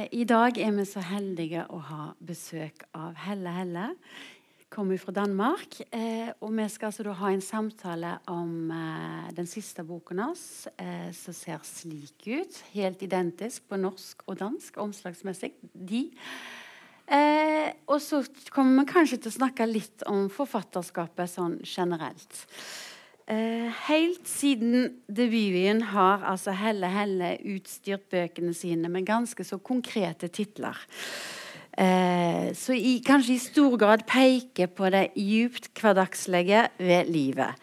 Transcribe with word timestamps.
Eh, 0.00 0.08
I 0.12 0.24
dag 0.24 0.58
er 0.58 0.72
vi 0.76 0.84
så 0.88 1.02
heldige 1.04 1.64
å 1.68 1.80
ha 1.90 2.10
besøk 2.24 2.86
av 2.96 3.16
Helle 3.26 3.52
Helle. 3.52 3.86
Kommer 4.70 5.00
fra 5.02 5.12
Danmark. 5.12 5.80
Eh, 5.90 6.30
og 6.40 6.54
vi 6.54 6.66
skal 6.70 6.90
altså 6.90 7.14
ha 7.18 7.32
en 7.32 7.42
samtale 7.42 8.14
om 8.30 8.70
eh, 8.70 9.32
den 9.36 9.48
siste 9.50 9.84
boken 9.84 10.22
hans, 10.22 10.44
eh, 10.78 11.10
som 11.16 11.34
ser 11.34 11.60
slik 11.66 12.28
ut. 12.28 12.62
Helt 12.72 13.02
identisk 13.02 13.66
på 13.68 13.80
norsk 13.80 14.22
og 14.28 14.38
dansk, 14.40 14.78
omslagsmessig. 14.78 15.52
De. 15.74 16.04
Eh, 17.10 17.68
og 17.90 17.98
så 18.00 18.22
kommer 18.54 18.84
vi 18.84 18.92
kanskje 18.92 19.18
til 19.18 19.32
å 19.32 19.38
snakke 19.40 19.66
litt 19.66 20.06
om 20.08 20.28
forfatterskapet 20.32 21.34
sånn 21.34 21.58
generelt. 21.66 22.46
Uh, 23.30 23.70
helt 23.86 24.26
siden 24.26 24.88
debuten 25.06 25.84
har 25.92 26.24
altså 26.26 26.50
Helle 26.58 26.88
Helle 26.90 27.28
utstyrt 27.52 28.08
bøkene 28.10 28.50
sine 28.58 28.90
med 28.90 29.06
ganske 29.06 29.44
så 29.46 29.60
konkrete 29.62 30.26
titler. 30.34 30.74
Uh, 31.78 32.50
så 32.58 32.74
i, 32.74 32.96
kanskje 33.06 33.36
i 33.36 33.44
stor 33.44 33.76
grad 33.78 34.02
peker 34.10 34.72
på 34.74 34.90
det 34.90 35.12
djupt 35.14 35.70
hverdagslige 35.78 36.64
ved 36.82 37.12
livet. 37.14 37.54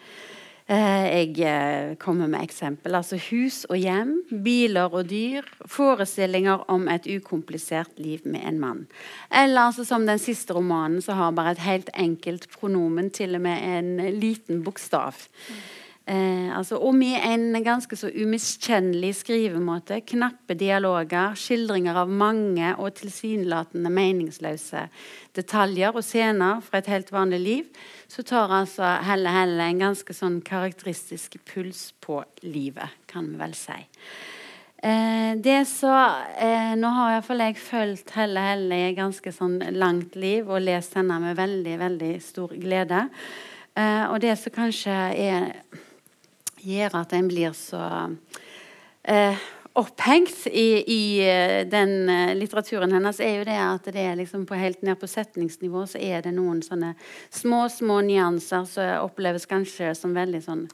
Eh, 0.68 1.06
jeg 1.08 1.38
eh, 1.48 1.94
kommer 1.96 2.28
med 2.28 2.44
eksempel. 2.44 2.92
Altså 2.98 3.16
hus 3.30 3.62
og 3.70 3.78
hjem, 3.80 4.12
biler 4.44 4.92
og 4.92 5.08
dyr. 5.08 5.46
Forestillinger 5.64 6.66
om 6.68 6.84
et 6.92 7.08
ukomplisert 7.08 7.96
liv 7.96 8.26
med 8.28 8.44
en 8.44 8.60
mann. 8.60 8.84
Eller 9.32 9.70
altså, 9.70 9.86
som 9.88 10.04
den 10.06 10.20
siste 10.20 10.52
romanen, 10.52 11.00
så 11.00 11.16
har 11.16 11.32
bare 11.32 11.56
et 11.56 11.64
helt 11.64 11.88
enkelt 11.96 12.50
pronomen, 12.52 13.08
til 13.10 13.34
og 13.34 13.46
med 13.48 13.64
en 13.64 14.20
liten 14.20 14.60
bokstav. 14.64 15.16
Mm. 15.48 15.77
Eh, 16.08 16.56
altså, 16.56 16.78
om 16.80 16.96
med 16.96 17.20
en 17.20 17.64
ganske 17.64 17.96
så 17.96 18.08
umiskjennelig 18.08 19.10
skrivemåte, 19.18 19.98
knappe 20.08 20.54
dialoger, 20.56 21.34
skildringer 21.36 21.98
av 22.00 22.08
mange 22.08 22.70
og 22.80 22.94
tilsynelatende 22.96 23.90
meningsløse 23.92 24.86
detaljer 25.36 25.92
og 25.92 26.00
scener 26.06 26.62
fra 26.64 26.80
et 26.80 26.88
helt 26.88 27.12
vanlig 27.12 27.40
liv, 27.42 27.66
så 28.08 28.24
tar 28.24 28.54
altså 28.56 28.94
Helle 29.04 29.34
Helle 29.34 29.66
en 29.68 29.82
ganske 29.82 30.16
sånn 30.16 30.38
karakteristisk 30.46 31.36
puls 31.50 31.90
på 32.00 32.22
livet, 32.46 32.94
kan 33.12 33.28
vi 33.28 33.36
vel 33.42 33.52
si. 33.58 33.76
Eh, 34.80 35.34
det 35.44 35.58
så, 35.68 35.92
eh, 36.38 36.72
Nå 36.78 36.88
har 36.94 37.18
iallfall 37.18 37.42
jeg 37.42 37.58
fulgt 37.60 38.14
Helle 38.16 38.46
Helle 38.46 38.78
i 38.78 38.86
et 38.92 38.96
ganske 38.96 39.32
sånn 39.34 39.58
langt 39.76 40.16
liv 40.16 40.48
og 40.48 40.62
lest 40.62 40.96
henne 40.96 41.20
med 41.20 41.36
veldig, 41.36 41.76
veldig 41.84 42.10
stor 42.22 42.56
glede. 42.56 43.02
Eh, 43.76 44.06
og 44.08 44.20
det 44.24 44.38
som 44.38 44.56
kanskje 44.56 44.96
er 45.12 45.52
gjør 46.68 47.00
at 47.00 47.14
en 47.16 47.30
blir 47.30 47.54
så 47.56 47.82
eh, 49.02 49.46
opphengt 49.78 50.46
i, 50.46 50.68
i, 50.92 51.02
eh, 51.28 51.66
den 51.70 52.08
eh, 52.08 52.34
litteraturen 52.36 52.92
hennes, 52.92 53.20
er 53.20 53.38
jo 53.38 53.46
det 53.48 53.58
at 53.62 53.90
det 53.94 54.04
er 54.04 54.18
liksom 54.18 54.46
på 54.48 54.58
helt 54.58 54.82
ned 54.82 54.98
på 55.00 55.10
setningsnivå 55.10 55.84
så 55.86 56.00
er 56.02 56.24
det 56.26 56.34
noen 56.36 56.62
sånne 56.64 56.94
små, 57.30 57.66
små 57.72 58.00
nyanser 58.06 58.66
som 58.66 59.06
oppleves 59.06 59.46
kanskje 59.46 59.94
som 59.98 60.16
veldig 60.16 60.42
sånn 60.44 60.66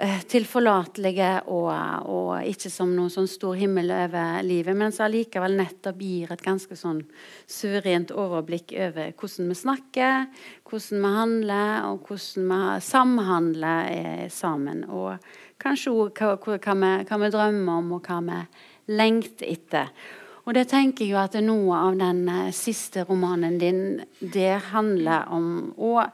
Eh, 0.00 0.20
tilforlatelige 0.32 1.42
og, 1.52 1.66
og, 2.08 2.28
ikke 2.48 2.70
som 2.72 2.94
noen 2.96 3.10
sånn 3.12 3.26
stor 3.28 3.58
himmel 3.58 3.90
over 3.92 4.38
livet, 4.46 4.72
men 4.72 4.94
som 4.96 5.04
allikevel 5.10 5.58
nettopp 5.58 6.00
gir 6.00 6.30
et 6.32 6.40
ganske 6.40 6.78
sånn 6.78 7.02
suverent 7.44 8.14
overblikk 8.16 8.72
over 8.80 9.10
hvordan 9.12 9.50
vi 9.50 9.58
snakker, 9.60 10.30
hvordan 10.70 11.04
vi 11.04 11.12
handler, 11.18 11.90
og 11.90 12.08
hvordan 12.08 12.48
vi 12.48 12.80
samhandler 12.86 13.92
eh, 13.92 14.24
sammen. 14.32 14.86
Og 14.88 15.20
kanskje 15.60 15.92
òg 15.92 16.16
hva, 16.16 16.32
hva, 16.38 16.56
hva, 16.56 16.96
hva, 17.04 17.20
vi 17.20 17.32
drømmer 17.36 17.84
om, 17.84 17.94
og 17.98 18.08
hva 18.08 18.22
vi 18.24 18.42
lengter 18.96 19.52
etter. 19.52 19.92
Og 20.46 20.56
det 20.56 20.70
tenker 20.70 21.04
jeg 21.04 21.12
jo 21.12 21.20
at 21.20 21.36
noe 21.44 21.76
av 21.90 22.00
den 22.00 22.24
eh, 22.24 22.54
siste 22.56 23.04
romanen 23.04 23.60
din, 23.60 23.82
det 24.22 24.54
handler 24.72 25.28
om. 25.28 25.74
Og 25.76 26.06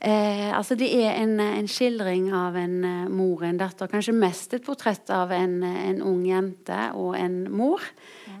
eh, 0.00 0.48
altså 0.56 0.76
det 0.78 0.88
er 0.94 1.18
en, 1.22 1.38
en, 1.40 1.68
skildring 1.68 2.30
av 2.34 2.56
en 2.56 2.78
uh, 2.84 3.10
mor 3.10 3.42
og 3.42 3.48
en 3.48 3.60
datter. 3.60 3.90
Kanskje 3.90 4.16
mest 4.16 4.54
et 4.54 4.64
portrett 4.64 5.10
av 5.10 5.32
en, 5.34 5.60
en 5.62 6.02
ung 6.02 6.24
jente 6.26 6.80
og 6.94 7.16
en 7.18 7.44
mor. 7.52 7.84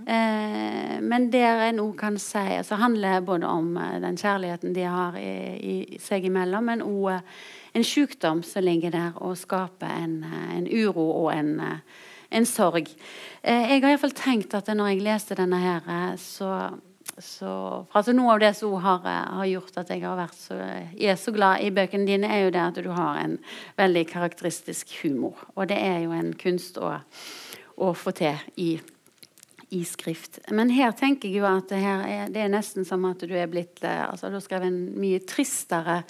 Eh, 0.08 1.00
men 1.04 1.26
der 1.28 1.66
en 1.66 1.82
òg 1.82 1.96
kan 2.00 2.14
si 2.22 2.40
altså 2.40 2.78
handler 2.80 3.20
både 3.20 3.46
om 3.46 3.74
eh, 3.76 3.98
den 4.00 4.16
kjærligheten 4.16 4.72
de 4.72 4.86
har 4.88 5.18
i, 5.20 5.32
i 5.60 5.98
seg 6.00 6.24
imellom, 6.24 6.64
men 6.64 6.84
òg 6.84 7.10
eh, 7.12 7.42
en 7.76 7.84
sykdom 7.84 8.40
som 8.46 8.64
ligger 8.64 8.94
der 8.94 9.18
og 9.20 9.36
skaper 9.36 9.90
en, 10.00 10.22
eh, 10.24 10.54
en 10.56 10.68
uro 10.70 11.04
og 11.26 11.28
en, 11.34 11.60
en 12.32 12.48
sorg. 12.48 12.88
Eh, 13.42 13.74
jeg 13.74 13.82
har 13.82 13.90
iallfall 13.90 14.16
tenkt 14.16 14.56
at 14.56 14.72
når 14.72 14.94
jeg 14.94 15.04
leste 15.04 15.36
denne 15.36 15.60
her, 15.60 16.16
så, 16.16 16.54
så 17.24 17.52
altså 17.96 18.14
Noe 18.16 18.34
av 18.34 18.42
det 18.42 18.52
som 18.58 18.74
har, 18.82 19.02
har, 19.06 19.46
gjort 19.48 19.80
at 19.80 19.90
jeg 19.94 20.04
har 20.04 20.18
vært 20.18 20.36
så, 20.38 20.58
er 20.58 21.18
så 21.18 21.34
glad 21.34 21.64
i 21.64 21.72
bøkene 21.74 22.08
dine, 22.08 22.30
er 22.30 22.46
jo 22.46 22.52
det 22.54 22.62
at 22.64 22.82
du 22.84 22.90
har 22.94 23.22
en 23.22 23.38
veldig 23.78 24.04
karakteristisk 24.10 24.92
humor. 25.02 25.40
Og 25.56 25.68
det 25.70 25.80
er 25.80 26.04
jo 26.04 26.14
en 26.16 26.32
kunst 26.38 26.78
å, 26.78 26.94
å 27.78 27.90
få 27.96 28.14
til 28.18 28.46
i 28.56 28.70
i 29.68 29.84
skrift. 29.84 30.38
Men 30.48 30.70
her 30.72 30.94
tenker 30.96 31.28
jeg 31.28 31.42
jo 31.42 31.48
at 31.48 31.68
det, 31.68 31.78
er, 31.84 32.30
det 32.32 32.40
er 32.40 32.52
nesten 32.52 32.86
som 32.88 33.04
at 33.08 33.20
du 33.20 33.34
er 33.36 33.50
blitt 33.50 33.82
eh, 33.84 34.04
altså 34.06 34.30
Du 34.30 34.38
har 34.38 34.44
skrevet 34.44 34.70
en 34.70 34.78
mye 35.00 35.20
tristere 35.28 36.02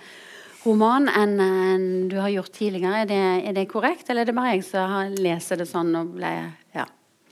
roman 0.63 1.09
enn 1.11 1.41
en 1.43 1.87
du 2.11 2.19
har 2.21 2.31
gjort 2.33 2.53
tidligere. 2.55 3.03
Er 3.03 3.11
det, 3.11 3.23
er 3.51 3.57
det, 3.57 3.69
korrekt, 3.71 4.09
eller 4.09 4.23
er 4.23 4.31
det 4.31 4.37
bare 4.39 4.55
jeg 4.57 4.67
som 4.69 5.17
leser 5.19 5.63
det 5.63 5.69
sånn 5.71 5.95
og 5.99 6.15
ble 6.19 6.33
ja. 6.77 6.87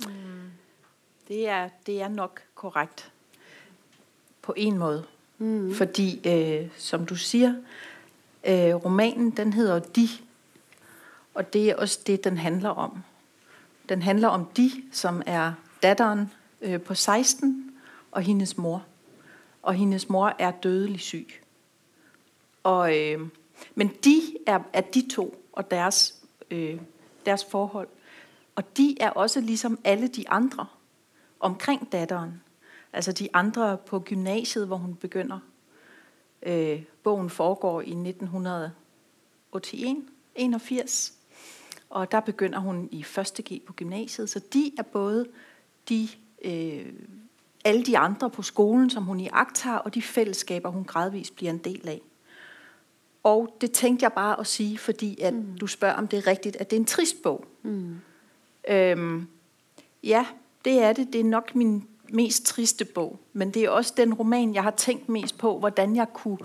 Mm. 0.07 0.51
Det, 1.29 1.45
er, 1.45 1.71
det, 1.87 2.01
er, 2.01 2.11
nok 2.13 2.43
korrekt 2.59 3.07
på 4.47 4.55
en 4.57 4.79
måte. 4.79 5.05
Mm. 5.39 5.75
Fordi, 5.75 6.29
øh, 6.29 6.69
som 6.77 7.07
du 7.07 7.17
sier, 7.17 7.55
øh, 8.47 8.75
romanen 8.75 9.31
den 9.31 9.53
heter 9.53 9.81
'De'. 9.81 10.23
Og 11.35 11.53
det 11.53 11.71
er 11.71 11.77
også 11.77 12.01
det 12.07 12.25
den 12.25 12.39
handler 12.39 12.71
om. 12.71 13.03
Den 13.89 14.03
handler 14.03 14.29
om 14.29 14.45
de 14.57 14.71
som 14.93 15.23
er 15.27 15.53
datteren 15.83 16.31
øh, 16.63 16.81
på 16.81 16.95
16 16.95 17.71
og 18.13 18.23
hendes 18.23 18.59
mor. 18.59 18.85
Og 19.63 19.75
hendes 19.75 20.09
mor 20.09 20.35
er 20.39 20.51
dødelig 20.51 21.01
syg. 21.01 21.29
Og, 22.63 22.99
øh, 22.99 23.21
men 23.75 23.89
de 24.05 24.23
er, 24.47 24.59
er 24.73 24.81
de 24.81 25.09
to 25.09 25.45
og 25.53 25.71
deres, 25.71 26.15
øh, 26.51 26.81
deres 27.27 27.45
forhold. 27.45 27.89
Og 28.55 28.77
de 28.77 28.97
er 29.01 29.11
også 29.11 29.41
ligesom 29.41 29.79
alle 29.85 30.09
de 30.09 30.29
andre 30.29 30.67
omkring 31.41 31.93
datteren. 31.93 32.41
Altså 32.93 33.13
de 33.13 33.29
andre 33.33 33.79
på 33.87 34.01
gymnasiet, 34.01 34.67
hvor 34.67 34.77
hun 34.77 34.95
begynder. 34.95 35.39
Øh, 36.43 36.83
bogen 37.03 37.31
foregår 37.31 37.81
i 37.81 37.91
1981, 37.91 40.05
81. 40.35 41.13
Og 41.91 42.13
der 42.13 42.21
begynder 42.21 42.59
hun 42.59 42.89
i 42.93 43.07
1. 43.19 43.41
G 43.53 43.63
på 43.67 43.73
gymnasiet. 43.73 44.31
Så 44.31 44.41
de 44.53 44.73
er 44.79 44.83
både 44.83 45.27
de, 45.89 46.09
øh, 46.45 46.93
alle 47.65 47.85
de 47.85 47.99
andre 47.99 48.31
på 48.31 48.43
skolen, 48.43 48.91
som 48.91 49.05
hun 49.05 49.21
iagttager, 49.21 49.77
og 49.77 49.95
de 49.95 50.03
fællesskaber, 50.03 50.69
hun 50.69 50.85
gradvist 50.85 51.37
bliver 51.37 51.51
en 51.51 51.59
del 51.59 51.89
af. 51.89 52.01
Og 53.23 53.57
det 53.61 53.73
tænkte 53.73 54.05
jeg 54.05 54.13
bare 54.13 54.41
at 54.41 54.47
sige, 54.47 54.79
fordi 54.79 55.21
at 55.21 55.35
mm. 55.35 55.59
du 55.59 55.67
spørger, 55.67 55.95
om 55.95 56.09
det 56.09 56.17
er 56.17 56.27
rigtigt, 56.27 56.57
at 56.57 56.71
det 56.71 56.77
er 56.77 56.81
en 56.81 56.87
trist 56.87 57.23
bog. 57.23 57.45
Mm. 57.63 58.01
Øhm, 58.69 59.29
ja, 60.03 60.27
det 60.65 60.83
er 60.83 60.93
det. 60.93 61.13
Det 61.13 61.21
er 61.21 61.25
nok 61.25 61.55
min 61.55 61.89
mest 62.11 62.47
triste 62.47 62.85
bog. 62.85 63.19
Men 63.33 63.51
det 63.51 63.65
er 63.65 63.71
også 63.71 63.95
den 63.97 64.15
roman, 64.15 64.55
jeg 64.55 64.63
har 64.63 64.71
tænkt 64.71 65.09
mest 65.09 65.39
på, 65.39 65.59
hvordan 65.59 65.97
jeg 65.97 66.07
kunne... 66.13 66.39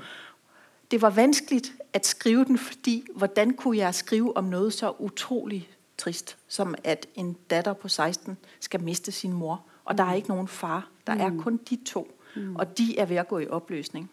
Det 0.91 1.01
var 1.01 1.09
vanskeligt 1.09 1.73
at 1.93 2.07
skrive 2.07 2.45
den, 2.45 2.57
fordi 2.57 3.05
hvordan 3.15 3.53
kunne 3.53 3.77
jeg 3.77 3.95
skrive 3.95 4.37
om 4.37 4.43
noget 4.43 4.73
så 4.73 4.93
utroligt 4.99 5.69
trist, 5.97 6.37
som 6.47 6.75
at 6.83 7.07
en 7.15 7.37
datter 7.49 7.73
på 7.73 7.87
16 7.87 8.37
skal 8.59 8.83
miste 8.83 9.11
sin 9.11 9.33
mor, 9.33 9.63
og 9.85 9.97
der 9.97 10.03
er 10.03 10.09
mm. 10.09 10.15
ikke 10.15 10.29
nogen 10.29 10.47
far. 10.47 10.89
Der 11.07 11.13
er 11.13 11.29
mm. 11.29 11.41
kun 11.41 11.57
de 11.69 11.79
to, 11.85 12.19
mm. 12.35 12.55
og 12.55 12.77
de 12.77 12.99
er 12.99 13.05
ved 13.05 13.15
at 13.15 13.27
gå 13.27 13.39
i 13.39 13.47
opløsning. 13.47 14.11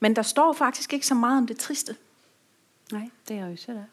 Men 0.00 0.16
der 0.16 0.22
står 0.22 0.52
faktisk 0.52 0.92
ikke 0.92 1.06
så 1.06 1.14
meget 1.14 1.38
om 1.38 1.46
det 1.46 1.58
triste. 1.58 1.96
Nej, 2.92 3.10
det 3.28 3.36
er 3.36 3.46
jo 3.46 3.56
så 3.56 3.72
der. 3.72 3.84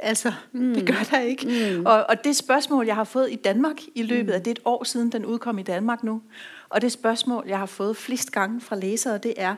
Altså, 0.00 0.32
mm. 0.52 0.74
det 0.74 0.86
gør 0.86 1.08
der 1.10 1.20
ikke. 1.20 1.76
Mm. 1.76 1.86
Og, 1.86 2.06
og 2.08 2.24
det 2.24 2.36
spørgsmål, 2.36 2.86
jeg 2.86 2.94
har 2.94 3.04
fået 3.04 3.32
i 3.32 3.36
Danmark 3.36 3.76
i 3.94 4.02
løbet 4.02 4.32
af 4.32 4.42
det 4.42 4.50
et 4.50 4.58
år 4.64 4.84
siden, 4.84 5.12
den 5.12 5.26
udkom 5.26 5.58
i 5.58 5.62
Danmark 5.62 6.02
nu, 6.02 6.22
og 6.68 6.82
det 6.82 6.92
spørgsmål, 6.92 7.44
jeg 7.48 7.58
har 7.58 7.66
fået 7.66 7.96
flest 7.96 8.32
gange 8.32 8.60
fra 8.60 8.76
læsere, 8.76 9.18
det 9.18 9.34
er, 9.36 9.56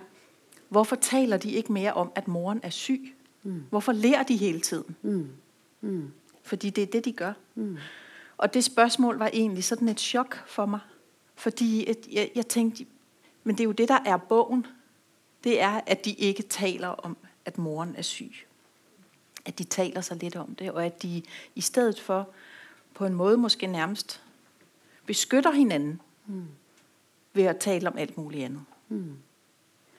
hvorfor 0.68 0.96
taler 0.96 1.36
de 1.36 1.50
ikke 1.50 1.72
mere 1.72 1.92
om, 1.92 2.12
at 2.14 2.28
moren 2.28 2.60
er 2.62 2.70
syg? 2.70 3.14
Mm. 3.42 3.62
Hvorfor 3.70 3.92
lærer 3.92 4.22
de 4.22 4.36
hele 4.36 4.60
tiden? 4.60 4.96
Mm. 5.02 5.28
Mm. 5.80 6.10
Fordi 6.42 6.70
det 6.70 6.82
er 6.82 6.86
det, 6.86 7.04
de 7.04 7.12
gør. 7.12 7.32
Mm. 7.54 7.76
Og 8.36 8.54
det 8.54 8.64
spørgsmål 8.64 9.18
var 9.18 9.30
egentlig 9.32 9.64
sådan 9.64 9.88
et 9.88 10.00
chok 10.00 10.42
for 10.46 10.66
mig. 10.66 10.80
Fordi 11.34 11.90
et, 11.90 11.98
jeg, 12.12 12.30
jeg 12.34 12.46
tænkte, 12.46 12.86
men 13.44 13.54
det 13.54 13.60
er 13.60 13.64
jo 13.64 13.72
det, 13.72 13.88
der 13.88 13.98
er 14.06 14.16
bogen. 14.16 14.66
Det 15.44 15.60
er, 15.60 15.80
at 15.86 16.04
de 16.04 16.12
ikke 16.12 16.42
taler 16.42 16.88
om, 16.88 17.16
at 17.44 17.58
moren 17.58 17.94
er 17.96 18.02
syg. 18.02 18.32
At 19.44 19.58
de 19.58 19.64
taler 19.64 20.00
så 20.00 20.14
lidt 20.14 20.36
om 20.36 20.54
det, 20.54 20.70
og 20.70 20.86
at 20.86 21.02
de 21.02 21.22
i 21.54 21.60
stedet 21.60 22.00
for 22.00 22.28
på 22.94 23.06
en 23.06 23.14
måde 23.14 23.36
måske 23.36 23.66
nærmest 23.66 24.22
beskytter 25.06 25.50
hinanden 25.50 26.00
mm. 26.26 26.44
ved 27.32 27.44
at 27.44 27.56
tale 27.56 27.88
om 27.88 27.98
alt 27.98 28.16
muligt 28.16 28.44
andet. 28.44 28.62
Mm. 28.88 29.16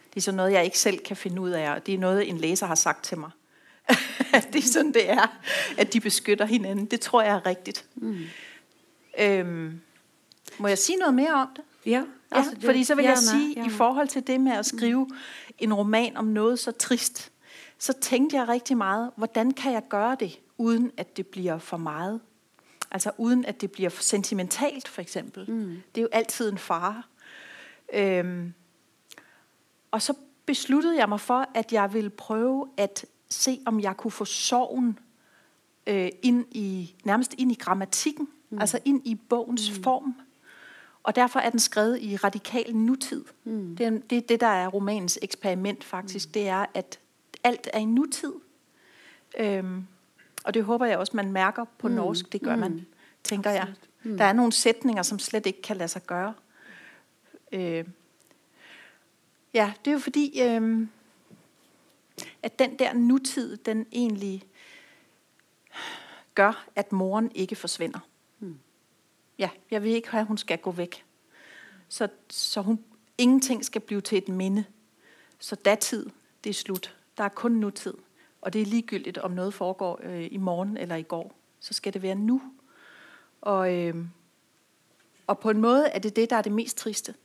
Det 0.09 0.17
er 0.17 0.21
sådan 0.21 0.35
noget, 0.35 0.51
jeg 0.51 0.65
ikke 0.65 0.79
selv 0.79 0.99
kan 0.99 1.17
finde 1.17 1.41
ud 1.41 1.49
af, 1.49 1.71
og 1.71 1.85
det 1.85 1.93
er 1.93 1.97
noget, 1.97 2.29
en 2.29 2.37
læser 2.37 2.65
har 2.65 2.75
sagt 2.75 3.03
til 3.03 3.17
mig. 3.17 3.31
det 4.53 4.55
er 4.55 4.67
sådan, 4.67 4.93
det 4.93 5.09
er, 5.09 5.39
at 5.77 5.93
de 5.93 5.99
beskytter 5.99 6.45
hinanden. 6.45 6.85
Det 6.85 7.01
tror 7.01 7.21
jeg 7.21 7.35
er 7.35 7.45
rigtigt. 7.45 7.85
Mm. 7.95 8.19
Øhm, 9.19 9.81
må 10.57 10.67
jeg 10.67 10.77
sige 10.77 10.97
noget 10.97 11.13
mere 11.13 11.33
om 11.33 11.47
det? 11.55 11.63
Ja. 11.85 12.03
Altså, 12.31 12.51
ja 12.61 12.67
fordi 12.67 12.83
så 12.83 12.95
vil 12.95 13.05
jeg 13.05 13.17
sige, 13.17 13.55
gerne. 13.55 13.67
i 13.67 13.69
forhold 13.69 14.07
til 14.07 14.27
det 14.27 14.41
med 14.41 14.51
at 14.51 14.65
skrive 14.65 15.05
mm. 15.05 15.15
en 15.59 15.73
roman 15.73 16.17
om 16.17 16.25
noget 16.25 16.59
så 16.59 16.71
trist, 16.71 17.30
så 17.81 17.93
tænkte 17.93 18.35
jeg 18.35 18.47
rigtig 18.47 18.77
meget, 18.77 19.11
hvordan 19.15 19.51
kan 19.51 19.73
jeg 19.73 19.83
gøre 19.89 20.17
det, 20.19 20.39
uden 20.57 20.91
at 20.97 21.17
det 21.17 21.27
bliver 21.27 21.57
for 21.57 21.77
meget? 21.77 22.21
Altså 22.91 23.11
uden 23.17 23.45
at 23.45 23.61
det 23.61 23.71
bliver 23.71 23.89
for 23.89 24.03
sentimentalt, 24.03 24.87
for 24.87 25.01
eksempel. 25.01 25.51
Mm. 25.51 25.81
Det 25.95 26.01
er 26.01 26.01
jo 26.01 26.07
altid 26.11 26.51
en 26.51 26.57
fare. 26.57 27.03
Øhm, 27.93 28.53
og 29.91 30.01
så 30.01 30.13
besluttede 30.45 30.97
jeg 30.97 31.09
mig 31.09 31.19
for, 31.19 31.45
at 31.55 31.73
jeg 31.73 31.93
ville 31.93 32.09
prøve 32.09 32.69
at 32.77 33.05
se, 33.29 33.59
om 33.65 33.79
jeg 33.79 33.97
kunne 33.97 34.11
få 34.11 34.25
sorgen 34.25 34.99
øh, 35.87 36.09
ind 36.21 36.45
i, 36.51 36.95
nærmest 37.03 37.35
ind 37.37 37.51
i 37.51 37.55
grammatikken, 37.55 38.27
mm. 38.49 38.59
altså 38.59 38.79
ind 38.85 39.07
i 39.07 39.15
bogens 39.15 39.77
mm. 39.77 39.83
form. 39.83 40.15
Og 41.03 41.15
derfor 41.15 41.39
er 41.39 41.49
den 41.49 41.59
skrevet 41.59 42.01
i 42.01 42.15
radikal 42.15 42.75
nutid. 42.75 43.25
Mm. 43.43 43.75
Det, 43.75 43.85
er, 43.85 43.89
det 43.89 44.17
er 44.17 44.21
det, 44.21 44.39
der 44.39 44.47
er 44.47 44.67
romanens 44.67 45.19
eksperiment 45.21 45.83
faktisk. 45.83 46.27
Mm. 46.27 46.33
Det 46.33 46.47
er, 46.47 46.65
at 46.73 46.99
alt 47.43 47.69
er 47.73 47.79
i 47.79 47.85
nutid. 47.85 48.33
Øhm, 49.37 49.87
og 50.43 50.53
det 50.53 50.63
håber 50.63 50.85
jeg 50.85 50.97
også, 50.97 51.11
man 51.15 51.31
mærker 51.31 51.65
på 51.77 51.87
mm. 51.87 51.93
norsk. 51.93 52.31
Det 52.31 52.41
gør 52.41 52.55
mm. 52.55 52.61
man, 52.61 52.85
tænker 53.23 53.49
jeg. 53.49 53.73
Mm. 54.03 54.17
Der 54.17 54.25
er 54.25 54.33
nogle 54.33 54.51
sætninger, 54.51 55.03
som 55.03 55.19
slet 55.19 55.45
ikke 55.45 55.61
kan 55.61 55.77
lade 55.77 55.87
sig 55.87 56.03
gøre. 56.03 56.33
Øh, 57.51 57.85
ja, 59.53 59.73
det 59.85 59.91
er 59.91 59.93
jo 59.93 59.99
fordi, 59.99 60.41
øh, 60.41 60.87
at 62.43 62.59
den 62.59 62.79
der 62.79 62.93
nutid, 62.93 63.57
den 63.57 63.85
egentlig 63.91 64.43
gør, 66.35 66.67
at 66.75 66.91
moren 66.91 67.31
ikke 67.35 67.55
forsvinder. 67.55 67.99
Mm. 68.39 68.59
Ja, 69.37 69.49
jeg 69.71 69.83
vil 69.83 69.91
ikke 69.91 70.09
have, 70.09 70.21
at 70.21 70.27
hun 70.27 70.37
skal 70.37 70.57
gå 70.57 70.71
væk. 70.71 71.05
Så, 71.89 72.07
så 72.29 72.61
hun, 72.61 72.83
ingenting 73.17 73.65
skal 73.65 73.81
blive 73.81 74.01
til 74.01 74.17
et 74.17 74.29
minde. 74.29 74.65
Så 75.39 75.55
datid, 75.55 76.09
det 76.43 76.49
er 76.49 76.53
slut. 76.53 76.95
Der 77.21 77.25
er 77.25 77.29
kun 77.29 77.51
nutid. 77.51 77.93
Og 78.41 78.53
det 78.53 78.61
er 78.61 78.65
ligegyldigt, 78.65 79.17
om 79.17 79.31
noget 79.31 79.53
foregår 79.53 79.99
øh, 80.03 80.27
i 80.31 80.37
morgen 80.37 80.77
eller 80.77 80.95
i 80.95 81.01
går. 81.01 81.35
Så 81.59 81.73
skal 81.73 81.93
det 81.93 82.01
være 82.01 82.15
nu. 82.15 82.41
Og, 83.41 83.73
øh, 83.73 83.95
og 85.27 85.39
på 85.39 85.49
en 85.49 85.61
måde 85.61 85.87
er 85.87 85.99
det 85.99 86.15
det, 86.15 86.29
der 86.29 86.35
er 86.35 86.41
det 86.41 86.51
mest 86.51 86.77
triste 86.77 87.15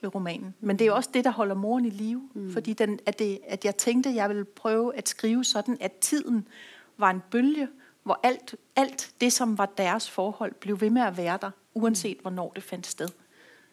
ved 0.00 0.14
romanen. 0.14 0.54
Men 0.60 0.78
det 0.78 0.86
er 0.86 0.92
også 0.92 1.10
det, 1.14 1.24
der 1.24 1.30
holder 1.30 1.54
moren 1.54 1.84
i 1.84 1.90
live. 1.90 2.28
Mm. 2.34 2.52
Fordi 2.52 2.72
den, 2.72 3.00
at, 3.06 3.18
det, 3.18 3.38
at 3.46 3.64
jeg 3.64 3.76
tænkte, 3.76 4.10
at 4.10 4.14
jeg 4.14 4.28
ville 4.28 4.44
prøve 4.44 4.96
at 4.96 5.08
skrive 5.08 5.44
sådan, 5.44 5.76
at 5.80 5.92
tiden 5.92 6.48
var 6.96 7.10
en 7.10 7.22
bølge, 7.30 7.68
hvor 8.02 8.20
alt, 8.22 8.54
alt 8.76 9.14
det, 9.20 9.32
som 9.32 9.58
var 9.58 9.66
deres 9.66 10.10
forhold, 10.10 10.54
blev 10.54 10.80
ved 10.80 10.90
med 10.90 11.02
at 11.02 11.16
være 11.16 11.38
der, 11.42 11.50
uanset 11.74 12.18
hvornår 12.18 12.52
det 12.54 12.62
fandt 12.62 12.86
sted. 12.86 13.08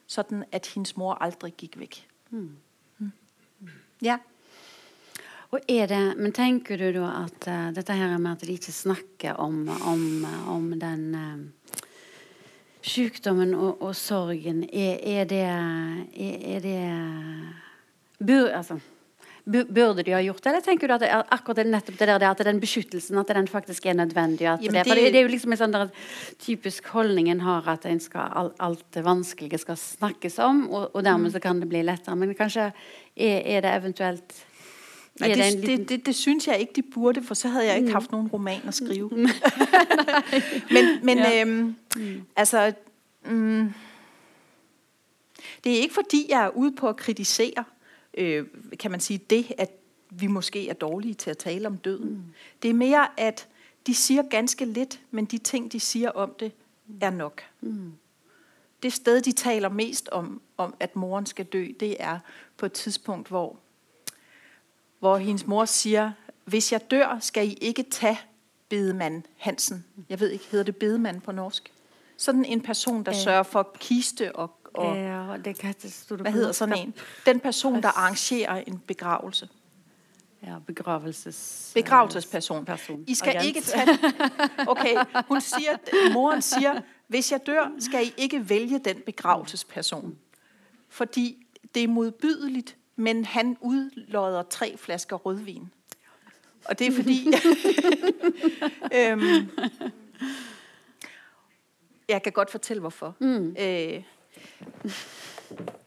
Sådan, 0.07 0.43
at 0.51 0.65
hendes 0.65 0.97
mor 0.97 1.13
aldrig 1.13 1.53
gik 1.53 1.79
væk. 1.79 2.07
Mm. 2.29 2.51
Mm. 2.97 3.11
Ja. 4.01 4.17
Og 5.49 5.63
er 5.65 5.87
det, 5.89 6.01
men 6.19 6.33
tenker 6.35 6.77
du 6.77 6.91
da 6.99 7.07
at 7.23 7.47
uh, 7.49 7.69
dette 7.73 7.95
her 7.97 8.17
med 8.21 8.35
at 8.35 8.45
de 8.45 8.53
ikke 8.53 8.73
snakker 8.73 9.39
om, 9.41 9.63
om, 9.89 10.03
om 10.53 10.67
den 10.77 11.07
uh, 11.17 11.79
sykdommen 12.85 13.55
og, 13.57 13.81
og 13.81 13.95
sorgen, 13.97 14.61
er, 14.69 15.01
er, 15.01 15.25
det, 15.29 15.41
er, 15.49 16.37
er 16.53 16.63
det 16.63 16.79
bur, 18.19 18.47
altså, 18.53 18.79
Burde 19.49 20.03
de 20.05 20.13
ha 20.13 20.19
gjort 20.21 20.43
det, 20.43 20.49
eller 20.51 20.61
tenker 20.61 20.85
du 20.85 20.93
at 20.93 21.01
det 21.01 21.07
er 21.09 21.31
akkurat 21.33 21.65
nettopp 21.65 21.95
det 21.97 22.07
der 22.11 22.25
at 22.27 22.41
den 22.45 22.59
beskyttelsen 22.61 23.17
at 23.17 23.31
den 23.33 23.47
faktisk 23.49 23.87
er 23.89 23.95
nødvendig? 23.97 24.45
At 24.45 24.61
det, 24.61 24.83
det, 24.85 24.97
det, 25.09 25.15
er 25.15 25.25
jo 25.25 25.31
liksom 25.31 25.55
en 25.55 25.61
sånn 25.63 25.73
der 25.73 25.89
typisk 26.43 26.91
holdning 26.93 27.31
en 27.33 27.41
har, 27.41 27.65
at 27.71 27.87
en 27.89 28.01
skal, 28.03 28.29
alt, 28.37 28.53
alt 28.61 28.83
det 28.93 29.01
vanskelige 29.07 29.57
skal 29.63 29.79
snakkes 29.79 30.37
om, 30.45 30.67
og, 30.67 30.91
og 30.93 31.01
dermed 31.07 31.31
mm. 31.31 31.33
så 31.33 31.41
kan 31.41 31.63
det 31.63 31.71
bli 31.71 31.81
lettere. 31.87 32.19
Men 32.19 32.35
kanskje 32.37 32.67
er, 32.69 33.41
er 33.41 33.65
det 33.65 33.73
eventuelt 33.79 34.37
Nej, 35.19 35.33
det, 35.33 35.61
det, 35.61 35.67
det, 35.67 35.89
det, 35.89 36.05
det 36.05 36.15
synes 36.15 36.47
jeg 36.47 36.59
ikke, 36.59 36.73
de 36.75 36.81
burde, 36.81 37.23
for 37.23 37.33
så 37.33 37.47
havde 37.47 37.65
jeg 37.65 37.75
ikke 37.75 37.87
mm. 37.87 37.93
haft 37.93 38.11
nogen 38.11 38.27
roman 38.27 38.61
at 38.67 38.73
skrive. 38.73 39.09
men 40.73 40.85
men 41.03 41.17
ja. 41.17 41.41
øhm, 41.41 41.75
mm. 41.95 42.21
altså, 42.35 42.73
mm, 43.25 43.73
det 45.63 45.71
er 45.71 45.77
ikke 45.81 45.93
fordi, 45.93 46.25
jeg 46.29 46.43
er 46.43 46.49
ude 46.49 46.71
på 46.71 46.89
at 46.89 46.95
kritisere, 46.95 47.63
øh, 48.13 48.45
kan 48.79 48.91
man 48.91 48.99
sige, 48.99 49.17
det, 49.29 49.51
at 49.57 49.71
vi 50.09 50.27
måske 50.27 50.69
er 50.69 50.73
dårlige 50.73 51.13
til 51.13 51.29
at 51.29 51.37
tale 51.37 51.67
om 51.67 51.77
døden. 51.77 52.09
Mm. 52.09 52.23
Det 52.63 52.69
er 52.69 52.73
mere, 52.73 53.07
at 53.19 53.47
de 53.87 53.95
siger 53.95 54.21
ganske 54.21 54.65
lidt, 54.65 54.99
men 55.11 55.25
de 55.25 55.37
ting, 55.37 55.71
de 55.71 55.79
siger 55.79 56.09
om 56.09 56.35
det, 56.39 56.51
er 57.01 57.09
nok. 57.09 57.41
Mm. 57.61 57.93
Det 58.83 58.93
sted, 58.93 59.21
de 59.21 59.31
taler 59.31 59.69
mest 59.69 60.09
om, 60.09 60.41
om, 60.57 60.73
at 60.79 60.95
moren 60.95 61.25
skal 61.25 61.45
dø, 61.45 61.67
det 61.79 61.95
er 61.99 62.19
på 62.57 62.65
et 62.65 62.73
tidspunkt, 62.73 63.27
hvor 63.27 63.55
hvor 64.99 65.17
hendes 65.17 65.47
mor 65.47 65.65
siger, 65.65 66.11
hvis 66.45 66.71
jeg 66.71 66.91
dør, 66.91 67.17
skal 67.19 67.47
I 67.47 67.53
ikke 67.53 67.83
tage 67.83 68.19
bedemand 68.69 69.23
Hansen. 69.37 69.85
Jeg 70.09 70.19
ved 70.19 70.29
ikke, 70.29 70.45
hedder 70.51 70.65
det 70.65 70.75
bedemand 70.75 71.21
på 71.21 71.31
norsk? 71.31 71.71
Sådan 72.17 72.45
en 72.45 72.61
person, 72.61 73.03
der 73.03 73.11
sørger 73.11 73.43
for 73.43 73.71
kiste 73.79 74.35
og... 74.35 74.51
og 74.73 74.95
ja, 74.95 75.37
det 75.45 75.57
kan 75.57 75.75
det 75.81 76.05
Hvad 76.21 76.31
hedder 76.31 76.51
sådan 76.51 76.77
en? 76.77 76.93
Den 77.25 77.39
person, 77.39 77.83
der 77.83 77.87
arrangerer 77.87 78.63
en 78.67 78.77
begravelse. 78.87 79.49
Ja, 80.43 80.55
begravelses... 80.67 81.71
Begravelsesperson. 81.73 82.65
Person. 82.65 83.03
I 83.07 83.15
skal 83.15 83.45
ikke 83.45 83.61
tage... 83.61 83.87
Okay, 84.67 84.95
hun 85.27 85.41
siger, 85.41 85.77
moren 86.13 86.41
siger, 86.41 86.81
hvis 87.07 87.31
jeg 87.31 87.39
dør, 87.45 87.71
skal 87.79 88.07
I 88.07 88.13
ikke 88.17 88.49
vælge 88.49 88.79
den 88.79 89.01
begravelsesperson. 89.05 90.17
Fordi 90.89 91.47
det 91.75 91.83
er 91.83 91.87
modbydeligt 91.87 92.77
men 92.99 93.25
han 93.25 93.57
udlodder 93.61 94.43
tre 94.43 94.77
flasker 94.77 95.15
rødvin. 95.15 95.71
Og 96.65 96.79
det 96.79 96.87
er 96.87 96.91
fordi... 96.91 97.27
øhm, 98.97 99.49
jeg 102.09 102.23
kan 102.23 102.31
godt 102.31 102.51
fortælle, 102.51 102.79
hvorfor. 102.79 103.15
Mm. 103.19 103.55
Øh, 103.59 104.03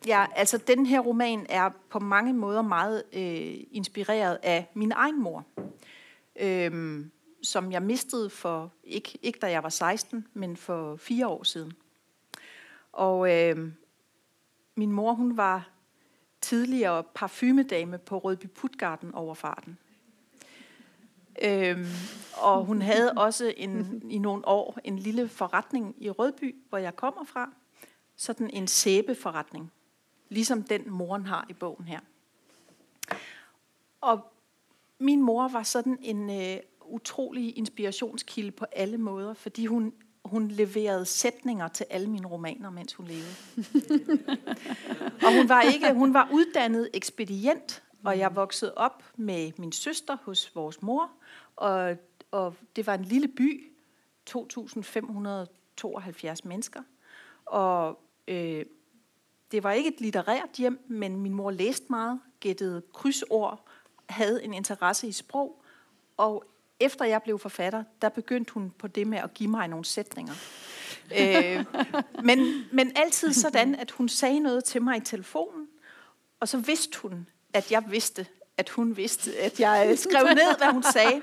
ja, 0.07 0.27
altså 0.37 0.59
den 0.59 0.87
her 0.87 1.01
roman 1.01 1.47
er 1.49 1.71
på 1.91 1.99
mange 1.99 2.33
måder 2.33 2.63
meget 2.63 3.03
øh, 3.13 3.57
inspireret 3.71 4.39
af 4.43 4.71
min 4.75 4.93
egen 4.93 5.23
mor. 5.23 5.45
Øh, 6.41 7.05
som 7.43 7.73
jeg 7.73 7.83
mistede 7.83 8.31
for, 8.31 8.73
ikke, 8.85 9.19
ikke 9.23 9.39
da 9.39 9.51
jeg 9.51 9.63
var 9.63 9.69
16, 9.69 10.27
men 10.35 10.57
for 10.57 10.97
fire 10.97 11.29
år 11.29 11.43
siden. 11.43 11.73
Og 12.93 13.33
øh, 13.33 13.73
min 14.75 14.93
mor, 14.93 15.13
hun 15.13 15.37
var 15.37 15.72
tidligere 16.43 17.05
parfumedame 17.15 17.99
på 17.99 18.19
Rødby 18.19 18.47
Putgarden 18.47 19.15
overfarten. 19.15 19.79
Øhm, 21.43 21.87
og 22.37 22.65
hun 22.65 22.83
havde 22.83 23.13
også 23.13 23.55
en, 23.57 24.03
i 24.11 24.19
nogle 24.19 24.49
år 24.49 24.79
en 24.85 24.99
lille 24.99 25.29
forretning 25.29 25.95
i 25.99 26.11
Rødby, 26.11 26.57
hvor 26.69 26.79
jeg 26.79 26.97
kommer 26.97 27.25
fra. 27.25 27.53
Sådan 28.17 28.51
en 28.51 28.67
sæbeforretning. 28.67 29.73
Ligesom 30.29 30.63
den 30.63 30.91
moren 30.91 31.27
har 31.27 31.47
i 31.49 31.53
bogen 31.53 31.85
her. 31.85 32.01
Og 34.01 34.33
min 34.99 35.23
mor 35.23 35.49
var 35.49 35.63
sådan 35.63 35.99
en 36.03 36.31
øh, 36.31 36.57
utrolig 36.85 37.59
inspirationskilde 37.59 38.51
på 38.51 38.65
alle 38.73 38.99
måder, 38.99 39.35
fordi 39.35 39.67
hun 39.67 39.93
hun 40.25 40.49
leverede 40.49 41.07
sætninger 41.07 41.69
til 41.69 41.87
alle 41.91 42.11
mine 42.11 42.27
romaner, 42.27 42.71
mens 42.71 42.95
hun 42.95 43.07
levede. 43.07 43.35
og 45.27 45.37
hun 45.37 45.49
var 45.49 45.63
ikke, 45.63 45.95
hun 45.95 46.15
var 46.15 46.29
uddannet 46.33 46.91
ekspedient, 46.95 47.83
og 48.05 48.19
jeg 48.19 48.37
voksede 48.37 48.75
op 48.75 49.05
med 49.17 49.53
min 49.59 49.73
søster 49.73 50.17
hos 50.23 50.55
vores 50.55 50.83
mor, 50.83 51.11
og, 51.57 51.97
og 52.31 52.55
det 52.77 52.87
var 52.87 52.95
en 52.95 53.05
lille 53.05 53.29
by, 53.29 53.73
2.572 54.31 56.37
mennesker, 56.45 56.83
og 57.45 57.99
øh, 58.29 58.65
det 59.53 59.65
var 59.65 59.73
ikke 59.73 59.95
et 59.95 60.01
litterært 60.01 60.51
hjem, 60.59 60.85
men 60.89 61.21
min 61.21 61.35
mor 61.35 61.51
læste 61.51 61.87
meget, 61.91 62.21
gættede 62.41 62.83
krydsord, 62.93 63.67
havde 64.09 64.45
en 64.45 64.55
interesse 64.55 65.09
i 65.09 65.13
sprog, 65.13 65.63
og 66.17 66.45
efter 66.83 67.05
jeg 67.05 67.23
blev 67.23 67.39
forfatter, 67.39 67.85
der 68.03 68.09
begyndte 68.09 68.53
hun 68.53 68.73
på 68.79 68.89
det 68.89 69.07
med 69.07 69.19
at 69.19 69.35
give 69.35 69.51
mig 69.51 69.69
nogle 69.69 69.85
sætninger. 69.85 70.35
øh, 71.19 71.65
men, 72.25 72.65
men 72.73 72.93
altid 72.97 73.33
sådan, 73.33 73.75
at 73.75 73.91
hun 73.91 74.09
sagde 74.09 74.41
noget 74.41 74.65
til 74.65 74.83
mig 74.83 74.97
i 74.97 75.01
telefonen, 75.01 75.69
og 76.41 76.49
så 76.49 76.59
vidste 76.59 76.99
hun, 76.99 77.27
at 77.53 77.73
jeg 77.73 77.85
vidste, 77.91 78.27
at 78.59 78.69
hun 78.69 78.97
vidste, 78.97 79.39
at 79.39 79.61
jeg 79.61 79.99
skrev 79.99 80.25
ned, 80.25 80.59
hvad 80.59 80.73
hun 80.73 80.83
sagde. 80.83 81.21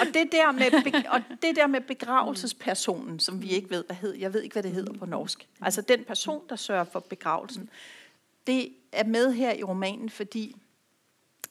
Og 0.00 0.06
det 0.14 0.32
der 0.32 0.52
med, 0.52 1.04
og 1.08 1.22
det 1.42 1.56
der 1.56 1.66
med 1.66 1.80
begravelsespersonen, 1.80 3.20
som 3.20 3.42
vi 3.42 3.48
ikke 3.48 3.70
ved, 3.70 3.84
hvad 3.86 3.96
hed, 3.96 4.14
jeg 4.14 4.34
ved 4.34 4.42
ikke, 4.42 4.52
hvad 4.52 4.62
det 4.62 4.72
hedder 4.72 4.92
på 4.92 5.06
norsk. 5.06 5.48
Altså 5.62 5.82
den 5.82 6.04
person, 6.04 6.42
der 6.48 6.56
sørger 6.56 6.84
for 6.84 7.00
begravelsen, 7.00 7.70
det 8.46 8.72
er 8.92 9.04
med 9.04 9.32
her 9.32 9.52
i 9.52 9.62
romanen, 9.62 10.10
fordi 10.10 10.56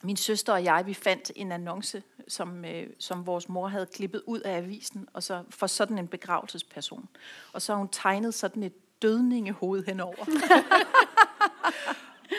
min 0.02 0.16
søster 0.16 0.52
og 0.52 0.64
jeg, 0.64 0.82
vi 0.86 0.94
fandt 0.94 1.32
en 1.36 1.52
annonce, 1.52 2.02
som, 2.28 2.64
øh, 2.64 2.86
som 2.98 3.26
vores 3.26 3.48
mor 3.48 3.68
havde 3.68 3.86
klippet 3.86 4.22
ud 4.26 4.40
af 4.40 4.56
avisen, 4.56 5.08
og 5.12 5.22
så 5.22 5.42
for 5.50 5.66
sådan 5.66 5.98
en 5.98 6.08
begravelsesperson. 6.08 7.08
Og 7.52 7.62
så 7.62 7.72
har 7.72 7.78
hun 7.78 7.88
tegnet 7.88 8.34
sådan 8.34 8.62
et 8.62 9.02
dødningehoved 9.02 9.84
henover. 9.84 10.16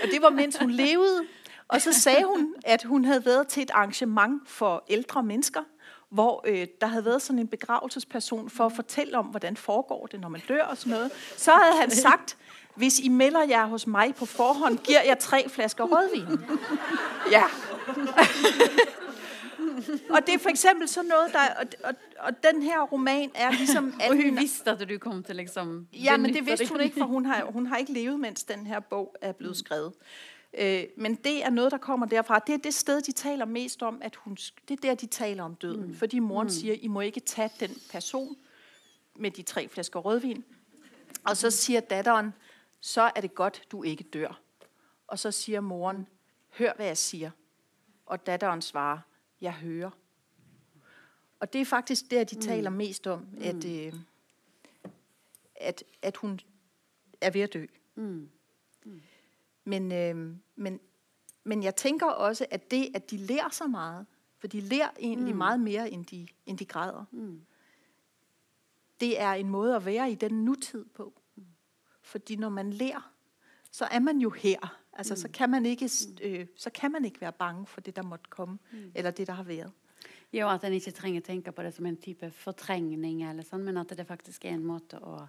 og 0.03 0.07
det 0.11 0.21
var, 0.21 0.29
mens 0.29 0.57
hun 0.57 0.71
levede. 0.71 1.23
Og 1.67 1.81
så 1.81 1.93
sagde 1.93 2.25
hun, 2.25 2.55
at 2.65 2.83
hun 2.83 3.05
havde 3.05 3.25
været 3.25 3.47
til 3.47 3.63
et 3.63 3.71
arrangement 3.71 4.49
for 4.49 4.85
ældre 4.89 5.23
mennesker, 5.23 5.61
hvor 6.09 6.43
øh, 6.47 6.67
der 6.81 6.87
havde 6.87 7.05
været 7.05 7.21
sådan 7.21 7.39
en 7.39 7.47
begravelsesperson 7.47 8.49
for 8.49 8.65
at 8.65 8.71
fortælle 8.71 9.17
om, 9.17 9.25
hvordan 9.25 9.57
foregår 9.57 10.05
det, 10.05 10.19
når 10.19 10.29
man 10.29 10.41
dør 10.47 10.63
og 10.63 10.77
sådan 10.77 10.93
noget. 10.93 11.11
Så 11.37 11.51
havde 11.51 11.79
han 11.79 11.91
sagt, 11.91 12.37
hvis 12.79 12.99
I 12.99 13.07
melder 13.07 13.43
jer 13.43 13.65
hos 13.65 13.87
mig 13.87 14.15
på 14.15 14.25
forhånd, 14.25 14.77
giver 14.77 15.01
jeg 15.01 15.19
tre 15.19 15.49
flasker 15.49 15.83
rødvin. 15.83 16.39
Ja. 17.31 17.43
og 20.15 20.25
det 20.25 20.33
er 20.33 20.39
for 20.39 20.49
eksempel 20.49 20.87
sådan 20.87 21.09
noget, 21.09 21.33
der, 21.33 21.39
og, 21.59 21.65
og, 21.83 21.93
og 22.19 22.43
den 22.43 22.61
her 22.61 22.81
roman 22.81 23.31
er 23.35 23.51
ligesom... 23.51 23.93
og 24.09 24.15
hun 24.15 24.37
vidste, 24.37 24.71
at 24.71 24.89
du 24.89 24.97
kom 24.97 25.23
til 25.23 25.35
liksom... 25.35 25.87
Ja, 25.93 26.17
men 26.17 26.33
det 26.33 26.45
vidste 26.45 26.69
hun 26.69 26.81
ikke, 26.81 26.97
for 26.97 27.05
hun 27.05 27.25
har, 27.25 27.45
hun 27.45 27.65
har 27.65 27.77
ikke 27.77 27.93
levet, 27.93 28.19
mens 28.19 28.43
den 28.43 28.67
her 28.67 28.79
bog 28.79 29.15
er 29.21 29.31
blevet 29.31 29.57
skrevet. 29.57 29.93
Øh, 30.59 30.83
men 30.97 31.15
det 31.15 31.45
er 31.45 31.49
noget, 31.49 31.71
der 31.71 31.77
kommer 31.77 32.05
derfra. 32.05 32.39
Det 32.39 32.53
er 32.53 32.59
det 32.59 32.73
sted, 32.73 33.01
de 33.01 33.11
taler 33.11 33.45
mest 33.45 33.83
om, 33.83 33.97
at 34.01 34.15
hun, 34.15 34.37
det 34.67 34.71
er 34.71 34.81
der, 34.81 34.95
de 34.95 35.05
taler 35.05 35.43
om 35.43 35.55
døden. 35.55 35.87
Mm. 35.87 35.95
Fordi 35.95 36.19
moren 36.19 36.45
mm. 36.45 36.49
siger, 36.49 36.75
I 36.81 36.87
må 36.87 37.01
ikke 37.01 37.19
tage 37.19 37.49
den 37.59 37.69
person 37.91 38.35
med 39.15 39.31
de 39.31 39.41
tre 39.41 39.67
flasker 39.67 39.99
rødvin. 39.99 40.43
Og 41.23 41.37
så 41.37 41.51
siger 41.51 41.79
datteren, 41.79 42.33
så 42.79 43.11
er 43.15 43.21
det 43.21 43.35
godt, 43.35 43.63
du 43.71 43.83
ikke 43.83 44.03
dør. 44.03 44.41
Og 45.07 45.19
så 45.19 45.31
siger 45.31 45.59
moren, 45.59 46.07
hør 46.49 46.73
hvad 46.75 46.85
jeg 46.85 46.97
siger. 46.97 47.31
Og 48.05 48.25
datteren 48.25 48.61
svarer, 48.61 48.99
jeg 49.41 49.53
hører. 49.53 49.89
Og 51.39 51.53
det 51.53 51.61
er 51.61 51.65
faktisk 51.65 52.11
der, 52.11 52.23
de 52.23 52.35
mm. 52.35 52.41
taler 52.41 52.69
mest 52.69 53.07
om, 53.07 53.27
at, 53.41 53.63
mm. 53.63 53.71
øh, 53.71 53.93
at, 55.55 55.83
at 56.01 56.17
hun 56.17 56.39
er 57.21 57.29
ved 57.31 57.41
at 57.41 57.53
dø. 57.53 57.65
Mm. 57.95 58.29
Mm. 58.85 59.01
Men, 59.63 59.91
øh, 59.91 60.35
men, 60.55 60.79
men 61.43 61.63
jeg 61.63 61.75
tænker 61.75 62.05
også, 62.05 62.45
at 62.51 62.71
det, 62.71 62.91
at 62.95 63.11
de 63.11 63.17
lærer 63.17 63.49
så 63.49 63.67
meget, 63.67 64.05
for 64.37 64.47
de 64.47 64.61
lærer 64.61 64.89
egentlig 64.99 65.33
mm. 65.33 65.37
meget 65.37 65.59
mere, 65.59 65.91
end 65.91 66.05
de, 66.05 66.27
end 66.45 66.57
de 66.57 66.65
græder, 66.65 67.05
mm. 67.11 67.41
det 68.99 69.21
er 69.21 69.31
en 69.31 69.49
måde 69.49 69.75
at 69.75 69.85
være 69.85 70.11
i 70.11 70.15
den 70.15 70.45
nutid 70.45 70.85
på. 70.85 71.13
Fordi 72.09 72.35
når 72.35 72.49
man 72.49 72.73
lærer, 72.73 73.13
så 73.71 73.85
er 73.85 73.99
man 73.99 74.17
jo 74.17 74.29
her. 74.29 74.79
Altså, 74.93 75.13
mm. 75.13 75.17
så, 75.17 75.29
kan 75.33 75.49
man 75.49 75.65
ikke, 75.65 75.89
mm. 76.07 76.17
øh, 76.21 76.47
så 76.55 76.69
kan 76.69 76.91
man 76.91 77.05
ikke 77.05 77.21
være 77.21 77.31
bange 77.31 77.65
for 77.65 77.81
det, 77.81 77.95
der 77.95 78.03
måtte 78.03 78.25
komme, 78.29 78.57
mm. 78.71 78.91
eller 78.95 79.11
det, 79.11 79.27
der 79.27 79.33
har 79.33 79.43
været. 79.43 79.71
Jo, 80.33 80.49
at 80.49 80.63
en 80.63 80.73
ikke 80.73 80.91
trenger 80.91 81.21
tænke 81.21 81.51
på 81.51 81.63
det 81.63 81.73
som 81.73 81.85
en 81.85 81.97
type 81.97 82.31
fortrængning, 82.31 83.29
eller 83.29 83.43
sådan, 83.43 83.65
men 83.65 83.77
at 83.77 83.89
det 83.89 84.07
faktisk 84.07 84.45
er 84.45 84.49
en 84.49 84.63
måde 84.63 84.81
at 84.93 85.27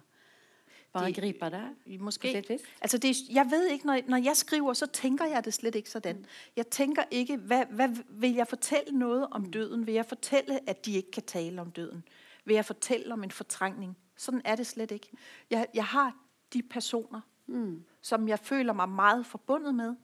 bare 0.93 1.07
det, 1.07 1.15
gribe 1.15 1.45
det? 1.45 2.01
Måske. 2.01 2.59
Altså 2.81 2.97
det, 2.97 3.15
jeg 3.29 3.47
ved 3.51 3.67
ikke, 3.67 3.85
når, 3.85 3.99
når 4.07 4.17
jeg 4.17 4.37
skriver, 4.37 4.73
så 4.73 4.85
tænker 4.85 5.25
jeg 5.25 5.45
det 5.45 5.53
slet 5.53 5.75
ikke 5.75 5.89
sådan. 5.89 6.15
Mm. 6.15 6.25
Jeg 6.55 6.67
tænker 6.67 7.03
ikke, 7.11 7.37
hvad, 7.37 7.65
hvad 7.69 7.89
vil 8.09 8.33
jeg 8.33 8.47
fortælle 8.47 8.99
noget 8.99 9.27
om 9.31 9.41
mm. 9.41 9.51
døden? 9.51 9.87
Vil 9.87 9.93
jeg 9.93 10.05
fortælle, 10.05 10.69
at 10.69 10.85
de 10.85 10.93
ikke 10.93 11.11
kan 11.11 11.23
tale 11.23 11.61
om 11.61 11.71
døden? 11.71 12.03
Vil 12.45 12.53
jeg 12.53 12.65
fortælle 12.65 13.13
om 13.13 13.23
en 13.23 13.31
fortrængning? 13.31 13.97
Sådan 14.17 14.41
er 14.45 14.55
det 14.55 14.67
slet 14.67 14.91
ikke. 14.91 15.09
Jeg, 15.49 15.67
jeg 15.73 15.85
har 15.85 16.15
de 16.53 16.61
personer, 16.63 17.21
mm. 17.47 17.83
som 18.01 18.27
jeg 18.27 18.39
føler 18.39 18.73
mig 18.73 18.89
meget 18.89 19.25
forbundet 19.25 19.75
med. 19.75 19.95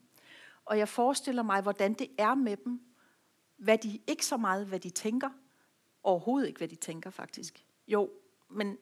Og 0.66 0.78
jeg 0.78 0.90
forestiller 0.90 1.44
mig, 1.44 1.62
hvordan 1.62 1.94
det 1.94 2.08
er 2.18 2.36
med 2.36 2.58
dem. 2.58 2.82
Hvad 3.58 3.78
de, 3.78 4.00
ikke 4.08 4.26
så 4.26 4.38
meget, 4.38 4.66
hvad 4.66 4.80
de 4.80 4.90
tænker. 4.90 5.30
Overhovedet 6.04 6.48
ikke, 6.48 6.58
hvad 6.58 6.68
de 6.68 6.76
tænker, 6.76 7.10
faktisk. 7.10 7.66
Jo, 7.88 8.10
men 8.50 8.78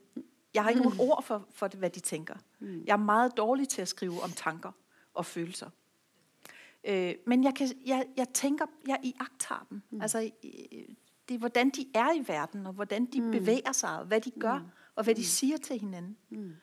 jeg 0.54 0.64
har 0.64 0.70
ikke 0.70 0.82
mm. 0.82 0.90
nogen 0.90 1.12
ord 1.12 1.24
for, 1.24 1.48
for 1.50 1.68
det, 1.68 1.80
hvad 1.80 1.90
de 1.90 2.00
tænker. 2.00 2.36
Mm. 2.60 2.84
Jeg 2.88 2.94
er 2.94 2.98
meget 2.98 3.38
dårlig 3.38 3.70
til 3.70 3.82
at 3.82 3.88
skrive 3.88 4.22
om 4.22 4.32
tanker 4.32 4.72
og 5.14 5.26
følelser. 5.26 5.70
Øh, 6.84 7.16
men 7.26 7.44
jeg, 7.44 7.56
kan, 7.56 7.68
jeg, 7.86 8.06
jeg 8.18 8.30
tænker, 8.30 8.66
jeg 8.88 9.00
iagtager 9.04 9.66
dem. 9.70 9.82
Mm. 9.90 10.02
Altså, 10.02 10.32
det 11.30 11.36
er, 11.36 11.38
hvordan 11.38 11.70
de 11.70 11.88
er 11.94 12.14
i 12.14 12.24
verden, 12.28 12.68
og 12.68 12.74
hvordan 12.74 13.06
de 13.06 13.22
mm. 13.22 13.32
bevæger 13.32 13.72
sig, 13.72 14.00
og 14.00 14.06
hvad 14.06 14.22
de 14.22 14.32
gør, 14.32 14.58
mm. 14.58 14.66
og 14.96 15.04
hvad 15.04 15.16
de 15.16 15.20
mm. 15.20 15.26
siger 15.26 15.58
til 15.58 15.80
hinanden. 15.80 16.18
Mm. 16.30 16.56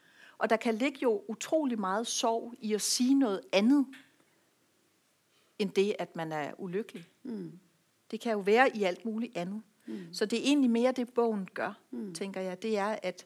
Og 0.42 0.50
der 0.50 0.56
kan 0.56 0.74
ligge 0.74 0.98
jo 1.02 1.22
utrolig 1.28 1.80
meget 1.80 2.06
sorg 2.06 2.54
i 2.58 2.74
at 2.74 2.80
sige 2.80 3.14
noget 3.14 3.40
andet, 3.52 3.86
end 5.58 5.70
det, 5.70 5.94
at 5.98 6.16
man 6.16 6.32
er 6.32 6.52
ulykkelig. 6.58 7.08
Mm. 7.22 7.58
Det 8.10 8.20
kan 8.20 8.32
jo 8.32 8.38
være 8.38 8.76
i 8.76 8.82
alt 8.82 9.04
muligt 9.04 9.36
andet. 9.36 9.62
Mm. 9.86 10.06
Så 10.12 10.26
det 10.26 10.38
er 10.38 10.42
egentlig 10.42 10.70
mere 10.70 10.92
det, 10.92 11.14
bogen 11.14 11.48
gør, 11.54 11.78
mm. 11.90 12.14
tænker 12.14 12.40
jeg. 12.40 12.62
Det 12.62 12.78
er 12.78 12.98
at, 13.02 13.24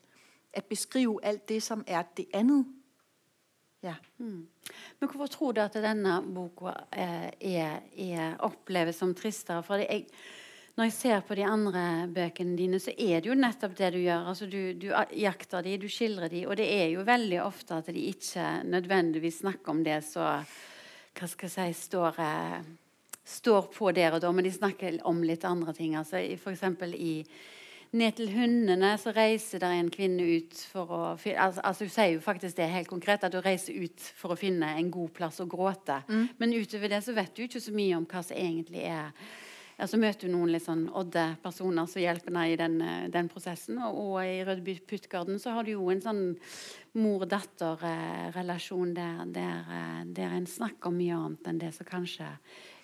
at 0.53 0.65
beskrive 0.65 1.25
alt 1.25 1.49
det, 1.49 1.63
som 1.63 1.85
er 1.87 2.03
det 2.17 2.27
andet. 2.35 2.67
Ja. 3.83 3.95
Mm. 4.19 4.49
Men 5.01 5.11
hvorfor 5.11 5.27
tror 5.27 5.53
du, 5.53 5.61
at 5.61 5.75
denne 5.75 6.35
boka 6.35 6.73
er, 6.93 7.31
er, 7.99 8.37
opleves 8.39 8.97
som 8.97 9.15
tristere? 9.15 9.63
For 9.63 9.75
det 9.75 9.87
er 9.89 10.03
når 10.77 10.91
jeg 10.91 10.93
ser 10.93 11.23
på 11.25 11.37
de 11.39 11.45
andre 11.49 11.83
bøkene 12.13 12.57
dine, 12.59 12.79
så 12.83 12.93
er 12.93 13.23
det 13.25 13.31
jo 13.31 13.37
nettopp 13.39 13.77
det 13.79 13.95
du 13.95 14.01
gjør. 14.03 14.27
Altså, 14.29 14.49
du, 14.51 14.75
du 14.77 14.91
jakter 15.17 15.65
de, 15.65 15.79
du 15.81 15.89
skildrer 15.89 16.29
de, 16.29 16.43
og 16.45 16.59
det 16.61 16.67
er 16.69 16.91
jo 16.93 17.05
veldig 17.07 17.39
ofte 17.47 17.79
at 17.81 17.89
de 17.89 18.03
ikke 18.11 18.45
nødvendigvis 18.69 19.41
snakker 19.41 19.73
om 19.73 19.81
det 19.87 20.03
så 20.05 20.27
hva 21.17 21.29
skal 21.33 21.49
jeg 21.49 21.73
si, 21.73 21.87
står, 21.87 22.21
eh, 22.21 22.59
står 23.25 23.71
på 23.73 23.89
der 23.97 24.19
og 24.19 24.21
da, 24.21 24.33
men 24.37 24.45
de 24.45 24.53
snakker 24.53 24.99
om 25.09 25.23
litt 25.25 25.47
andre 25.49 25.73
ting. 25.73 25.97
Altså, 25.97 26.21
eksempel 26.21 26.93
i 26.93 27.15
ned 27.97 28.19
til 28.19 28.29
hundene 28.35 28.93
så 29.01 29.15
reiser 29.17 29.63
der 29.63 29.79
en 29.79 29.89
kvinne 29.89 30.27
ut 30.37 30.61
for 30.75 30.93
å 30.93 31.01
altså, 31.15 31.63
altså 31.63 31.87
Hun 31.87 31.95
sier 31.95 32.13
jo 32.19 32.21
faktisk 32.21 32.59
det 32.59 32.69
helt 32.69 32.91
konkret, 32.91 33.25
at 33.25 33.33
hun 33.33 33.45
reiser 33.47 33.81
ut 33.81 34.13
for 34.19 34.35
å 34.35 34.37
finne 34.37 34.75
en 34.77 34.93
god 34.93 35.15
plass 35.17 35.41
å 35.41 35.49
gråte. 35.49 36.03
Mm. 36.09 36.29
Men 36.37 36.57
utover 36.59 36.93
det 36.93 37.01
så 37.07 37.17
vet 37.17 37.33
du 37.33 37.47
ikke 37.47 37.65
så 37.65 37.73
mye 37.73 37.97
om 37.97 38.05
hva 38.11 38.21
som 38.27 38.37
egentlig 38.37 38.85
er 38.91 39.15
ja, 39.77 39.85
så 39.85 39.99
møter 40.01 40.25
du 40.25 40.33
noen 40.33 40.49
litt 40.55 40.65
sånn 40.65 40.87
odde 40.97 41.23
personer 41.43 41.89
som 41.91 42.01
hjelper 42.01 42.33
deg 42.33 42.55
i 42.55 42.57
den, 42.61 42.77
eh, 42.81 43.09
den 43.13 43.29
prosessen. 43.29 43.77
Og, 43.85 43.99
og, 44.01 44.15
i 44.25 44.41
Rødby 44.47 44.79
Puttgarden 44.89 45.39
så 45.43 45.53
har 45.53 45.67
du 45.67 45.75
jo 45.75 45.91
en 45.93 46.01
sånn 46.01 46.23
mor-datter-relasjon 46.97 48.95
der, 48.97 49.21
der, 49.35 49.69
eh, 49.77 50.03
der, 50.17 50.33
en 50.33 50.49
snakker 50.49 50.89
om 50.89 50.97
mye 50.97 51.19
annet 51.19 51.51
enn 51.51 51.61
det 51.61 51.75
som 51.77 51.89
kanskje 51.89 52.25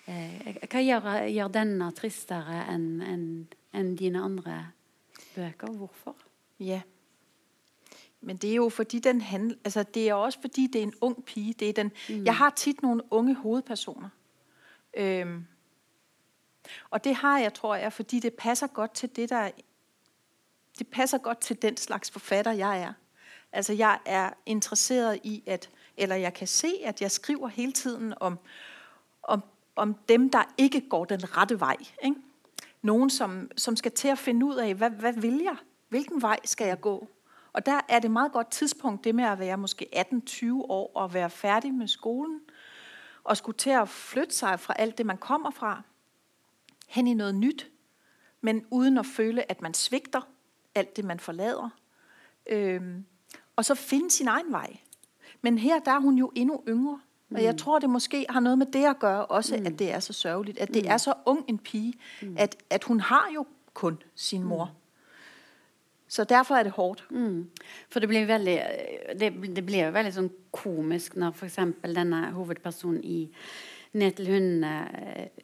eh, 0.05 0.53
Hva 0.69 0.83
gjør, 0.83 1.09
gjør, 1.33 1.49
denne 1.55 1.89
tristere 1.97 2.61
enn 2.69 2.87
en, 3.01 3.25
en 3.73 3.95
dine 3.97 4.21
andre 4.21 4.59
bøker? 5.33 5.73
Hvorfor? 5.73 6.15
Ja. 6.61 6.83
Men 8.23 8.37
det 8.37 8.51
er 8.51 8.59
jo 8.61 8.69
fordi 8.69 8.99
den 9.03 9.21
handler, 9.21 9.57
altså 9.65 9.83
det 9.83 10.05
er 10.07 10.13
også 10.13 10.45
fordi 10.45 10.67
det 10.67 10.79
er 10.79 10.85
en 10.91 10.99
ung 11.01 11.17
pige. 11.25 11.53
Det 11.59 11.69
er 11.69 11.73
den, 11.81 11.91
mm. 12.09 12.25
Jeg 12.25 12.35
har 12.35 12.53
tit 12.55 12.85
nogle 12.85 13.01
unge 13.11 13.33
hovedpersoner. 13.35 14.09
Øhm, 14.93 15.45
og 16.89 17.03
det 17.03 17.15
har 17.15 17.39
jeg, 17.39 17.53
tror 17.53 17.75
jeg, 17.75 17.93
fordi 17.93 18.19
det 18.19 18.33
passer 18.33 18.67
godt 18.67 18.93
til 18.93 19.15
det, 19.15 19.29
der 19.29 19.49
det 20.79 20.87
passer 20.87 21.17
godt 21.17 21.39
til 21.39 21.61
den 21.61 21.77
slags 21.77 22.11
forfatter, 22.11 22.51
jeg 22.51 22.81
er. 22.81 22.93
Altså, 23.51 23.73
jeg 23.73 23.99
er 24.05 24.29
interesseret 24.45 25.19
i, 25.23 25.43
at, 25.45 25.69
eller 25.97 26.15
jeg 26.15 26.33
kan 26.33 26.47
se, 26.47 26.73
at 26.83 27.01
jeg 27.01 27.11
skriver 27.11 27.47
hele 27.47 27.71
tiden 27.71 28.13
om, 28.19 28.39
om, 29.23 29.43
om 29.75 29.93
dem, 30.09 30.29
der 30.29 30.43
ikke 30.57 30.89
går 30.89 31.05
den 31.05 31.37
rette 31.37 31.59
vej. 31.59 31.75
Ikke? 32.03 32.15
Nogen, 32.81 33.09
som, 33.09 33.51
som 33.57 33.75
skal 33.75 33.91
til 33.91 34.07
at 34.07 34.17
finde 34.17 34.45
ud 34.45 34.55
af, 34.55 34.75
hvad, 34.75 34.89
hvad 34.89 35.13
vil 35.13 35.41
jeg? 35.43 35.55
Hvilken 35.89 36.21
vej 36.21 36.39
skal 36.45 36.67
jeg 36.67 36.81
gå? 36.81 37.07
Og 37.53 37.65
der 37.65 37.81
er 37.89 37.99
det 37.99 38.11
meget 38.11 38.31
godt 38.31 38.51
tidspunkt, 38.51 39.03
det 39.03 39.15
med 39.15 39.23
at 39.23 39.39
være 39.39 39.57
måske 39.57 40.05
18-20 40.13 40.53
år 40.53 40.91
og 40.95 41.13
være 41.13 41.29
færdig 41.29 41.73
med 41.73 41.87
skolen, 41.87 42.39
og 43.23 43.37
skulle 43.37 43.57
til 43.57 43.69
at 43.69 43.89
flytte 43.89 44.35
sig 44.35 44.59
fra 44.59 44.73
alt 44.77 44.97
det, 44.97 45.05
man 45.05 45.17
kommer 45.17 45.51
fra, 45.51 45.81
hen 46.93 47.07
i 47.07 47.13
noget 47.13 47.35
nyt, 47.35 47.71
men 48.41 48.65
uden 48.71 48.97
at 48.97 49.05
føle, 49.05 49.51
at 49.51 49.61
man 49.61 49.73
svigter 49.73 50.21
alt 50.75 50.95
det, 50.95 51.05
man 51.05 51.19
forlader. 51.19 51.69
Øhm, 52.49 53.05
og 53.55 53.65
så 53.65 53.75
finde 53.75 54.11
sin 54.11 54.27
egen 54.27 54.51
vej. 54.51 54.77
Men 55.41 55.57
her 55.57 55.79
der 55.79 55.91
er 55.91 55.99
hun 55.99 56.17
jo 56.17 56.31
endnu 56.35 56.63
yngre. 56.67 56.99
Mm. 57.29 57.35
Og 57.35 57.43
jeg 57.43 57.51
mm. 57.51 57.57
tror, 57.57 57.79
det 57.79 57.89
måske 57.89 58.25
har 58.29 58.39
noget 58.39 58.57
med 58.57 58.65
det 58.65 58.85
at 58.85 58.99
gøre, 58.99 59.25
også 59.25 59.57
mm. 59.57 59.65
at 59.65 59.79
det 59.79 59.91
er 59.91 59.99
så 59.99 60.13
sørgeligt. 60.13 60.57
At 60.57 60.73
det 60.73 60.83
mm. 60.83 60.91
er 60.91 60.97
så 60.97 61.13
ung 61.25 61.45
en 61.47 61.57
pige, 61.57 61.93
mm. 62.21 62.35
at, 62.39 62.57
at 62.69 62.83
hun 62.83 62.99
har 62.99 63.29
jo 63.35 63.45
kun 63.73 64.01
sin 64.15 64.43
mor. 64.43 64.65
Mm. 64.65 64.79
Så 66.07 66.23
derfor 66.23 66.55
er 66.55 66.63
det 66.63 66.71
hårdt. 66.71 67.05
Mm. 67.11 67.49
For 67.89 67.99
det 67.99 68.09
blir 68.09 68.25
veldig, 68.25 68.63
det, 69.19 69.55
det 69.55 69.65
blir 69.65 69.89
veldig 69.89 70.13
sånn 70.13 70.29
komisk 70.51 71.15
når 71.17 71.33
for 71.33 71.49
eksempel 71.49 71.95
denne 71.95 72.27
hovedpersonen 72.31 73.03
i 73.03 73.35
Ned 73.93 74.11
til 74.17 74.25
hundene 74.25 74.69
re- 74.89 75.43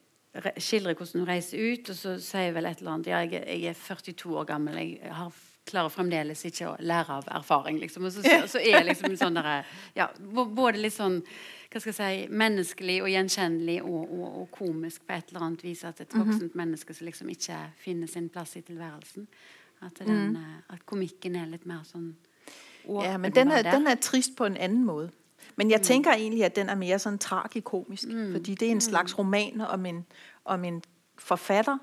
skildrer 0.57 0.93
hvordan 0.93 1.23
hun 1.23 1.29
reiser 1.29 1.61
ut, 1.73 1.89
og 1.89 1.97
så 1.97 2.15
sier 2.21 2.51
vel 2.53 2.69
et 2.69 2.81
eller 2.81 2.95
annet 2.95 3.07
ja, 3.09 3.21
jeg, 3.25 3.45
jeg 3.49 3.71
er 3.71 3.79
42 3.79 4.35
år 4.37 4.49
gammel, 4.49 4.77
jeg 4.77 5.13
har, 5.15 5.37
klarer 5.69 5.93
fremdeles 5.93 6.43
ikke 6.45 6.67
å 6.69 6.75
lære 6.81 7.19
av 7.19 7.31
erfaring. 7.39 7.79
Liksom. 7.81 8.05
Og 8.05 8.13
så, 8.13 8.23
så, 8.25 8.41
så 8.53 8.61
er 8.61 8.79
jeg 8.79 8.89
liksom 8.91 9.15
sånn 9.19 9.39
der, 9.39 9.65
ja, 9.97 10.09
Både 10.19 10.81
litt 10.81 10.95
sånn 10.95 11.21
hva 11.69 11.77
skal 11.77 11.91
jeg 11.91 11.97
si, 11.99 12.33
menneskelig 12.33 12.95
og 13.03 13.11
gjenkjennelig 13.13 13.75
og, 13.83 14.13
og, 14.15 14.29
og 14.41 14.47
komisk 14.55 15.03
på 15.05 15.13
et 15.13 15.29
eller 15.29 15.45
annet 15.45 15.65
vis. 15.67 15.83
At 15.85 16.01
et 16.01 16.15
voksent 16.17 16.55
menneske 16.57 16.95
som 16.97 17.05
liksom 17.05 17.29
ikke 17.29 17.59
finner 17.77 18.09
sin 18.09 18.29
plass 18.33 18.55
i 18.57 18.63
tilværelsen. 18.65 19.27
At, 19.85 20.01
den, 20.01 20.33
eh, 20.35 20.73
at 20.73 20.81
komikken 20.89 21.37
er 21.39 21.45
litt 21.47 21.69
mer 21.69 21.85
sånn 21.87 22.09
Ja, 22.89 23.13
men 23.21 23.31
den 23.31 23.53
er, 23.53 23.61
der. 23.63 23.77
den 23.77 23.87
er 23.87 23.99
trist 24.01 24.33
på 24.35 24.49
en 24.49 24.57
anden 24.57 24.81
måde. 24.87 25.11
Men 25.55 25.71
jeg 25.71 25.81
tænker 25.81 26.13
egentlig, 26.13 26.45
at 26.45 26.55
den 26.55 26.69
er 26.69 26.75
mere 26.75 26.99
sådan 26.99 27.19
tragikomisk, 27.19 28.07
mm. 28.07 28.31
fordi 28.31 28.55
det 28.55 28.67
er 28.67 28.71
en 28.71 28.81
slags 28.81 29.17
roman 29.17 29.61
om 29.61 29.85
en, 29.85 30.05
om 30.45 30.65
en 30.65 30.83
forfatter, 31.17 31.77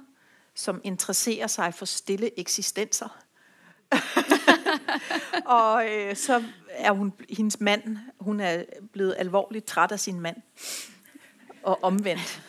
som 0.55 0.81
interesserer 0.85 1.47
sig 1.47 1.75
for 1.75 1.85
stille 1.85 2.41
eksistenser. 2.41 3.19
og 5.47 5.89
øh, 5.91 6.17
så 6.17 6.43
er 6.69 6.93
hun, 6.93 7.13
hendes 7.31 7.61
mand, 7.61 7.99
hun 8.21 8.41
er 8.41 8.63
blevet 8.93 9.15
alvorligt 9.19 9.65
træt 9.65 9.93
af 9.93 10.01
sin 10.01 10.21
mand. 10.21 10.37
Og 11.63 11.85
omvendt. 11.85 12.43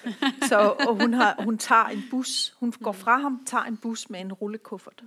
Så 0.47 0.75
og 0.87 0.95
hun, 1.01 1.13
har, 1.13 1.35
hun 1.43 1.57
tager 1.57 1.85
en 1.85 2.03
bus, 2.11 2.55
hun 2.59 2.71
går 2.71 2.91
fra 2.91 3.17
ham, 3.17 3.45
tager 3.45 3.63
en 3.63 3.77
bus 3.77 4.09
med 4.09 4.19
en 4.19 4.33
rullekuffert. 4.33 5.03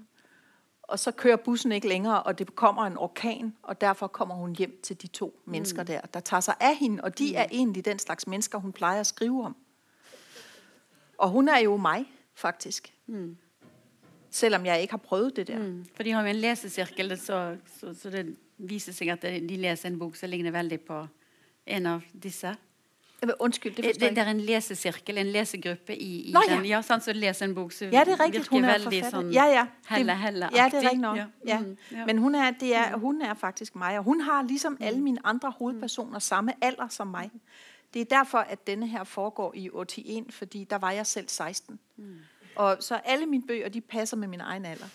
Og 0.90 0.98
så 0.98 1.10
kører 1.10 1.36
bussen 1.36 1.72
ikke 1.72 1.88
længere, 1.88 2.22
og 2.22 2.38
det 2.38 2.54
kommer 2.54 2.86
en 2.86 2.96
orkan, 2.96 3.56
og 3.62 3.80
derfor 3.80 4.06
kommer 4.06 4.34
hun 4.34 4.56
hjem 4.56 4.80
til 4.82 5.02
de 5.02 5.06
to 5.06 5.40
mennesker 5.44 5.82
der, 5.82 6.00
der 6.00 6.20
tager 6.20 6.40
sig 6.40 6.54
af 6.60 6.76
hende, 6.76 7.04
og 7.04 7.18
de 7.18 7.34
er 7.34 7.46
egentlig 7.50 7.84
den 7.84 7.98
slags 7.98 8.26
mennesker, 8.26 8.58
hun 8.58 8.72
plejer 8.72 9.00
at 9.00 9.06
skrive 9.06 9.44
om. 9.44 9.56
Og 11.18 11.30
hun 11.30 11.48
er 11.48 11.58
jo 11.58 11.76
mig, 11.76 12.04
faktisk. 12.34 12.94
Selvom 14.30 14.66
jeg 14.66 14.80
ikke 14.80 14.92
har 14.92 14.98
prøvet 14.98 15.36
det 15.36 15.46
der. 15.46 15.58
Mm. 15.58 15.86
For 15.94 16.02
de 16.02 16.10
har 16.10 16.22
jo 16.22 16.28
en 16.28 16.36
lesesirkel, 16.36 17.18
så, 17.18 17.56
så, 17.80 17.94
så 17.94 18.10
det 18.10 18.36
viser 18.58 18.92
seg 18.92 19.08
at 19.08 19.22
de 19.22 19.56
leser 19.56 19.88
en 19.88 19.98
bok 19.98 20.16
som 20.16 20.30
ligner 20.30 20.50
veldig 20.50 20.80
på 20.80 21.06
en 21.66 21.86
av 21.86 22.00
disse. 22.22 22.56
Undskyld, 23.38 23.74
det 23.74 23.84
Det, 23.84 23.84
forstår 23.84 24.06
jeg 24.06 24.16
det 24.16 24.22
er 24.22 24.30
en 24.30 24.40
lesesirkel, 24.40 25.18
en 25.18 25.26
lesegruppe 25.26 25.96
i, 25.96 26.28
i 26.28 26.32
Nå, 26.32 26.42
ja. 26.48 26.54
den. 26.54 26.66
Ja, 26.66 26.82
sant, 26.82 27.04
så 27.04 27.12
leser 27.12 27.46
en 27.46 27.54
bok 27.54 27.72
som 27.72 27.88
Ja, 27.92 28.04
det 28.04 28.12
er 28.12 28.24
rigtigt. 28.24 28.48
Hun 28.48 28.64
er 28.64 28.78
forfatter. 28.78 29.10
sånn 29.10 29.32
ja, 29.32 29.44
ja. 29.44 29.66
helle, 29.88 30.12
det, 30.12 30.18
helle 30.18 30.48
ja, 30.54 30.64
det 30.64 30.74
er 30.74 30.82
rigtigt 30.82 31.00
nok. 31.00 31.16
Ja. 31.16 31.26
Ja. 31.46 31.58
Mm, 31.58 31.76
ja. 31.92 32.06
Men 32.06 32.18
hun 32.18 32.34
er, 32.34 32.50
det 32.50 32.74
er, 32.74 32.96
hun 32.96 33.22
er 33.22 33.34
faktisk 33.34 33.76
mig, 33.76 33.98
og 33.98 34.04
hun 34.04 34.20
har 34.20 34.42
ligesom 34.42 34.76
alle 34.80 35.00
mine 35.00 35.18
andre 35.24 35.50
hovedpersoner 35.58 36.18
samme 36.18 36.52
alder 36.64 36.88
som 36.88 37.06
mig. 37.06 37.30
Det 37.94 38.00
er 38.00 38.04
derfor, 38.04 38.38
at 38.38 38.66
denne 38.66 38.88
her 38.88 39.04
foregår 39.04 39.52
i 39.54 39.70
81, 39.74 40.34
fordi 40.34 40.64
der 40.70 40.78
var 40.78 40.90
jeg 40.90 41.06
selv 41.06 41.28
16. 41.28 41.78
Og 42.56 42.76
så 42.80 42.94
alle 43.04 43.26
mine 43.26 43.42
bøger, 43.46 43.68
de 43.68 43.80
passer 43.80 44.16
med 44.16 44.28
min 44.28 44.40
egen 44.40 44.64
alder. 44.64 44.86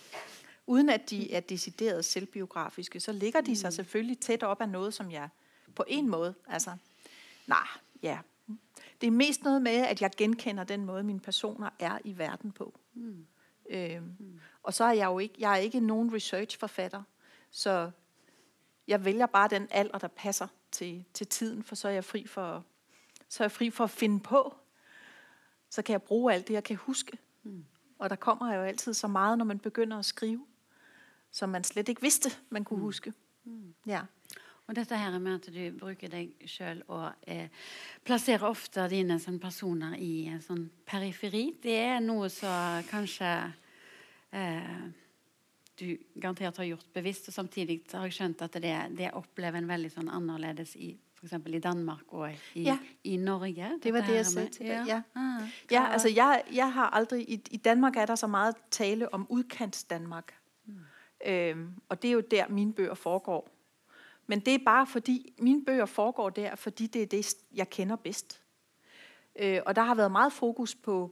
Uden 0.67 0.89
at 0.89 1.09
de 1.09 1.33
er 1.33 1.39
decideret 1.39 2.05
selvbiografiske, 2.05 2.99
så 2.99 3.11
ligger 3.11 3.41
de 3.41 3.55
sig 3.55 3.73
selvfølgelig 3.73 4.19
tæt 4.19 4.43
op 4.43 4.61
af 4.61 4.69
noget, 4.69 4.93
som 4.93 5.11
jeg 5.11 5.29
på 5.75 5.83
en 5.87 6.09
måde, 6.09 6.33
altså, 6.47 6.69
nej, 7.47 7.67
ja. 8.03 8.19
Det 9.01 9.07
er 9.07 9.11
mest 9.11 9.43
noget 9.43 9.61
med, 9.61 9.71
at 9.71 10.01
jeg 10.01 10.11
genkender 10.17 10.63
den 10.63 10.85
måde, 10.85 11.03
mine 11.03 11.19
personer 11.19 11.69
er 11.79 11.99
i 12.03 12.17
verden 12.17 12.51
på. 12.51 12.79
Øhm, 13.69 14.39
Og 14.63 14.73
så 14.73 14.83
er 14.83 14.91
jeg 14.91 15.05
jo 15.05 15.19
ikke, 15.19 15.35
jeg 15.37 15.51
er 15.51 15.57
ikke 15.57 15.79
nogen 15.79 16.13
researchforfatter, 16.13 17.03
så 17.51 17.91
jeg 18.87 19.05
vælger 19.05 19.25
bare 19.25 19.47
den 19.47 19.67
alder, 19.71 19.97
der 19.97 20.07
passer 20.07 20.47
til, 20.71 21.05
til 21.13 21.27
tiden, 21.27 21.63
for 21.63 21.75
så 21.75 21.87
er 21.87 21.91
jeg 21.91 22.03
fri 22.05 22.27
for, 22.27 22.65
så 23.29 23.43
er 23.43 23.45
jeg 23.45 23.51
fri 23.51 23.69
for 23.69 23.83
at 23.83 23.89
finde 23.89 24.19
på. 24.19 24.55
Så 25.69 25.81
kan 25.81 25.93
jeg 25.93 26.01
bruge 26.03 26.33
alt 26.33 26.47
det, 26.47 26.53
jeg 26.53 26.63
kan 26.63 26.75
huske. 26.75 27.17
Og 27.99 28.09
der 28.09 28.15
kommer 28.15 28.53
jo 28.55 28.61
altid 28.61 28.93
så 28.93 29.07
meget, 29.07 29.37
når 29.37 29.45
man 29.45 29.59
begynder 29.59 29.97
at 29.99 30.05
skrive, 30.05 30.45
som 31.31 31.49
man 31.49 31.63
slet 31.63 31.89
ikke 31.89 32.01
vidste, 32.01 32.29
man 32.49 32.63
kunne 32.63 32.79
huske. 32.79 33.13
Ja. 33.87 34.01
Og 34.67 34.75
dette 34.75 34.97
her 34.97 35.19
med 35.19 35.35
at 35.35 35.47
du 35.53 35.77
bruker 35.77 36.09
deg 36.09 36.31
sjøl 36.49 36.79
og 36.89 37.11
eh, 37.29 37.49
plasserer 38.03 38.47
ofte 38.49 38.87
dine 38.89 39.19
sånn, 39.21 39.37
personer 39.39 39.93
i 40.01 40.25
en 40.31 40.41
sånn 40.41 40.63
periferi, 40.89 41.51
det 41.61 41.75
er 41.83 41.99
noe 42.01 42.29
som 42.33 42.81
kanskje 42.89 43.29
eh, 44.33 44.85
du 45.77 45.97
garantert 46.15 46.57
har 46.57 46.65
gjort 46.71 46.87
bevisst, 46.95 47.27
og 47.29 47.35
samtidig 47.35 47.81
har 47.93 48.07
jeg 48.07 48.15
skjønt 48.17 48.41
at 48.41 48.57
det, 48.63 48.75
det 48.97 49.11
opplever 49.13 49.59
en 49.59 49.67
veldig 49.69 49.91
sånn 49.93 50.09
annerledes 50.09 50.73
i 50.79 50.95
f.eks. 51.19 51.33
i 51.47 51.59
Danmark 51.63 52.13
og 52.13 52.29
i, 52.55 52.63
Ja. 52.65 52.77
i 53.03 53.17
Norge. 53.17 53.69
Det 53.83 53.93
var 53.93 54.01
det, 54.07 54.15
jeg 54.15 54.25
sagde 54.25 54.49
til 54.49 54.65
dig. 54.67 54.87
Ja. 54.87 55.01
Ah, 55.15 55.45
Ja, 55.71 55.85
altså 55.93 56.09
jeg, 56.09 56.43
jeg 56.51 56.71
har 56.73 56.89
aldrig, 56.89 57.21
i, 57.29 57.41
i 57.51 57.57
Danmark 57.57 57.95
er 57.95 58.05
der 58.05 58.15
så 58.15 58.27
meget 58.27 58.55
tale 58.71 59.13
om 59.13 59.27
udkants 59.29 59.83
Danmark. 59.83 60.33
Mm. 60.65 60.79
Øhm, 61.27 61.67
og 61.89 62.01
det 62.01 62.07
er 62.07 62.11
jo 62.13 62.21
der, 62.31 62.47
mine 62.49 62.73
bøger 62.73 62.93
foregår. 62.95 63.49
Men 64.27 64.39
det 64.39 64.55
er 64.55 64.59
bare 64.65 64.87
fordi, 64.87 65.33
mine 65.39 65.65
bøger 65.65 65.85
foregår 65.85 66.29
der, 66.29 66.55
fordi 66.55 66.87
det 66.87 67.01
er 67.01 67.05
det, 67.05 67.35
jeg 67.55 67.69
kender 67.69 67.95
bedst. 67.95 68.41
Øh, 69.39 69.61
og 69.65 69.75
der 69.75 69.81
har 69.81 69.95
været 69.95 70.11
meget 70.11 70.33
fokus 70.33 70.75
på, 70.75 71.11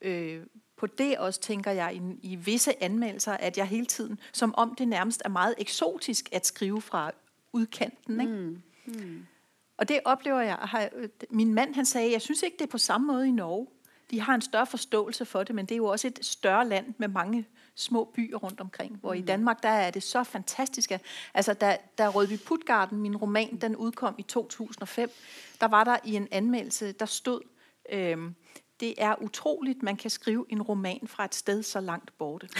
øh, 0.00 0.46
på 0.76 0.86
det 0.86 1.18
også, 1.18 1.40
tænker 1.40 1.70
jeg, 1.70 1.94
i, 1.94 2.32
i 2.32 2.34
visse 2.34 2.82
anmeldelser, 2.82 3.32
at 3.32 3.58
jeg 3.58 3.66
hele 3.66 3.86
tiden, 3.86 4.20
som 4.32 4.54
om 4.54 4.74
det 4.74 4.88
nærmest 4.88 5.22
er 5.24 5.28
meget 5.28 5.54
eksotisk 5.58 6.28
at 6.32 6.46
skrive 6.46 6.80
fra 6.82 7.10
udkanten. 7.52 8.20
Ikke? 8.20 8.32
Mm. 8.86 9.26
Og 9.76 9.88
det 9.88 10.00
oplever 10.04 10.40
jeg. 10.40 10.90
Øh, 10.96 11.08
min 11.30 11.54
mand 11.54 11.74
han 11.74 11.84
sagde, 11.84 12.12
jeg 12.12 12.22
synes 12.22 12.42
ikke, 12.42 12.56
det 12.56 12.64
er 12.64 12.70
på 12.70 12.78
samme 12.78 13.06
måde 13.06 13.28
i 13.28 13.32
Norge. 13.32 13.66
De 14.10 14.20
har 14.20 14.34
en 14.34 14.40
større 14.42 14.66
forståelse 14.66 15.24
for 15.24 15.42
det, 15.42 15.54
men 15.54 15.66
det 15.66 15.74
er 15.74 15.76
jo 15.76 15.86
også 15.86 16.06
et 16.06 16.18
større 16.22 16.68
land 16.68 16.94
med 16.98 17.08
mange 17.08 17.46
små 17.74 18.04
byer 18.14 18.36
rundt 18.36 18.60
omkring. 18.60 18.96
Hvor 19.00 19.12
i 19.12 19.20
Danmark, 19.20 19.62
der 19.62 19.68
er 19.68 19.90
det 19.90 20.02
så 20.02 20.24
fantastisk. 20.24 20.90
at- 20.92 21.02
Altså, 21.34 21.54
da, 21.54 21.76
da 21.98 22.08
Rødby 22.08 22.38
Putgarden, 22.46 22.98
min 22.98 23.16
roman, 23.16 23.56
den 23.60 23.76
udkom 23.76 24.14
i 24.18 24.22
2005, 24.22 25.10
der 25.60 25.66
var 25.68 25.84
der 25.84 25.96
i 26.04 26.14
en 26.14 26.28
anmeldelse, 26.30 26.92
der 26.92 27.06
stod, 27.06 27.40
øhm, 27.92 28.34
det 28.80 28.94
er 28.98 29.22
utroligt, 29.22 29.82
man 29.82 29.96
kan 29.96 30.10
skrive 30.10 30.46
en 30.48 30.62
roman 30.62 31.00
fra 31.06 31.24
et 31.24 31.34
sted 31.34 31.62
så 31.62 31.80
langt 31.80 32.18
borte. 32.18 32.48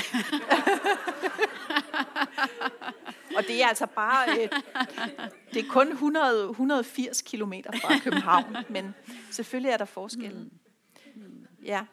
Og 3.36 3.42
det 3.48 3.62
er 3.62 3.66
altså 3.68 3.86
bare, 3.86 4.28
øh, 4.30 4.48
det 5.54 5.64
er 5.64 5.68
kun 5.70 5.88
100, 5.92 6.50
180 6.50 7.22
kilometer 7.22 7.70
fra 7.82 7.98
København, 7.98 8.56
men 8.68 8.94
selvfølgelig 9.30 9.70
er 9.70 9.76
der 9.76 9.84
forskel. 9.84 10.50
Ja, 11.64 11.84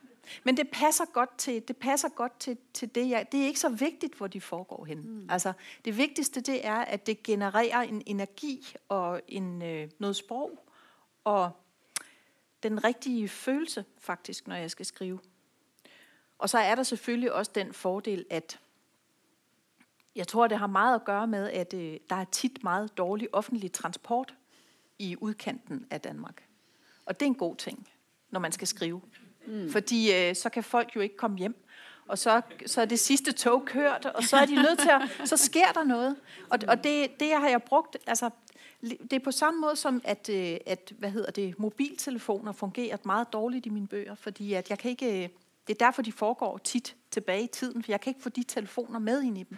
men 0.43 0.57
det 0.57 0.69
passer 0.69 1.05
godt 1.13 1.37
til 1.37 1.67
det 1.67 1.77
passer 1.77 2.09
godt 2.09 2.39
til, 2.39 2.57
til 2.73 2.95
det. 2.95 3.09
Jeg, 3.09 3.27
det 3.31 3.41
er 3.41 3.45
ikke 3.45 3.59
så 3.59 3.69
vigtigt, 3.69 4.15
hvor 4.15 4.27
de 4.27 4.41
foregår 4.41 4.85
hen. 4.85 5.01
Mm. 5.05 5.29
Altså, 5.29 5.53
det 5.85 5.97
vigtigste 5.97 6.41
det 6.41 6.65
er, 6.65 6.77
at 6.77 7.07
det 7.07 7.23
genererer 7.23 7.81
en 7.81 8.03
energi 8.05 8.75
og 8.89 9.21
en 9.27 9.61
øh, 9.61 9.89
noget 9.99 10.15
sprog 10.15 10.67
og 11.23 11.51
den 12.63 12.83
rigtige 12.83 13.29
følelse 13.29 13.85
faktisk, 13.99 14.47
når 14.47 14.55
jeg 14.55 14.71
skal 14.71 14.85
skrive. 14.85 15.19
Og 16.37 16.49
så 16.49 16.57
er 16.57 16.75
der 16.75 16.83
selvfølgelig 16.83 17.33
også 17.33 17.51
den 17.55 17.73
fordel, 17.73 18.25
at 18.29 18.59
jeg 20.15 20.27
tror, 20.27 20.47
det 20.47 20.57
har 20.57 20.67
meget 20.67 20.95
at 20.95 21.05
gøre 21.05 21.27
med, 21.27 21.49
at 21.49 21.73
øh, 21.73 21.97
der 22.09 22.15
er 22.15 22.25
tit 22.25 22.63
meget 22.63 22.97
dårlig 22.97 23.27
offentlig 23.33 23.71
transport 23.71 24.35
i 24.99 25.15
udkanten 25.21 25.87
af 25.89 26.01
Danmark. 26.01 26.43
Og 27.05 27.19
det 27.19 27.25
er 27.25 27.27
en 27.27 27.35
god 27.35 27.55
ting, 27.55 27.87
når 28.29 28.39
man 28.39 28.51
skal 28.51 28.67
skrive. 28.67 29.01
Mm. 29.45 29.71
Fordi 29.71 30.13
øh, 30.15 30.35
så 30.35 30.49
kan 30.49 30.63
folk 30.63 30.95
jo 30.95 31.01
ikke 31.01 31.17
komme 31.17 31.37
hjem. 31.37 31.55
Og 32.07 32.17
så, 32.17 32.41
så 32.65 32.81
er 32.81 32.85
det 32.85 32.99
sidste 32.99 33.31
tog 33.31 33.65
kørt, 33.65 34.05
og 34.05 34.23
så 34.23 34.37
er 34.37 34.45
de 34.45 34.55
nødt 34.55 34.79
til 34.79 34.89
at... 34.89 35.01
Så 35.29 35.37
sker 35.37 35.71
der 35.73 35.83
noget. 35.83 36.15
Og, 36.49 36.59
og 36.67 36.83
det, 36.83 37.19
det 37.19 37.31
har 37.33 37.49
jeg 37.49 37.63
brugt... 37.63 37.97
Altså, 38.07 38.29
det 38.81 39.13
er 39.13 39.19
på 39.19 39.31
samme 39.31 39.61
måde 39.61 39.75
som, 39.75 40.01
at, 40.03 40.29
øh, 40.29 40.57
at 40.65 40.93
hvad 40.97 41.09
hedder 41.09 41.31
det, 41.31 41.59
mobiltelefoner 41.59 42.51
fungerer 42.51 42.97
meget 43.05 43.33
dårligt 43.33 43.65
i 43.65 43.69
mine 43.69 43.87
bøger, 43.87 44.15
fordi 44.15 44.53
at 44.53 44.69
jeg 44.69 44.79
kan 44.79 44.91
ikke... 44.91 45.23
øh, 45.23 45.29
Det 45.67 45.73
er 45.81 45.85
derfor, 45.85 46.01
de 46.01 46.11
foregår 46.11 46.57
tit 46.57 46.95
tilbage 47.11 47.43
i 47.43 47.47
tiden, 47.47 47.83
for 47.83 47.91
jeg 47.91 48.01
kan 48.01 48.11
ikke 48.11 48.21
få 48.23 48.29
de 48.29 48.43
telefoner 48.43 48.99
med 48.99 49.21
ind 49.23 49.37
i 49.37 49.43
dem. 49.43 49.57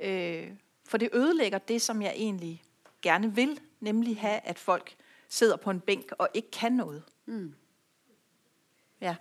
Øh, 0.00 0.50
for 0.88 0.98
det 0.98 1.08
ødelægger 1.12 1.58
det, 1.58 1.82
som 1.82 2.02
jeg 2.02 2.12
egentlig 2.16 2.62
gerne 3.02 3.34
vil, 3.34 3.60
nemlig 3.80 4.18
have, 4.20 4.40
at 4.44 4.58
folk 4.58 4.96
sidder 5.28 5.56
på 5.56 5.70
en 5.70 5.80
bænk 5.80 6.12
og 6.18 6.28
ikke 6.34 6.50
kan 6.50 6.72
noget. 6.72 7.02
Mm. 7.26 7.54
Ja. 9.00 9.14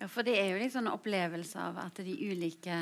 Ja, 0.00 0.06
for 0.10 0.22
det 0.26 0.34
er 0.40 0.48
jo 0.52 0.58
litt 0.62 0.72
sånn 0.74 0.88
opplevelse 0.90 1.58
av 1.62 1.76
at 1.78 2.00
de 2.02 2.14
ulike 2.30 2.76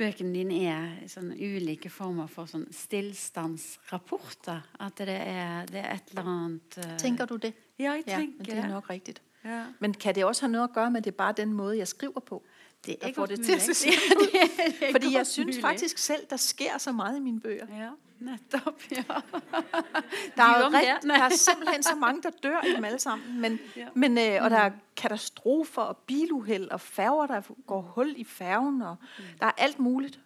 bøkene 0.00 0.32
dine 0.32 0.58
er 0.68 1.08
sånn 1.08 1.32
ulike 1.36 1.90
former 1.92 2.26
for 2.32 2.48
sånn 2.48 2.66
stillstandsrapporter. 2.72 4.60
At 4.80 4.96
det 5.00 5.16
er, 5.16 5.66
det 5.70 5.80
er 5.82 5.94
et 5.94 6.10
eller 6.14 6.28
annet 6.32 6.78
eh, 6.80 6.96
Tænker 7.00 7.26
du 7.26 7.36
det? 7.36 7.52
Ja, 7.78 7.94
jeg 7.96 8.04
Ja, 8.06 8.18
men 8.18 8.32
tenker 8.32 8.44
det 8.54 8.64
er 8.64 8.68
nok 8.68 8.90
rigtigt. 8.90 9.22
Ja. 9.44 9.66
Men 9.80 9.94
kan 9.94 10.14
det 10.14 10.24
også 10.24 10.42
have 10.42 10.52
noget 10.52 10.68
at 10.68 10.74
gøre 10.74 10.90
med, 10.90 10.98
at 11.00 11.04
det 11.04 11.10
er 11.12 11.16
bare 11.16 11.32
den 11.36 11.52
måde, 11.52 11.78
jeg 11.78 11.88
skriver 11.88 12.20
på? 12.20 12.42
Det 12.86 12.96
er 13.00 13.12
får 13.12 13.20
godt 13.26 13.30
det 13.30 13.44
til 13.46 13.52
at 13.52 13.76
se? 13.76 13.88
Ja, 14.80 14.92
Fordi 14.92 15.14
jeg 15.14 15.26
synes 15.36 15.46
mulig. 15.56 15.60
faktisk 15.62 15.98
selv, 15.98 16.26
der 16.30 16.36
sker 16.36 16.78
så 16.78 16.92
meget 16.92 17.16
i 17.16 17.20
mine 17.20 17.40
bøger. 17.40 17.66
Ja, 17.84 17.90
nettopp. 18.20 18.82
Ja. 18.90 19.02
Der 20.36 20.42
er, 20.42 20.58
jo 20.60 20.66
rigt, 20.66 21.02
der 21.02 21.14
er 21.14 21.28
simpelthen 21.28 21.82
så 21.82 21.94
mange, 21.94 22.22
der 22.22 22.30
dør 22.42 22.60
i 22.66 22.76
dem 22.76 22.84
alle 22.84 22.98
sammen. 22.98 23.40
Men, 23.40 23.58
Ja. 23.76 23.88
men, 23.94 24.18
øh, 24.18 24.44
og 24.44 24.50
der 24.50 24.56
er 24.56 24.70
katastrofer 24.96 25.82
og 25.82 25.96
biluheld 25.96 26.68
og 26.68 26.80
færger, 26.80 27.26
der 27.26 27.42
går 27.66 27.80
hul 27.80 28.14
i 28.16 28.24
færgen. 28.24 28.82
Og 28.82 28.96
Der 29.40 29.46
er 29.46 29.52
alt 29.58 29.78
muligt. 29.78 30.20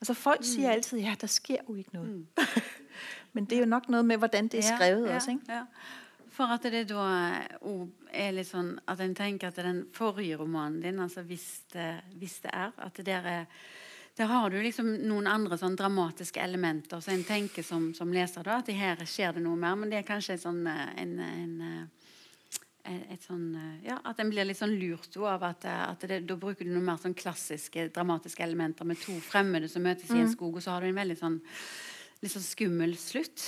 Altså 0.00 0.14
folk 0.14 0.44
siger 0.44 0.70
altid, 0.70 0.98
ja, 0.98 1.14
der 1.20 1.26
sker 1.26 1.56
jo 1.68 1.74
ikke 1.74 1.90
noget. 1.92 2.26
men 3.32 3.44
det 3.44 3.56
er 3.56 3.60
jo 3.60 3.66
nok 3.66 3.88
noget 3.88 4.04
med, 4.04 4.16
hvordan 4.16 4.48
det 4.48 4.58
er 4.58 4.76
skrevet 4.76 5.08
ja, 5.08 5.14
også. 5.14 5.30
Ikke? 5.30 5.42
Ja. 5.48 5.62
For 6.34 6.44
at 6.44 6.62
det 6.66 6.88
da 6.90 6.96
er 8.12 8.32
litt 8.34 8.48
sånn 8.48 8.78
At 8.90 9.00
en 9.00 9.14
tenker 9.14 9.52
at 9.52 9.56
den 9.62 9.84
forrige 9.94 10.36
romanen 10.36 10.80
din, 10.82 10.98
altså 10.98 11.22
'Hvis 11.22 11.62
det, 11.72 12.02
hvis 12.18 12.40
det 12.40 12.50
er' 12.50 12.72
At 12.78 12.96
det 12.96 13.06
der 13.06 13.22
er 13.22 13.44
der 14.14 14.30
har 14.30 14.50
du 14.50 14.60
liksom 14.62 14.92
noen 15.08 15.26
andre 15.26 15.58
sånn 15.58 15.74
dramatiske 15.78 16.38
elementer. 16.42 17.00
Så 17.02 17.10
en 17.10 17.24
tenker 17.26 17.66
som, 17.66 17.88
som 17.98 18.12
leser 18.14 18.46
da, 18.46 18.60
at 18.60 18.68
det 18.70 18.76
her 18.78 19.00
skjer 19.02 19.34
det 19.34 19.42
noe 19.42 19.58
mer. 19.58 19.74
Men 19.80 19.90
det 19.90 19.98
er 20.00 20.06
kanskje 20.06 20.36
et 20.36 20.44
sånn, 20.44 20.60
eh, 20.70 20.92
en, 21.02 21.16
en, 21.24 21.56
eh, 22.86 23.00
et 23.16 23.26
sånn, 23.26 23.48
eh, 23.58 23.88
ja, 23.88 23.98
At 24.06 24.22
en 24.22 24.30
blir 24.30 24.46
litt 24.46 24.60
sånn 24.60 24.76
lurt 24.78 25.18
av 25.18 25.42
at, 25.50 25.66
at 25.66 26.06
det, 26.06 26.20
da 26.28 26.36
bruker 26.38 26.62
du 26.62 26.70
noe 26.70 26.84
mer 26.86 27.00
sånn 27.02 27.16
klassiske 27.18 27.88
dramatiske 27.94 28.46
elementer 28.46 28.86
med 28.86 29.02
to 29.02 29.16
fremmede 29.24 29.68
som 29.72 29.82
møtes 29.82 30.14
i 30.14 30.20
en 30.22 30.30
skog, 30.30 30.60
og 30.60 30.62
så 30.62 30.76
har 30.76 30.86
du 30.86 30.92
en 30.92 31.02
veldig 31.02 31.18
sånn 31.18 31.40
litt 32.22 32.32
sånn 32.32 32.46
skummel 32.46 32.94
slutt. 32.96 33.42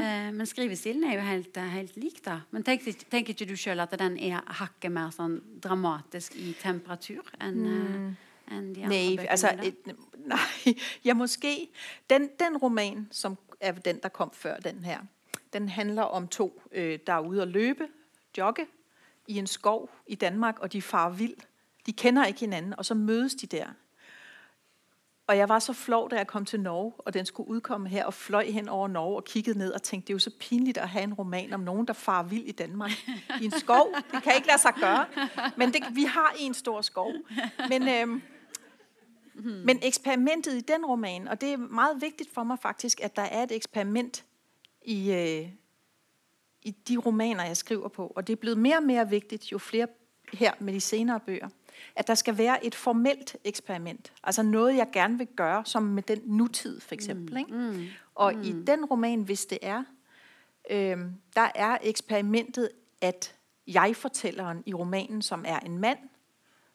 eh, 0.00 0.30
men 0.32 0.48
skrivestilen 0.48 1.04
er 1.06 1.18
jo 1.18 1.28
helt, 1.28 1.60
helt 1.76 2.00
lik, 2.00 2.24
da. 2.24 2.40
Men 2.50 2.64
tenker, 2.66 2.96
tenker 3.12 3.36
ikke 3.36 3.46
du 3.52 3.54
sjøl 3.60 3.84
at 3.84 3.92
den 4.00 4.16
er 4.18 4.40
hakket 4.64 4.90
mer 4.96 5.12
sånn 5.14 5.36
dramatisk 5.62 6.34
i 6.40 6.56
temperatur 6.58 7.28
enn 7.38 7.62
eh, 7.68 8.26
enn 8.50 8.74
de 8.74 8.80
Nej, 8.80 9.26
altså, 9.28 9.58
et, 9.62 9.76
nej, 10.16 10.38
ja 11.04 11.14
måske. 11.14 11.68
Den, 12.10 12.28
den 12.40 12.56
roman, 12.56 13.08
som 13.10 13.38
er 13.60 13.72
den, 13.72 13.98
der 14.02 14.08
kom 14.08 14.30
før 14.32 14.56
den 14.56 14.84
her, 14.84 15.00
den 15.52 15.68
handler 15.68 16.02
om 16.02 16.28
to, 16.28 16.62
øh, 16.72 16.98
der 17.06 17.12
er 17.12 17.20
ude 17.20 17.42
at 17.42 17.48
løbe, 17.48 17.88
jogge 18.38 18.66
i 19.26 19.38
en 19.38 19.46
skov 19.46 19.90
i 20.06 20.14
Danmark, 20.14 20.58
og 20.58 20.72
de 20.72 20.82
farer 20.82 21.10
vild. 21.10 21.36
De 21.86 21.92
kender 21.92 22.24
ikke 22.24 22.40
hinanden, 22.40 22.74
og 22.78 22.84
så 22.84 22.94
mødes 22.94 23.34
de 23.34 23.46
der. 23.46 23.66
Og 25.30 25.36
jeg 25.36 25.48
var 25.48 25.58
så 25.58 25.72
flov, 25.72 26.10
da 26.10 26.16
jeg 26.16 26.26
kom 26.26 26.44
til 26.44 26.60
Norge, 26.60 26.92
og 26.98 27.14
den 27.14 27.26
skulle 27.26 27.48
udkomme 27.48 27.88
her, 27.88 28.04
og 28.04 28.14
fløj 28.14 28.44
hen 28.44 28.68
over 28.68 28.88
Norge 28.88 29.16
og 29.16 29.24
kiggede 29.24 29.58
ned 29.58 29.72
og 29.72 29.82
tænkte, 29.82 30.06
det 30.06 30.12
er 30.12 30.14
jo 30.14 30.18
så 30.18 30.30
pinligt 30.40 30.78
at 30.78 30.88
have 30.88 31.02
en 31.02 31.14
roman 31.14 31.52
om 31.52 31.60
nogen, 31.60 31.86
der 31.86 31.92
farer 31.92 32.22
vild 32.22 32.44
i 32.44 32.52
Danmark. 32.52 32.90
I 33.40 33.44
en 33.44 33.50
skov. 33.50 33.94
Det 34.12 34.22
kan 34.22 34.32
ikke 34.36 34.46
lade 34.46 34.58
sig 34.58 34.72
gøre. 34.80 35.06
Men 35.56 35.72
det, 35.72 35.82
vi 35.92 36.04
har 36.04 36.34
en 36.38 36.54
stor 36.54 36.80
skov. 36.80 37.12
Men, 37.68 37.88
øhm, 37.88 38.22
men 39.44 39.78
eksperimentet 39.82 40.54
i 40.54 40.60
den 40.60 40.86
roman, 40.86 41.28
og 41.28 41.40
det 41.40 41.52
er 41.52 41.56
meget 41.56 42.00
vigtigt 42.00 42.34
for 42.34 42.42
mig 42.42 42.58
faktisk, 42.58 43.00
at 43.00 43.16
der 43.16 43.22
er 43.22 43.42
et 43.42 43.52
eksperiment 43.52 44.24
i, 44.82 45.12
øh, 45.12 45.48
i 46.62 46.70
de 46.70 46.96
romaner, 46.96 47.44
jeg 47.44 47.56
skriver 47.56 47.88
på. 47.88 48.12
Og 48.16 48.26
det 48.26 48.32
er 48.32 48.36
blevet 48.36 48.58
mere 48.58 48.76
og 48.76 48.82
mere 48.82 49.08
vigtigt, 49.08 49.52
jo 49.52 49.58
flere 49.58 49.86
her 50.32 50.52
med 50.58 50.74
de 50.74 50.80
senere 50.80 51.20
bøger, 51.20 51.48
at 51.96 52.06
der 52.06 52.14
skal 52.14 52.38
være 52.38 52.66
et 52.66 52.74
formelt 52.74 53.36
eksperiment. 53.44 54.12
Altså 54.22 54.42
noget, 54.42 54.76
jeg 54.76 54.88
gerne 54.92 55.18
vil 55.18 55.26
gøre, 55.36 55.64
som 55.64 55.82
med 55.82 56.02
den 56.02 56.22
nutid 56.26 56.80
for 56.80 56.94
eksempel. 56.94 57.36
Ikke? 57.36 57.52
Og 58.14 58.32
i 58.44 58.52
den 58.66 58.84
roman, 58.84 59.22
hvis 59.22 59.46
det 59.46 59.58
er, 59.62 59.84
øh, 60.70 60.98
der 61.36 61.48
er 61.54 61.78
eksperimentet, 61.82 62.68
at 63.00 63.34
jeg-fortælleren 63.66 64.62
i 64.66 64.74
romanen, 64.74 65.22
som 65.22 65.44
er 65.48 65.58
en 65.58 65.78
mand, 65.78 65.98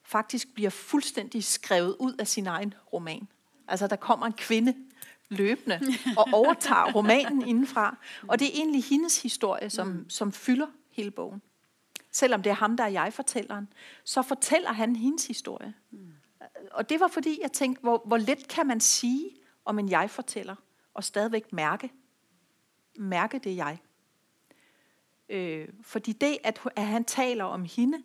faktisk 0.05 0.53
bliver 0.53 0.69
fuldstændig 0.69 1.43
skrevet 1.43 1.95
ud 1.99 2.13
af 2.19 2.27
sin 2.27 2.47
egen 2.47 2.73
roman. 2.93 3.27
Altså 3.67 3.87
der 3.87 3.95
kommer 3.95 4.25
en 4.25 4.33
kvinde 4.33 4.75
løbende 5.29 5.81
og 6.17 6.27
overtager 6.31 6.91
romanen 6.91 7.47
indenfra. 7.47 7.97
Og 8.27 8.39
det 8.39 8.47
er 8.47 8.51
egentlig 8.53 8.83
hendes 8.83 9.21
historie, 9.21 9.69
som, 9.69 10.09
som 10.09 10.31
fylder 10.31 10.67
hele 10.91 11.11
bogen. 11.11 11.41
Selvom 12.11 12.43
det 12.43 12.49
er 12.49 12.53
ham, 12.53 12.77
der 12.77 12.83
er 12.83 12.87
jeg-fortælleren, 12.87 13.67
så 14.03 14.21
fortæller 14.21 14.73
han 14.73 14.95
hendes 14.95 15.27
historie. 15.27 15.73
Og 16.71 16.89
det 16.89 16.99
var 16.99 17.07
fordi, 17.07 17.39
jeg 17.41 17.51
tænkte, 17.51 17.81
hvor, 17.81 18.03
hvor 18.05 18.17
let 18.17 18.47
kan 18.47 18.67
man 18.67 18.79
sige 18.79 19.29
om 19.65 19.79
en 19.79 19.89
jeg-fortæller, 19.89 20.55
og 20.93 21.03
stadigvæk 21.03 21.53
mærke, 21.53 21.91
mærke 22.97 23.39
det 23.39 23.55
jeg. 23.55 23.79
Øh, 25.29 25.67
fordi 25.81 26.11
det, 26.11 26.37
at, 26.43 26.59
at 26.75 26.85
han 26.85 27.05
taler 27.05 27.43
om 27.43 27.65
hende, 27.75 27.97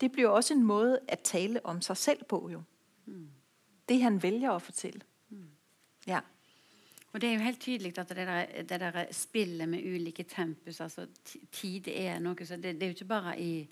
det 0.00 0.12
bliver 0.12 0.28
også 0.28 0.54
en 0.54 0.62
måde 0.62 0.98
at 1.08 1.20
tale 1.20 1.66
om 1.66 1.80
sig 1.80 1.96
selv 1.96 2.24
på 2.24 2.50
jo. 2.52 2.62
Det 3.88 4.02
han 4.02 4.22
vælger 4.22 4.50
at 4.50 4.62
fortælle. 4.62 5.00
Ja. 6.06 6.20
Og 7.12 7.20
det 7.20 7.28
er 7.28 7.34
jo 7.34 7.40
helt 7.40 7.60
tydelig 7.60 7.98
at 7.98 8.08
det 8.08 8.16
der, 8.16 8.62
det 8.62 8.80
der 8.80 9.04
spillet 9.10 9.68
med 9.68 9.78
ulike 9.94 10.22
tempus, 10.22 10.80
altså 10.80 11.06
ti- 11.24 11.46
tid 11.52 11.88
er 11.88 12.18
noe 12.18 12.46
så 12.46 12.56
det, 12.56 12.74
det 12.74 12.82
er 12.82 12.86
jo 12.86 12.96
ikke 12.96 13.04
bare 13.04 13.40
i, 13.40 13.68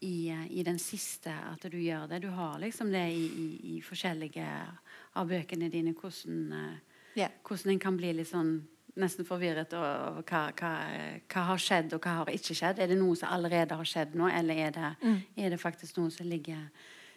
i, 0.00 0.32
i 0.50 0.62
den 0.62 0.78
siste 0.78 1.30
at 1.30 1.72
du 1.72 1.76
gjør 1.76 2.06
det. 2.06 2.22
Du 2.22 2.28
har 2.28 2.58
liksom 2.58 2.90
det 2.90 3.12
i, 3.12 3.26
i, 3.26 3.76
i 3.76 3.80
forskjellige 3.80 4.46
av 5.14 5.28
bøkene 5.28 5.68
dine, 5.68 5.92
hvordan, 5.92 6.78
ja. 7.16 7.28
hvordan 7.48 7.72
en 7.72 7.78
kan 7.78 7.96
bli 7.96 8.12
litt 8.16 8.30
sånn 8.32 8.56
nesten 8.96 9.26
forvirret 9.28 9.72
over 9.76 10.22
hva, 10.26 10.42
hva, 10.56 10.72
hva 11.32 11.40
har 11.50 11.60
skjedd, 11.60 11.92
og 11.92 12.00
hva 12.00 12.14
har 12.22 12.30
ikke 12.32 12.54
skjedd. 12.56 12.78
Er 12.80 12.86
det 12.90 12.96
noe 12.98 13.16
som 13.16 13.28
allerede 13.32 13.76
har 13.76 13.84
skjedd 13.88 14.14
nå, 14.16 14.28
eller 14.28 14.54
er 14.66 14.70
det, 14.76 14.92
er 15.36 15.50
det 15.52 15.60
faktisk 15.60 15.96
noe 16.00 16.10
som 16.10 16.26
ligger, 16.26 16.68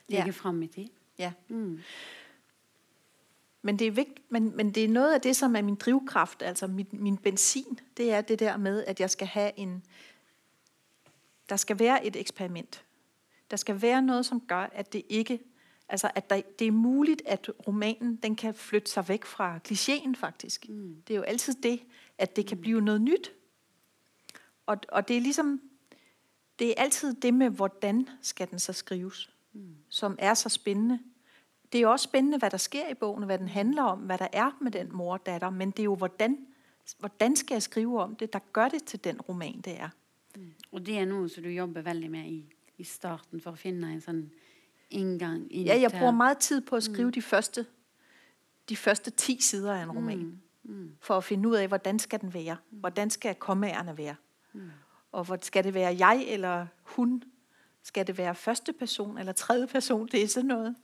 ligger 0.10 0.26
Ja. 0.26 0.32
fram 0.32 0.62
i 0.64 0.68
tid? 0.68 0.90
ja. 1.20 1.32
Mm. 1.50 1.80
Men 3.62 3.80
det, 3.80 3.88
er 3.88 3.92
vigt, 3.92 4.20
men, 4.32 4.56
men 4.58 4.72
det 4.72 4.84
er 4.84 4.88
noget 4.88 5.14
af 5.14 5.22
det, 5.22 5.36
som 5.36 5.56
er 5.56 5.62
min 5.62 5.76
drivkraft, 5.76 6.42
altså 6.42 6.68
min, 6.68 6.88
min 6.92 7.18
benzin, 7.18 7.80
det 7.98 8.14
er 8.14 8.22
det 8.22 8.40
der 8.40 8.58
med, 8.58 8.84
at 8.88 9.00
jeg 9.00 9.10
skal 9.10 9.28
have 9.28 9.52
en... 9.58 9.84
Der 11.50 11.56
skal 11.56 11.80
være 11.80 12.06
et 12.06 12.16
eksperiment. 12.16 12.84
Der 13.52 13.58
skal 13.58 13.82
være 13.82 14.02
noget, 14.02 14.26
som 14.26 14.42
gør, 14.42 14.70
at 14.74 14.94
det 14.94 15.04
ikke... 15.10 15.40
Altså, 15.90 16.12
at 16.16 16.30
der, 16.30 16.42
det 16.60 16.68
er 16.68 16.72
muligt, 16.72 17.22
at 17.26 17.50
romanen 17.68 18.16
den 18.16 18.36
kan 18.36 18.54
flytte 18.54 18.92
sig 18.92 19.10
væk 19.10 19.26
fra 19.26 19.60
klichéen, 19.68 20.16
faktisk. 20.16 20.70
Mm. 20.70 21.04
Det 21.08 21.14
er 21.14 21.18
jo 21.18 21.24
altid 21.24 21.54
det, 21.54 21.82
at 22.18 22.36
det 22.36 22.48
kan 22.48 22.58
blive 22.58 22.82
noget 22.82 23.02
nyt. 23.02 23.32
Og, 24.66 24.78
og 24.90 25.08
det 25.08 25.18
er 25.18 25.22
ligesom... 25.22 25.62
Det 26.60 26.70
er 26.70 26.74
altid 26.78 27.14
det 27.14 27.34
med, 27.34 27.50
hvordan 27.50 28.10
skal 28.22 28.50
den 28.52 28.60
så 28.60 28.74
skrives, 28.74 29.30
mm. 29.54 29.76
som 29.90 30.16
er 30.20 30.34
så 30.34 30.50
spændende. 30.50 31.00
Det 31.72 31.78
er 31.78 31.82
jo 31.82 31.92
også 31.92 32.04
spændende, 32.04 32.38
hvad 32.38 32.50
der 32.50 32.58
sker 32.58 32.90
i 32.90 32.94
bogen, 32.94 33.24
og 33.24 33.26
hvad 33.26 33.38
den 33.38 33.48
handler 33.48 33.84
om, 33.84 34.00
hvad 34.00 34.18
der 34.18 34.28
er 34.34 34.58
med 34.62 34.72
den 34.72 34.96
mor 34.96 35.14
og 35.14 35.26
datter, 35.26 35.50
men 35.50 35.72
det 35.72 35.80
er 35.80 35.84
jo, 35.84 35.96
hvordan, 35.96 36.48
hvordan 37.00 37.36
skal 37.36 37.56
jeg 37.56 37.64
skrive 37.64 38.02
om 38.02 38.16
det, 38.16 38.34
der 38.34 38.40
gør 38.54 38.70
det 38.70 38.84
til 38.84 39.04
den 39.04 39.22
roman, 39.22 39.62
det 39.62 39.80
er. 39.80 39.90
Og 40.72 40.86
det 40.86 40.98
er 40.98 41.06
noe 41.06 41.30
som 41.30 41.44
du 41.44 41.50
jobber 41.50 41.82
veldig 41.82 42.12
med 42.12 42.26
i, 42.26 42.46
i 42.78 42.84
starten 42.84 43.42
for 43.42 43.52
å 43.52 43.60
finne 43.60 43.94
en 43.94 44.02
sånn 44.92 45.00
inngang 45.02 45.48
inn 45.52 45.66
Ja, 45.68 45.74
jeg 45.80 45.92
bruger 45.92 46.12
meget 46.12 46.38
tid 46.38 46.62
på 46.62 46.76
at 46.76 46.84
skrive 46.84 47.12
de, 47.12 47.22
første, 47.22 47.66
de 48.70 48.76
første 48.76 49.12
10 49.12 49.42
sider 49.42 49.74
af 49.74 49.84
en 49.84 49.92
roman, 49.92 50.42
for 51.02 51.18
at 51.18 51.24
finde 51.24 51.50
ud 51.50 51.56
af, 51.56 51.68
hvordan 51.68 52.00
skal 52.00 52.22
den 52.22 52.34
være, 52.34 52.58
hvordan 52.72 53.10
skal 53.10 53.36
kommaerne 53.36 53.98
være, 53.98 54.16
og 55.12 55.24
hvor 55.24 55.38
skal 55.42 55.64
det 55.64 55.74
være 55.74 55.96
jeg 56.08 56.24
eller 56.28 56.68
hun, 56.84 57.24
skal 57.84 58.08
det 58.08 58.18
være 58.18 58.36
første 58.36 58.74
person 58.74 59.18
eller 59.18 59.32
tredje 59.34 59.68
person, 59.68 60.08
det 60.08 60.24
er 60.24 60.28
sådan 60.28 60.48
noget. 60.48 60.76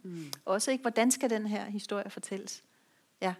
Også 0.45 0.71
ikke, 0.71 0.81
hvordan 0.81 1.11
skal 1.11 1.29
den 1.29 1.47
her 1.47 1.65
historie 1.65 2.09
fortælles. 2.09 2.63
Ja. 3.21 3.33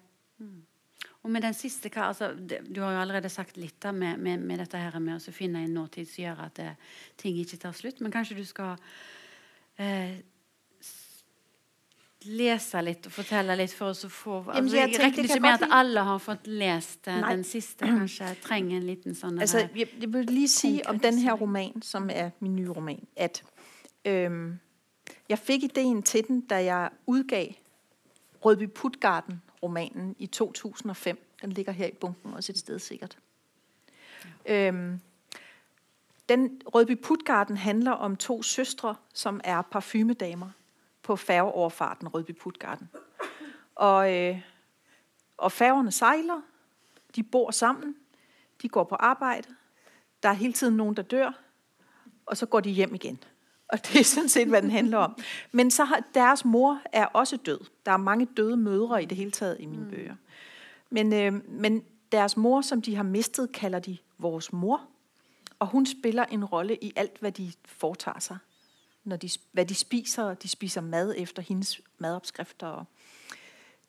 Og 1.24 1.32
med 1.32 1.42
den 1.42 1.54
siste, 1.54 1.90
hva, 1.90 2.02
altså, 2.08 2.36
Du 2.76 2.82
har 2.82 2.92
jo 2.92 3.00
allerede 3.00 3.30
sagt 3.30 3.58
litt 3.58 3.84
da, 3.84 3.92
med, 3.92 4.18
med, 4.18 4.38
med 4.38 4.58
dette 4.58 4.78
her 4.78 5.00
med 5.00 5.16
å 5.28 5.32
finne 5.32 5.64
en 5.64 5.74
nåtid 5.74 6.06
som 6.06 6.22
gjør 6.24 6.36
at 6.46 6.60
eh, 6.60 6.76
ting 7.18 7.38
ikke 7.40 7.58
tar 7.58 7.72
slutt. 7.72 8.02
Men 8.02 8.12
kanskje 8.12 8.38
du 8.38 8.44
skal 8.46 8.76
s- 9.80 10.22
lese 12.26 12.82
litt 12.82 13.06
og 13.08 13.14
fortelle 13.14 13.56
litt 13.58 13.74
for 13.74 13.94
oss 13.94 14.06
å 14.06 14.10
få 14.10 14.38
altså, 14.52 14.76
jeg 14.78 14.92
Jeg 14.92 15.00
regner 15.02 15.28
ikke 15.28 15.40
med 15.42 15.64
at 15.64 15.74
alle 15.78 16.04
har 16.08 16.20
fått 16.20 16.48
lest 16.48 17.08
eh, 17.08 17.20
Nei. 17.22 17.32
den 17.36 17.44
siste. 17.44 17.86
Kanskje 17.86 18.30
trenger 18.44 18.78
en 18.78 18.88
liten 18.88 19.16
sånn 19.16 19.40
Altså, 19.42 19.66
jeg, 19.76 19.90
jeg 20.02 20.12
vil 20.14 20.30
lige 20.30 20.52
sige 20.52 20.86
om 20.90 21.00
den 21.00 21.18
her 21.18 21.34
roman, 21.40 21.82
som 21.82 22.10
er 22.10 22.32
min 22.40 22.56
nye 22.56 22.70
roman, 22.70 23.02
at 23.16 23.44
øhm, 24.06 24.60
jeg 25.30 25.40
fik 25.40 25.64
ideen 25.64 26.04
til 26.04 26.28
den, 26.28 26.42
da 26.42 26.64
jeg 26.64 26.90
udgav 27.08 27.54
Rødby 28.46 28.68
Putgarden-romanen 28.68 30.16
i 30.20 30.28
2005. 30.28 31.18
Den 31.42 31.52
ligger 31.52 31.72
her 31.72 31.88
i 31.88 31.98
bunken 32.00 32.34
også 32.34 32.52
et 32.52 32.58
sted 32.58 32.80
sikkert. 32.80 33.18
Øhm, 34.46 35.00
den 36.30 36.62
Rødby 36.76 36.96
Putgarden 37.02 37.58
handler 37.58 37.92
om 37.92 38.16
to 38.16 38.44
søstre, 38.44 38.96
som 39.14 39.42
er 39.44 39.62
parfumedamer 39.62 40.50
på 41.06 41.16
færgeoverfarten 41.16 42.08
Rødby 42.08 42.32
Putgarden. 42.32 42.90
Og, 43.76 44.14
øh, 44.14 44.42
og 45.38 45.52
færgerne 45.52 45.92
sejler, 45.92 46.42
de 47.16 47.24
bor 47.24 47.52
sammen, 47.52 47.96
de 48.62 48.70
går 48.70 48.84
på 48.84 48.96
arbejde, 48.96 49.48
der 50.24 50.30
er 50.30 50.34
hele 50.34 50.54
tiden 50.54 50.78
nogen, 50.78 50.96
der 50.96 51.02
dør, 51.02 51.32
og 52.26 52.38
så 52.38 52.46
går 52.46 52.60
de 52.60 52.70
hjem 52.70 52.96
igen. 52.96 53.24
Og 53.68 53.88
det 53.88 54.00
er 54.00 54.04
sådan 54.04 54.30
set, 54.30 54.48
hvad 54.48 54.62
den 54.62 54.72
handler 54.72 54.98
om. 54.98 55.18
Men 55.52 55.72
så 55.72 55.84
har 55.84 56.04
deres 56.14 56.46
mor 56.46 56.82
er 56.94 57.06
også 57.06 57.38
død. 57.38 57.60
Der 57.86 57.92
er 57.92 57.98
mange 57.98 58.28
døde 58.38 58.58
mødre 58.58 59.04
i 59.04 59.06
det 59.06 59.18
hele 59.18 59.32
taget 59.32 59.58
i 59.60 59.66
mine 59.66 59.84
mm. 59.84 59.90
bøger. 59.90 60.16
Men, 60.90 61.14
øh, 61.14 61.34
men 61.50 61.84
deres 62.12 62.38
mor, 62.38 62.62
som 62.62 62.82
de 62.82 62.96
har 62.96 63.04
mistet, 63.04 63.52
kalder 63.52 63.80
de 63.80 63.98
vores 64.18 64.54
mor, 64.54 64.82
og 65.60 65.68
hun 65.68 65.86
spiller 65.86 66.26
en 66.26 66.46
rolle 66.46 66.78
i 66.82 66.94
alt, 66.96 67.18
hvad 67.20 67.32
de 67.32 67.52
foretager 67.66 68.20
sig. 68.20 68.38
Når 69.06 69.16
de, 69.16 69.30
hvad 69.52 69.66
de 69.66 69.76
spiser, 69.76 70.34
de 70.34 70.48
spiser 70.48 70.82
mad 70.82 71.14
efter 71.18 71.42
hendes 71.42 71.82
madopskrifter, 71.98 72.68
og 72.68 72.86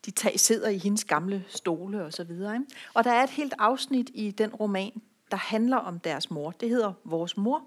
de 0.06 0.10
tager, 0.10 0.38
sidder 0.38 0.68
i 0.68 0.78
hendes 0.78 1.04
gamle 1.04 1.44
stole 1.48 2.04
og 2.04 2.12
så 2.12 2.24
videre. 2.24 2.54
Ikke? 2.54 2.66
Og 2.94 3.04
der 3.04 3.10
er 3.10 3.22
et 3.22 3.30
helt 3.30 3.54
afsnit 3.58 4.10
i 4.14 4.30
den 4.30 4.54
roman, 4.54 5.02
der 5.30 5.36
handler 5.36 5.76
om 5.76 6.00
deres 6.00 6.30
mor. 6.30 6.50
Det 6.50 6.68
hedder 6.68 6.92
Vores 7.04 7.36
mor. 7.36 7.62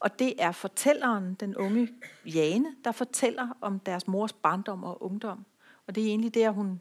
Og 0.00 0.18
det 0.18 0.34
er 0.38 0.52
fortælleren, 0.52 1.34
den 1.34 1.56
unge 1.56 1.88
Jane, 2.26 2.74
der 2.84 2.92
fortæller 2.92 3.48
om 3.60 3.78
deres 3.78 4.06
mors 4.06 4.32
barndom 4.32 4.84
og 4.84 5.02
ungdom. 5.02 5.44
Og 5.86 5.94
det 5.94 6.02
er 6.02 6.06
egentlig 6.06 6.34
der, 6.34 6.50
hun 6.50 6.80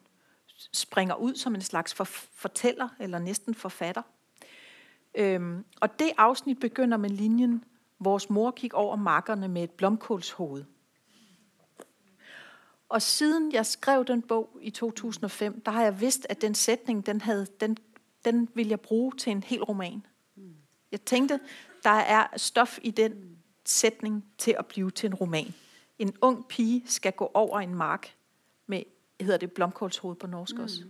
springer 0.71 1.15
ud 1.15 1.35
som 1.35 1.55
en 1.55 1.61
slags 1.61 1.93
for, 1.93 2.03
fortæller, 2.03 2.89
eller 2.99 3.19
næsten 3.19 3.55
forfatter. 3.55 4.01
Øhm, 5.15 5.65
og 5.81 5.99
det 5.99 6.11
afsnit 6.17 6.59
begynder 6.59 6.97
med 6.97 7.09
linjen, 7.09 7.63
vores 8.05 8.29
mor 8.29 8.51
gik 8.51 8.73
over 8.73 8.95
markerne 8.95 9.47
med 9.47 9.63
et 9.63 9.71
blomkålshoved. 9.71 10.63
Og 12.89 13.01
siden 13.01 13.51
jeg 13.51 13.65
skrev 13.65 14.05
den 14.05 14.21
bog 14.21 14.57
i 14.61 14.69
2005, 14.69 15.61
der 15.61 15.71
har 15.71 15.83
jeg 15.83 16.01
vidst, 16.01 16.25
at 16.29 16.41
den 16.41 16.55
sætning, 16.55 17.05
den, 17.05 17.21
havde, 17.21 17.47
den, 17.59 17.77
den 18.25 18.49
ville 18.53 18.69
jeg 18.69 18.79
bruge 18.79 19.11
til 19.17 19.31
en 19.31 19.43
hel 19.43 19.63
roman. 19.63 20.05
Jeg 20.91 21.01
tænkte, 21.01 21.39
der 21.83 21.89
er 21.89 22.27
stof 22.37 22.79
i 22.81 22.91
den 22.91 23.37
sætning 23.65 24.25
til 24.37 24.55
at 24.59 24.65
blive 24.65 24.91
til 24.91 25.07
en 25.07 25.13
roman. 25.13 25.53
En 25.99 26.15
ung 26.21 26.47
pige 26.47 26.83
skal 26.85 27.11
gå 27.11 27.31
over 27.33 27.59
en 27.59 27.75
mark 27.75 28.15
med, 28.67 28.83
hedder 29.19 29.37
det 29.37 29.51
blomkålshoved 29.51 30.15
på 30.15 30.27
norsk 30.27 30.59
også. 30.59 30.83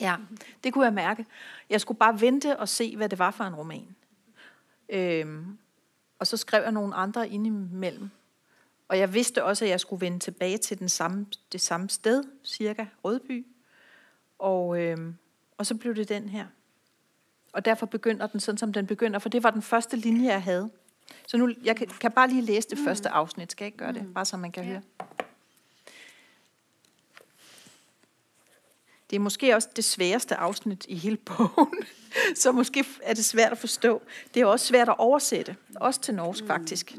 Ja, 0.00 0.16
det 0.64 0.72
kunne 0.72 0.84
jeg 0.84 0.94
mærke. 0.94 1.26
Jeg 1.70 1.80
skulle 1.80 1.98
bare 1.98 2.20
vente 2.20 2.58
og 2.58 2.68
se, 2.68 2.96
hvad 2.96 3.08
det 3.08 3.18
var 3.18 3.30
for 3.30 3.44
en 3.44 3.54
roman. 3.54 3.96
Øhm, 4.90 5.58
og 6.18 6.26
så 6.26 6.36
skrev 6.36 6.62
jeg 6.62 6.72
nogle 6.72 6.94
andre 6.94 7.28
indimellem. 7.28 8.10
Og 8.88 8.98
jeg 8.98 9.14
vidste 9.14 9.44
også, 9.44 9.64
at 9.64 9.70
jeg 9.70 9.80
skulle 9.80 10.00
vende 10.00 10.18
tilbage 10.18 10.58
til 10.58 10.78
den 10.78 10.88
samme, 10.88 11.26
det 11.52 11.60
samme 11.60 11.90
sted, 11.90 12.24
cirka 12.44 12.86
Rødby. 13.04 13.46
Og, 14.38 14.80
øhm, 14.80 15.14
og 15.58 15.66
så 15.66 15.74
blev 15.74 15.94
det 15.94 16.08
den 16.08 16.28
her. 16.28 16.46
Og 17.52 17.64
derfor 17.64 17.86
begynder 17.86 18.26
den 18.26 18.40
sådan, 18.40 18.58
som 18.58 18.72
den 18.72 18.86
begynder, 18.86 19.18
for 19.18 19.28
det 19.28 19.42
var 19.42 19.50
den 19.50 19.62
første 19.62 19.96
linje, 19.96 20.30
jeg 20.30 20.42
havde. 20.42 20.70
Så 21.26 21.36
nu, 21.36 21.50
jeg 21.64 21.76
kan, 21.76 21.86
kan 21.86 22.12
bare 22.12 22.28
lige 22.28 22.42
læse 22.42 22.68
det 22.68 22.78
mm. 22.78 22.84
første 22.84 23.08
afsnit. 23.08 23.52
Skal 23.52 23.64
jeg 23.64 23.66
ikke 23.66 23.78
gøre 23.78 23.92
det? 23.92 24.06
Mm. 24.06 24.14
Bare 24.14 24.24
så 24.24 24.36
man 24.36 24.52
kan 24.52 24.64
ja. 24.64 24.70
høre. 24.70 24.82
Det 29.10 29.16
er 29.16 29.20
måske 29.20 29.54
også 29.54 29.68
det 29.76 29.84
sværeste 29.84 30.36
afsnit 30.36 30.86
i 30.88 30.94
hele 30.94 31.16
bogen, 31.16 31.74
så 32.42 32.52
måske 32.52 32.84
er 33.02 33.14
det 33.14 33.24
svært 33.24 33.52
at 33.52 33.58
forstå. 33.58 34.02
Det 34.34 34.42
er 34.42 34.46
også 34.46 34.66
svært 34.66 34.88
at 34.88 34.98
oversætte, 34.98 35.56
også 35.76 36.00
til 36.00 36.14
norsk 36.14 36.46
faktisk. 36.46 36.98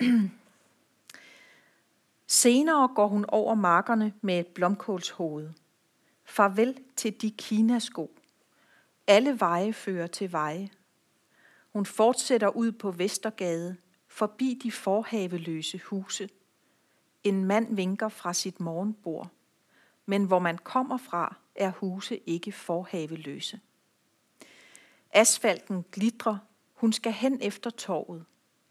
Mm. 0.00 0.30
Senere 2.26 2.88
går 2.88 3.06
hun 3.06 3.24
over 3.28 3.54
markerne 3.54 4.12
med 4.20 4.40
et 4.40 4.46
blomkålshoved. 4.46 5.50
Farvel 6.24 6.78
til 6.96 7.22
de 7.22 7.30
kinasko. 7.30 8.10
Alle 9.06 9.40
veje 9.40 9.72
fører 9.72 10.06
til 10.06 10.32
veje. 10.32 10.70
Hun 11.72 11.86
fortsætter 11.86 12.48
ud 12.48 12.72
på 12.72 12.90
Vestergade, 12.90 13.76
forbi 14.08 14.60
de 14.62 14.72
forhaveløse 14.72 15.78
huse. 15.78 16.28
En 17.24 17.44
mand 17.44 17.76
vinker 17.76 18.08
fra 18.08 18.34
sit 18.34 18.60
morgenbord 18.60 19.30
men 20.08 20.24
hvor 20.24 20.38
man 20.38 20.58
kommer 20.58 20.96
fra, 20.96 21.36
er 21.54 21.70
huse 21.70 22.18
ikke 22.18 22.52
forhaveløse. 22.52 23.60
Asfalten 25.10 25.84
glitrer, 25.92 26.38
hun 26.74 26.92
skal 26.92 27.12
hen 27.12 27.42
efter 27.42 27.70
torvet, 27.70 28.24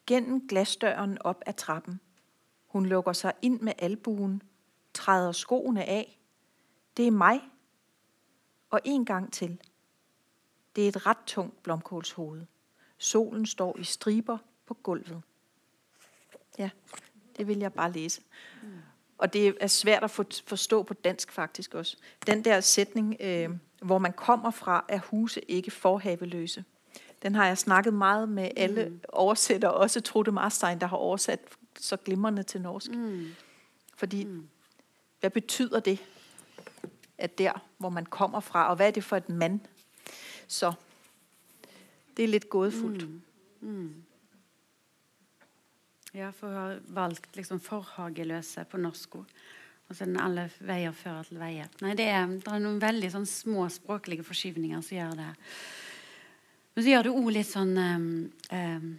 gennem 0.07 0.47
glasdøren 0.47 1.21
op 1.21 1.43
ad 1.45 1.53
trappen. 1.53 1.99
Hun 2.67 2.85
lukker 2.85 3.13
sig 3.13 3.33
ind 3.41 3.61
med 3.61 3.73
albuen, 3.77 4.43
træder 4.93 5.31
skoene 5.31 5.85
af. 5.85 6.19
Det 6.97 7.07
er 7.07 7.11
mig. 7.11 7.41
Og 8.69 8.81
en 8.85 9.05
gang 9.05 9.33
til. 9.33 9.61
Det 10.75 10.83
er 10.83 10.87
et 10.87 11.05
ret 11.05 11.25
tungt 11.25 11.63
blomkålshoved. 11.63 12.45
Solen 12.97 13.45
står 13.45 13.77
i 13.77 13.83
striber 13.83 14.37
på 14.65 14.73
gulvet. 14.73 15.21
Ja, 16.57 16.69
det 17.37 17.47
vil 17.47 17.59
jeg 17.59 17.73
bare 17.73 17.91
læse. 17.91 18.21
Mm. 18.63 18.69
Og 19.17 19.33
det 19.33 19.57
er 19.59 19.67
svært 19.67 20.03
at 20.03 20.11
forstå 20.45 20.83
på 20.83 20.93
dansk 20.93 21.31
faktisk 21.31 21.73
også. 21.73 21.97
Den 22.27 22.45
der 22.45 22.61
sætning, 22.61 23.17
øh, 23.19 23.49
hvor 23.81 23.97
man 23.97 24.13
kommer 24.13 24.51
fra, 24.51 24.85
er 24.89 24.99
huse 24.99 25.41
ikke 25.51 25.71
forhaveløse. 25.71 26.63
Den 27.21 27.35
har 27.35 27.47
jeg 27.47 27.57
snakket 27.57 27.93
meget 27.93 28.29
med 28.29 28.51
alle 28.57 28.85
mm. 28.89 28.99
oversættere, 29.09 29.73
også 29.73 30.01
Trude 30.01 30.31
Marstein, 30.31 30.79
der 30.79 30.87
har 30.87 30.97
oversat 30.97 31.39
så 31.79 31.97
glimrende 31.97 32.43
til 32.43 32.61
norsk. 32.61 32.91
Mm. 32.91 33.27
Fordi, 33.95 34.23
mm. 34.23 34.47
hvad 35.19 35.29
betyder 35.29 35.79
det, 35.79 35.99
at 37.17 37.37
der, 37.37 37.51
hvor 37.77 37.89
man 37.89 38.05
kommer 38.05 38.39
fra, 38.39 38.69
og 38.69 38.75
hvad 38.75 38.87
er 38.87 38.91
det 38.91 39.03
for 39.03 39.17
et 39.17 39.29
mand? 39.29 39.59
Så 40.47 40.73
det 42.17 42.23
er 42.23 42.27
lidt 42.27 42.49
gådefuldt. 42.49 43.09
Mm. 43.09 43.21
Mm. 43.61 43.93
Ja, 46.17 46.31
for 46.33 46.47
hun 46.47 46.57
har 46.57 46.79
valgt 46.87 47.35
liksom 47.37 47.59
forhageløse 47.61 48.63
på 48.65 48.79
norsk 48.81 49.19
ord. 49.19 49.33
Og 49.87 49.95
så 49.95 50.05
den 50.05 50.17
'alle 50.17 50.49
veier 50.59 50.91
fører 50.91 51.27
til 51.27 51.37
veier'. 51.37 51.69
Nei, 51.81 51.93
det 51.93 52.07
er, 52.09 52.25
det 52.27 52.47
er 52.47 52.63
noen 52.63 52.79
veldig 52.81 53.11
sånn 53.13 53.27
små 53.29 53.67
språklige 53.69 54.25
forskyvninger 54.25 54.81
som 54.81 54.97
gjør 54.97 55.13
det. 55.19 55.27
Men 56.73 56.83
så 56.83 56.89
gjør 56.89 57.03
det 57.03 57.13
òg 57.13 57.29
litt 57.31 57.49
sånn 57.49 57.77
um, 57.77 58.31
um, 58.51 58.89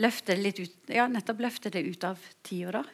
Løfter 0.00 0.36
det 0.36 0.42
litt 0.42 0.58
ut 0.58 0.90
Ja, 0.90 1.06
nettopp 1.06 1.40
løfter 1.44 1.70
det 1.70 1.82
ut 1.84 2.04
av 2.04 2.18
tida, 2.42 2.80
da. 2.80 2.84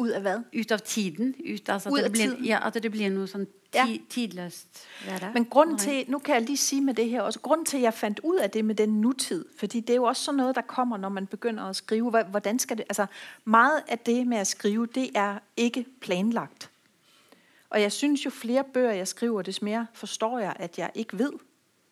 Ut 0.00 0.12
av 0.16 0.24
hva? 0.24 0.36
Ut 0.56 0.72
av 0.72 0.78
tiden. 0.78 1.34
Ut, 1.44 1.68
altså, 1.68 1.88
at, 1.88 2.04
det 2.04 2.12
blir, 2.12 2.36
ja, 2.44 2.60
at 2.66 2.76
det 2.82 2.90
blir 2.92 3.10
noe 3.12 3.28
sånn 3.28 3.46
ja. 3.74 3.84
tidløst 4.10 4.82
det. 5.06 5.30
Men 5.34 5.44
grunden 5.44 5.78
til, 5.78 6.04
nu 6.08 6.18
kan 6.18 6.34
jeg 6.34 6.42
lige 6.42 6.56
sige 6.56 6.80
med 6.80 6.94
det 6.94 7.08
her 7.10 7.22
også, 7.22 7.40
grunden 7.40 7.66
til, 7.66 7.76
at 7.76 7.82
jeg 7.82 7.94
fandt 7.94 8.20
ud 8.24 8.36
af 8.36 8.50
det 8.50 8.64
med 8.64 8.74
den 8.74 9.00
nutid, 9.00 9.44
fordi 9.58 9.80
det 9.80 9.90
er 9.90 9.96
jo 9.96 10.04
også 10.04 10.24
sådan 10.24 10.36
noget, 10.36 10.56
der 10.56 10.62
kommer, 10.62 10.96
når 10.96 11.08
man 11.08 11.26
begynder 11.26 11.64
at 11.64 11.76
skrive, 11.76 12.10
hvordan 12.24 12.58
skal 12.58 12.76
det, 12.76 12.84
altså 12.88 13.06
meget 13.44 13.82
af 13.88 13.98
det 13.98 14.26
med 14.26 14.38
at 14.38 14.46
skrive, 14.46 14.86
det 14.86 15.10
er 15.14 15.38
ikke 15.56 15.86
planlagt. 16.00 16.70
Og 17.70 17.80
jeg 17.80 17.92
synes 17.92 18.24
jo 18.24 18.30
flere 18.30 18.64
bøger, 18.64 18.92
jeg 18.92 19.08
skriver, 19.08 19.42
des 19.42 19.62
mere 19.62 19.86
forstår 19.92 20.38
jeg, 20.38 20.56
at 20.58 20.78
jeg 20.78 20.90
ikke 20.94 21.18
ved, 21.18 21.32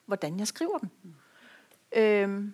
hvordan 0.07 0.39
jeg 0.39 0.47
skriver 0.47 0.79
dem. 0.79 0.89
Mm. 1.03 2.01
Øhm, 2.01 2.53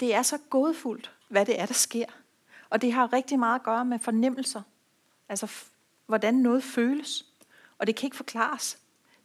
det 0.00 0.14
er 0.14 0.22
så 0.22 0.38
gådefuldt, 0.50 1.12
hvad 1.28 1.46
det 1.46 1.60
er, 1.60 1.66
der 1.66 1.74
sker. 1.74 2.06
Og 2.70 2.82
det 2.82 2.92
har 2.92 3.12
rigtig 3.12 3.38
meget 3.38 3.54
at 3.54 3.62
gøre 3.62 3.84
med 3.84 3.98
fornemmelser. 3.98 4.62
Altså, 5.28 5.52
hvordan 6.06 6.34
noget 6.34 6.64
føles. 6.64 7.26
Og 7.78 7.86
det 7.86 7.96
kan 7.96 8.06
ikke 8.06 8.16
forklares. 8.16 8.78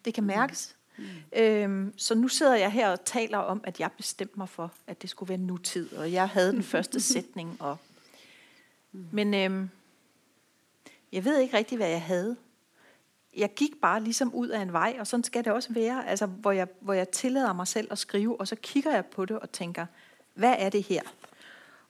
Det 0.06 0.14
kan 0.14 0.24
mm. 0.24 0.28
mærkes. 0.28 0.76
Mm. 0.98 1.06
Øhm, 1.36 1.94
så 1.98 2.16
nu 2.16 2.28
sidder 2.28 2.56
jeg 2.56 2.72
her 2.72 2.90
og 2.90 3.06
taler 3.06 3.38
om, 3.38 3.62
at 3.64 3.80
jeg 3.80 3.92
bestemte 3.98 4.40
mig 4.40 4.50
for, 4.50 4.72
at 4.88 5.02
det 5.02 5.10
skulle 5.10 5.30
være 5.30 5.38
nutid. 5.38 5.94
Og 5.94 6.12
jeg 6.12 6.30
havde 6.30 6.52
den 6.52 6.64
første 6.64 7.02
sætning. 7.14 7.62
Og, 7.62 7.78
mm. 8.92 9.08
Men 9.12 9.34
øhm, 9.34 9.70
jeg 11.12 11.26
ved 11.26 11.40
ikke 11.40 11.58
rigtig, 11.58 11.78
hvad 11.78 11.90
jeg 11.90 12.02
havde. 12.02 12.36
Jeg 13.38 13.54
gik 13.54 13.72
bare 13.82 14.04
ligesom 14.04 14.34
ud 14.34 14.48
af 14.48 14.62
en 14.62 14.74
vej, 14.74 14.96
og 15.00 15.08
sådan 15.08 15.24
skal 15.24 15.44
det 15.46 15.54
også 15.54 15.74
være. 15.74 16.08
Altså, 16.08 16.26
hvor 16.26 16.52
jeg, 16.52 16.68
hvor 16.80 16.94
jeg 16.94 17.10
tillader 17.10 17.54
mig 17.54 17.68
selv 17.68 17.88
at 17.92 17.98
skrive, 17.98 18.40
og 18.40 18.48
så 18.48 18.56
kigger 18.56 18.92
jeg 18.92 19.06
på 19.06 19.26
det 19.26 19.40
og 19.40 19.52
tænker, 19.52 19.86
hvad 20.34 20.56
er 20.58 20.70
det 20.70 20.84
her? 20.84 21.02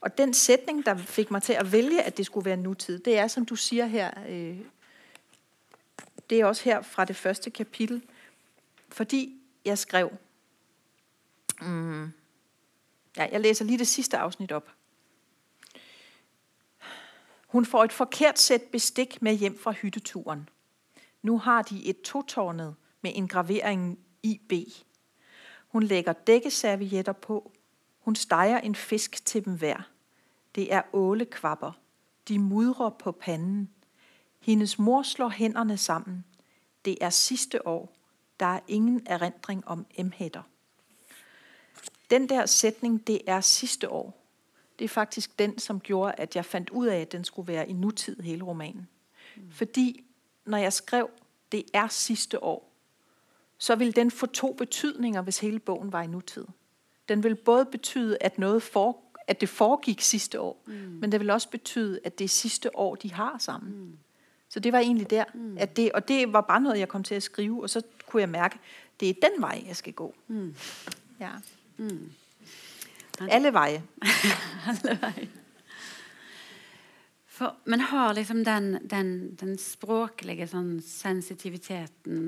Og 0.01 0.17
den 0.17 0.33
sætning, 0.33 0.85
der 0.85 0.97
fik 0.97 1.31
mig 1.31 1.43
til 1.43 1.53
at 1.53 1.71
vælge, 1.71 2.03
at 2.03 2.17
det 2.17 2.25
skulle 2.25 2.45
være 2.45 2.57
nutid, 2.57 2.99
det 2.99 3.17
er, 3.17 3.27
som 3.27 3.45
du 3.45 3.55
siger 3.55 3.85
her, 3.85 4.11
øh, 4.29 4.59
det 6.29 6.39
er 6.39 6.45
også 6.45 6.63
her 6.63 6.81
fra 6.81 7.05
det 7.05 7.15
første 7.15 7.49
kapitel, 7.49 8.03
fordi 8.89 9.41
jeg 9.65 9.77
skrev, 9.77 10.11
mm, 11.61 12.03
ja, 13.17 13.27
jeg 13.31 13.41
læser 13.41 13.65
lige 13.65 13.77
det 13.77 13.87
sidste 13.87 14.17
afsnit 14.17 14.51
op. 14.51 14.71
Hun 17.47 17.65
får 17.65 17.83
et 17.83 17.93
forkert 17.93 18.39
sæt 18.39 18.61
bestik 18.61 19.21
med 19.21 19.33
hjem 19.33 19.59
fra 19.59 19.71
hytteturen. 19.71 20.49
Nu 21.21 21.37
har 21.37 21.61
de 21.61 21.85
et 21.85 22.01
totårnet 22.01 22.75
med 23.01 23.11
en 23.15 23.27
gravering 23.27 23.99
IB. 24.23 24.53
Hun 25.67 25.83
lægger 25.83 26.13
dækkeservietter 26.13 27.13
på. 27.13 27.51
Hun 28.11 28.15
steger 28.15 28.59
en 28.59 28.75
fisk 28.75 29.25
til 29.25 29.45
dem 29.45 29.57
hver. 29.57 29.89
Det 30.55 30.73
er 30.73 30.81
ålekvapper. 30.93 31.71
De 32.27 32.39
mudrer 32.39 32.89
på 32.89 33.11
panden. 33.11 33.69
Hendes 34.39 34.79
mor 34.79 35.03
slår 35.03 35.29
hænderne 35.29 35.77
sammen. 35.77 36.25
Det 36.85 36.97
er 37.01 37.09
sidste 37.09 37.67
år. 37.67 37.95
Der 38.39 38.45
er 38.45 38.59
ingen 38.67 39.01
erindring 39.05 39.67
om 39.67 39.85
emhætter. 39.97 40.41
Den 42.09 42.29
der 42.29 42.45
sætning, 42.45 43.07
det 43.07 43.21
er 43.27 43.41
sidste 43.41 43.89
år, 43.89 44.25
det 44.79 44.85
er 44.85 44.89
faktisk 44.89 45.39
den, 45.39 45.59
som 45.59 45.79
gjorde, 45.79 46.13
at 46.17 46.35
jeg 46.35 46.45
fandt 46.45 46.69
ud 46.69 46.87
af, 46.87 46.99
at 46.99 47.11
den 47.11 47.23
skulle 47.23 47.47
være 47.47 47.69
i 47.69 47.73
nutid 47.73 48.19
hele 48.19 48.43
romanen. 48.43 48.87
Mm. 49.35 49.51
Fordi 49.51 50.05
når 50.45 50.57
jeg 50.57 50.73
skrev, 50.73 51.09
det 51.51 51.63
er 51.73 51.87
sidste 51.87 52.43
år, 52.43 52.73
så 53.57 53.75
ville 53.75 53.93
den 53.93 54.11
få 54.11 54.25
to 54.25 54.53
betydninger, 54.53 55.21
hvis 55.21 55.39
hele 55.39 55.59
bogen 55.59 55.91
var 55.91 56.01
i 56.01 56.07
nutid. 56.07 56.45
Den 57.09 57.23
vil 57.23 57.35
både 57.35 57.65
betyde, 57.65 58.17
at 58.21 58.39
noget 58.39 58.63
for, 58.63 58.97
at 59.27 59.41
det 59.41 59.49
foregik 59.49 60.01
sidste 60.01 60.39
år, 60.39 60.63
mm. 60.67 60.73
men 60.73 61.11
det 61.11 61.19
vil 61.19 61.29
også 61.29 61.49
betyde, 61.49 61.99
at 62.03 62.19
det 62.19 62.25
er 62.25 62.29
sidste 62.29 62.75
år, 62.77 62.95
de 62.95 63.13
har 63.13 63.37
sammen. 63.39 63.79
Mm. 63.79 63.97
Så 64.49 64.59
det 64.59 64.73
var 64.73 64.79
egentlig 64.79 65.09
der, 65.09 65.23
mm. 65.33 65.57
at 65.59 65.77
det, 65.77 65.91
og 65.91 66.07
det 66.07 66.33
var 66.33 66.41
bare 66.41 66.61
noget, 66.61 66.79
jeg 66.79 66.87
kom 66.87 67.03
til 67.03 67.15
at 67.15 67.23
skrive, 67.23 67.63
og 67.63 67.69
så 67.69 67.81
kunne 68.07 68.21
jeg 68.21 68.29
mærke, 68.29 68.59
det 68.99 69.09
er 69.09 69.13
den 69.13 69.41
vej, 69.41 69.63
jeg 69.67 69.75
skal 69.75 69.93
gå. 69.93 70.15
Mm. 70.27 70.55
Ja. 71.19 71.31
Mm. 71.77 72.11
Alle 73.29 73.53
veje. 73.53 73.83
Alle 74.67 75.01
veje. 75.01 75.29
For 77.25 77.55
man 77.65 77.79
har 77.79 78.13
liksom 78.13 78.45
den, 78.45 78.89
den, 78.89 79.35
den 79.35 79.57
språklige 79.57 80.45
sånn 80.47 80.75
sensitiviteten 80.85 82.19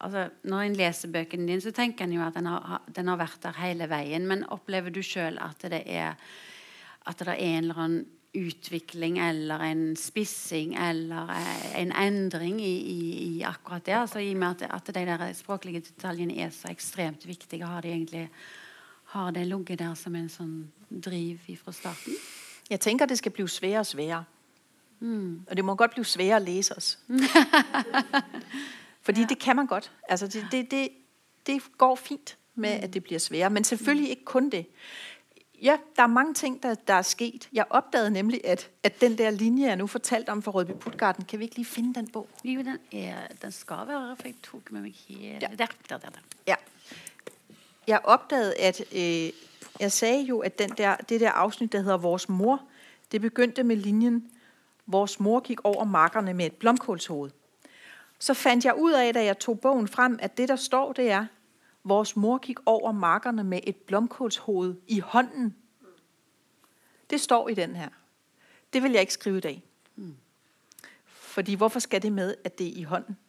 altså, 0.00 0.30
Når 0.42 0.60
en 0.60 0.76
leser 0.76 1.12
bøkene 1.12 1.46
dine, 1.46 1.60
så 1.60 1.70
tenker 1.70 2.04
en 2.04 2.12
jo 2.12 2.22
at 2.24 2.34
den 2.34 2.46
har, 2.46 2.82
den 2.96 3.08
har 3.08 3.16
vært 3.16 3.42
der 3.42 3.60
hele 3.60 3.88
veien. 3.88 4.26
Men 4.26 4.44
opplever 4.48 4.90
du 4.90 5.02
sjøl 5.02 5.38
at 5.38 5.62
det 5.70 5.82
er 5.86 6.14
at 7.04 7.18
det 7.20 7.28
er 7.28 7.40
en 7.40 7.64
eller 7.64 7.78
annen 7.78 8.04
utvikling 8.34 9.18
eller 9.22 9.62
en 9.62 9.96
spissing 9.96 10.74
eller 10.74 11.30
eh, 11.30 11.80
en 11.82 11.92
endring 11.92 12.60
i, 12.60 12.72
i, 12.90 13.00
i 13.26 13.42
akkurat 13.46 13.86
det? 13.86 13.94
altså 13.94 14.18
I 14.18 14.32
og 14.32 14.40
med 14.40 14.48
at, 14.48 14.70
at 14.74 14.94
de 14.94 15.04
der 15.06 15.32
språklige 15.32 15.80
detaljene 15.80 16.38
er 16.42 16.50
så 16.50 16.68
ekstremt 16.70 17.26
viktige, 17.26 17.66
har 17.66 17.80
de 17.80 17.88
egentlig 17.88 18.30
har 19.04 19.30
det 19.30 19.46
ligget 19.46 19.78
der 19.78 19.94
som 19.94 20.14
en 20.14 20.28
sånn 20.28 20.54
driv 20.90 21.38
fra 21.62 21.72
starten? 21.72 22.16
Jeg 22.70 22.80
tænker, 22.80 23.06
det 23.06 23.18
skal 23.18 23.32
blive 23.32 23.48
sværere 23.48 23.84
og 23.84 23.86
sværere. 23.86 24.24
Mm. 25.00 25.44
Og 25.50 25.56
det 25.56 25.64
må 25.64 25.74
godt 25.74 25.90
blive 25.90 26.04
sværere 26.04 26.36
at 26.36 26.42
læse 26.42 26.76
os. 26.76 26.98
Fordi 29.04 29.20
ja. 29.20 29.26
det 29.26 29.38
kan 29.38 29.56
man 29.56 29.66
godt. 29.66 29.92
Altså 30.08 30.26
det, 30.26 30.46
det, 30.52 30.70
det, 30.70 30.88
det 31.46 31.62
går 31.78 31.94
fint 31.94 32.38
med, 32.54 32.78
mm. 32.78 32.84
at 32.84 32.94
det 32.94 33.02
bliver 33.02 33.18
sværere. 33.18 33.50
Men 33.50 33.64
selvfølgelig 33.64 34.10
ikke 34.10 34.24
kun 34.24 34.50
det. 34.50 34.66
Ja, 35.62 35.78
der 35.96 36.02
er 36.02 36.06
mange 36.06 36.34
ting, 36.34 36.62
der, 36.62 36.74
der 36.74 36.94
er 36.94 37.02
sket. 37.02 37.48
Jeg 37.52 37.64
opdagede 37.70 38.10
nemlig, 38.10 38.40
at, 38.44 38.70
at 38.82 39.00
den 39.00 39.18
der 39.18 39.30
linje, 39.30 39.66
jeg 39.66 39.76
nu 39.76 39.86
fortalte 39.86 40.30
om 40.30 40.42
for 40.42 40.50
Rødby 40.50 40.70
Putgarden, 40.80 41.24
kan 41.24 41.38
vi 41.38 41.44
ikke 41.44 41.56
lige 41.56 41.66
finde 41.66 41.94
den 41.94 42.08
bog? 42.08 42.28
Jo, 42.44 42.60
den, 42.60 42.78
er, 42.92 43.16
den 43.42 43.52
skal 43.52 43.76
være, 43.86 44.16
for 44.16 44.28
jeg 44.28 44.34
tog 44.42 44.62
med 44.70 44.80
mig 44.80 44.94
her. 45.08 45.32
Ja. 45.32 45.38
Der, 45.38 45.56
der, 45.56 45.66
der, 45.88 45.98
der. 45.98 46.18
Ja. 46.46 46.54
Jeg 47.86 48.00
opdagede, 48.04 48.54
at 48.54 48.80
øh, 48.92 49.30
jeg 49.80 49.92
sagde 49.92 50.22
jo, 50.22 50.38
at 50.38 50.58
den 50.58 50.70
der, 50.70 50.96
det 50.96 51.20
der 51.20 51.30
afsnit, 51.30 51.72
der 51.72 51.80
hedder 51.80 51.96
Vores 51.96 52.28
mor, 52.28 52.62
det 53.12 53.20
begyndte 53.20 53.62
med 53.62 53.76
linjen, 53.76 54.30
Vores 54.86 55.20
mor 55.20 55.40
gik 55.40 55.58
over 55.64 55.84
markerne 55.84 56.34
med 56.34 56.46
et 56.46 56.52
blomkålshoved. 56.52 57.30
Så 58.24 58.34
fandt 58.34 58.64
jeg 58.64 58.74
ud 58.78 58.92
af, 58.92 59.14
da 59.14 59.24
jeg 59.24 59.38
tog 59.38 59.60
bogen 59.60 59.88
frem, 59.88 60.18
at 60.22 60.36
det, 60.36 60.48
der 60.48 60.56
står, 60.56 60.92
det 60.92 61.10
er, 61.10 61.26
Vores 61.86 62.16
mor 62.16 62.38
gik 62.38 62.58
over 62.66 62.92
markerne 62.92 63.44
med 63.44 63.60
et 63.62 63.76
blomkålshoved 63.76 64.74
i 64.86 64.98
hånden. 64.98 65.56
Det 67.10 67.20
står 67.20 67.48
i 67.48 67.54
den 67.54 67.76
her. 67.76 67.88
Det 68.72 68.82
vil 68.82 68.92
jeg 68.92 69.00
ikke 69.00 69.12
skrive 69.12 69.38
i 69.38 69.40
dag. 69.40 69.62
Mm. 69.96 70.16
Fordi 71.06 71.54
hvorfor 71.54 71.80
skal 71.80 72.02
det 72.02 72.12
med, 72.12 72.34
at 72.44 72.58
det 72.58 72.66
er 72.66 72.72
i 72.76 72.82
hånden? 72.82 73.16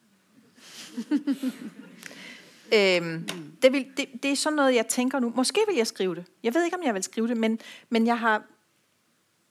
Øhm, 2.73 3.29
det, 3.61 3.71
vil, 3.71 3.87
det, 3.97 4.23
det 4.23 4.31
er 4.31 4.35
sådan 4.35 4.55
noget, 4.55 4.75
jeg 4.75 4.87
tænker 4.87 5.19
nu. 5.19 5.33
Måske 5.35 5.59
vil 5.67 5.75
jeg 5.75 5.87
skrive 5.87 6.15
det. 6.15 6.25
Jeg 6.43 6.53
ved 6.53 6.63
ikke, 6.63 6.77
om 6.77 6.83
jeg 6.83 6.93
vil 6.93 7.03
skrive 7.03 7.27
det, 7.27 7.37
men, 7.37 7.59
men 7.89 8.07
jeg 8.07 8.19
har... 8.19 8.43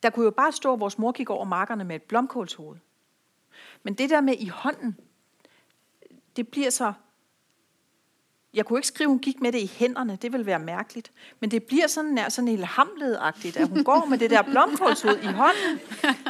Der 0.02 0.11
kunne 0.11 0.24
jo 0.24 0.30
bare 0.30 0.52
stå, 0.52 0.72
at 0.72 0.80
vores 0.80 0.98
mor 0.98 1.12
gik 1.12 1.30
over 1.30 1.44
markerne 1.44 1.85
med 1.85 1.96
et 1.96 2.02
blomkålshoved. 2.02 2.78
Men 3.83 3.94
det 3.94 4.11
der 4.11 4.20
med 4.20 4.35
i 4.38 4.48
hånden, 4.48 4.96
det 6.36 6.48
bliver 6.48 6.70
så... 6.70 6.92
Jeg 8.54 8.66
kunne 8.66 8.78
ikke 8.78 8.88
skrive, 8.88 9.06
at 9.06 9.10
hun 9.10 9.18
gik 9.18 9.40
med 9.40 9.52
det 9.52 9.58
i 9.58 9.70
hænderne. 9.74 10.18
Det 10.22 10.32
ville 10.32 10.46
være 10.46 10.58
mærkeligt. 10.58 11.12
Men 11.40 11.50
det 11.50 11.62
bliver 11.62 11.86
sådan, 11.86 12.10
nær, 12.10 12.28
sådan 12.28 12.48
helt 12.48 12.64
hamledagtigt, 12.64 13.56
at 13.56 13.68
hun 13.68 13.84
går 13.84 14.04
med 14.04 14.18
det 14.18 14.30
der 14.30 14.42
blomkålshoved 14.42 15.22
i 15.22 15.26
hånden. 15.26 15.80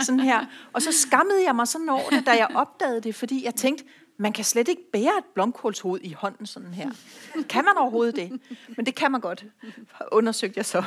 Sådan 0.00 0.20
her. 0.20 0.44
Og 0.72 0.82
så 0.82 0.92
skammede 0.92 1.44
jeg 1.44 1.56
mig 1.56 1.68
sådan 1.68 1.88
over 1.88 2.10
det, 2.10 2.26
da 2.26 2.30
jeg 2.30 2.48
opdagede 2.54 3.00
det, 3.00 3.14
fordi 3.14 3.44
jeg 3.44 3.54
tænkte, 3.54 3.84
man 4.16 4.32
kan 4.32 4.44
slet 4.44 4.68
ikke 4.68 4.82
bære 4.92 5.18
et 5.18 5.24
blomkålshoved 5.34 6.00
i 6.02 6.12
hånden 6.12 6.46
sådan 6.46 6.74
her. 6.74 6.90
Kan 7.48 7.64
man 7.64 7.76
overhovedet 7.76 8.16
det? 8.16 8.40
Men 8.76 8.86
det 8.86 8.94
kan 8.94 9.12
man 9.12 9.20
godt, 9.20 9.44
undersøgte 10.12 10.58
jeg 10.58 10.66
så. 10.66 10.84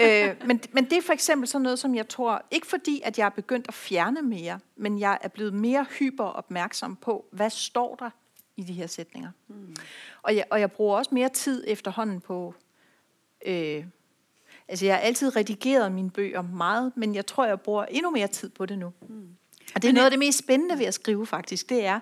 øh, 0.00 0.46
men, 0.46 0.60
men 0.72 0.84
det 0.84 0.92
er 0.92 1.02
for 1.02 1.12
eksempel 1.12 1.48
sådan 1.48 1.62
noget, 1.62 1.78
som 1.78 1.94
jeg 1.94 2.08
tror, 2.08 2.42
ikke 2.50 2.66
fordi, 2.66 3.00
at 3.04 3.18
jeg 3.18 3.24
er 3.24 3.30
begyndt 3.30 3.68
at 3.68 3.74
fjerne 3.74 4.22
mere, 4.22 4.58
men 4.76 4.98
jeg 4.98 5.18
er 5.20 5.28
blevet 5.28 5.54
mere 5.54 5.86
hyper 5.98 6.24
opmærksom 6.24 6.96
på, 6.96 7.24
hvad 7.32 7.50
står 7.50 7.94
der 7.94 8.10
i 8.56 8.62
de 8.62 8.72
her 8.72 8.86
sætninger. 8.86 9.30
Mm. 9.48 9.76
Og, 10.22 10.36
jeg, 10.36 10.44
og 10.50 10.60
jeg 10.60 10.72
bruger 10.72 10.96
også 10.96 11.14
mere 11.14 11.28
tid 11.28 11.64
efterhånden 11.66 12.20
på... 12.20 12.54
Øh, 13.46 13.84
altså, 14.68 14.86
jeg 14.86 14.94
har 14.94 15.00
altid 15.00 15.36
redigeret 15.36 15.92
mine 15.92 16.10
bøger 16.10 16.42
meget, 16.42 16.92
men 16.96 17.14
jeg 17.14 17.26
tror, 17.26 17.46
jeg 17.46 17.60
bruger 17.60 17.84
endnu 17.84 18.10
mere 18.10 18.28
tid 18.28 18.50
på 18.50 18.66
det 18.66 18.78
nu. 18.78 18.92
Mm. 19.08 19.36
Og 19.74 19.82
det 19.82 19.88
er 19.88 19.92
noget 19.92 20.04
af 20.04 20.10
det 20.10 20.18
mest 20.18 20.38
spændende 20.38 20.78
ved 20.78 20.86
at 20.86 20.94
skrive, 20.94 21.26
faktisk. 21.26 21.68
Det 21.68 21.84
er, 21.84 22.00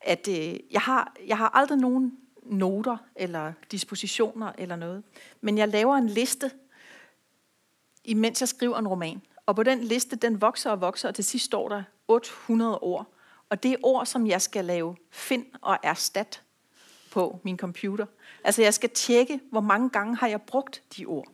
at 0.00 0.28
øh, 0.28 0.56
jeg, 0.70 0.80
har, 0.80 1.16
jeg 1.26 1.38
har 1.38 1.48
aldrig 1.48 1.78
nogen 1.78 2.18
noter 2.42 2.96
eller 3.16 3.52
dispositioner 3.70 4.52
eller 4.58 4.76
noget. 4.76 5.02
Men 5.40 5.58
jeg 5.58 5.68
laver 5.68 5.96
en 5.96 6.08
liste, 6.08 6.50
imens 8.04 8.40
jeg 8.40 8.48
skriver 8.48 8.78
en 8.78 8.88
roman. 8.88 9.22
Og 9.46 9.56
på 9.56 9.62
den 9.62 9.84
liste, 9.84 10.16
den 10.16 10.40
vokser 10.40 10.70
og 10.70 10.80
vokser, 10.80 11.08
og 11.08 11.14
til 11.14 11.24
sidst 11.24 11.44
står 11.44 11.68
der 11.68 11.82
800 12.08 12.78
ord. 12.78 13.13
Og 13.54 13.62
det 13.62 13.72
er 13.72 13.76
ord, 13.82 14.06
som 14.06 14.26
jeg 14.26 14.42
skal 14.42 14.64
lave 14.64 14.96
find 15.10 15.46
og 15.60 15.78
erstat 15.82 16.42
på 17.10 17.40
min 17.42 17.58
computer. 17.58 18.06
Altså 18.44 18.62
jeg 18.62 18.74
skal 18.74 18.90
tjekke, 18.90 19.40
hvor 19.50 19.60
mange 19.60 19.90
gange 19.90 20.16
har 20.16 20.26
jeg 20.26 20.42
brugt 20.42 20.82
de 20.96 21.06
ord. 21.06 21.28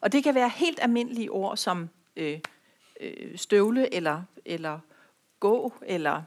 Og 0.00 0.12
det 0.12 0.24
kan 0.24 0.34
være 0.34 0.48
helt 0.48 0.78
almindelige 0.82 1.30
ord 1.30 1.56
som 1.56 1.88
øh, 2.16 2.40
øh, 3.00 3.38
støvle 3.38 3.94
eller, 3.94 4.22
eller 4.44 4.78
gå 5.40 5.72
eller 5.82 6.22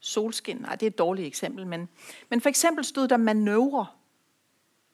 solskin. 0.00 0.56
Nej, 0.56 0.74
det 0.74 0.86
er 0.86 0.90
et 0.90 0.98
dårligt 0.98 1.26
eksempel. 1.26 1.66
Men, 1.66 1.88
men 2.28 2.40
for 2.40 2.48
eksempel 2.48 2.84
stod 2.84 3.08
der 3.08 3.16
manøvre. 3.16 3.86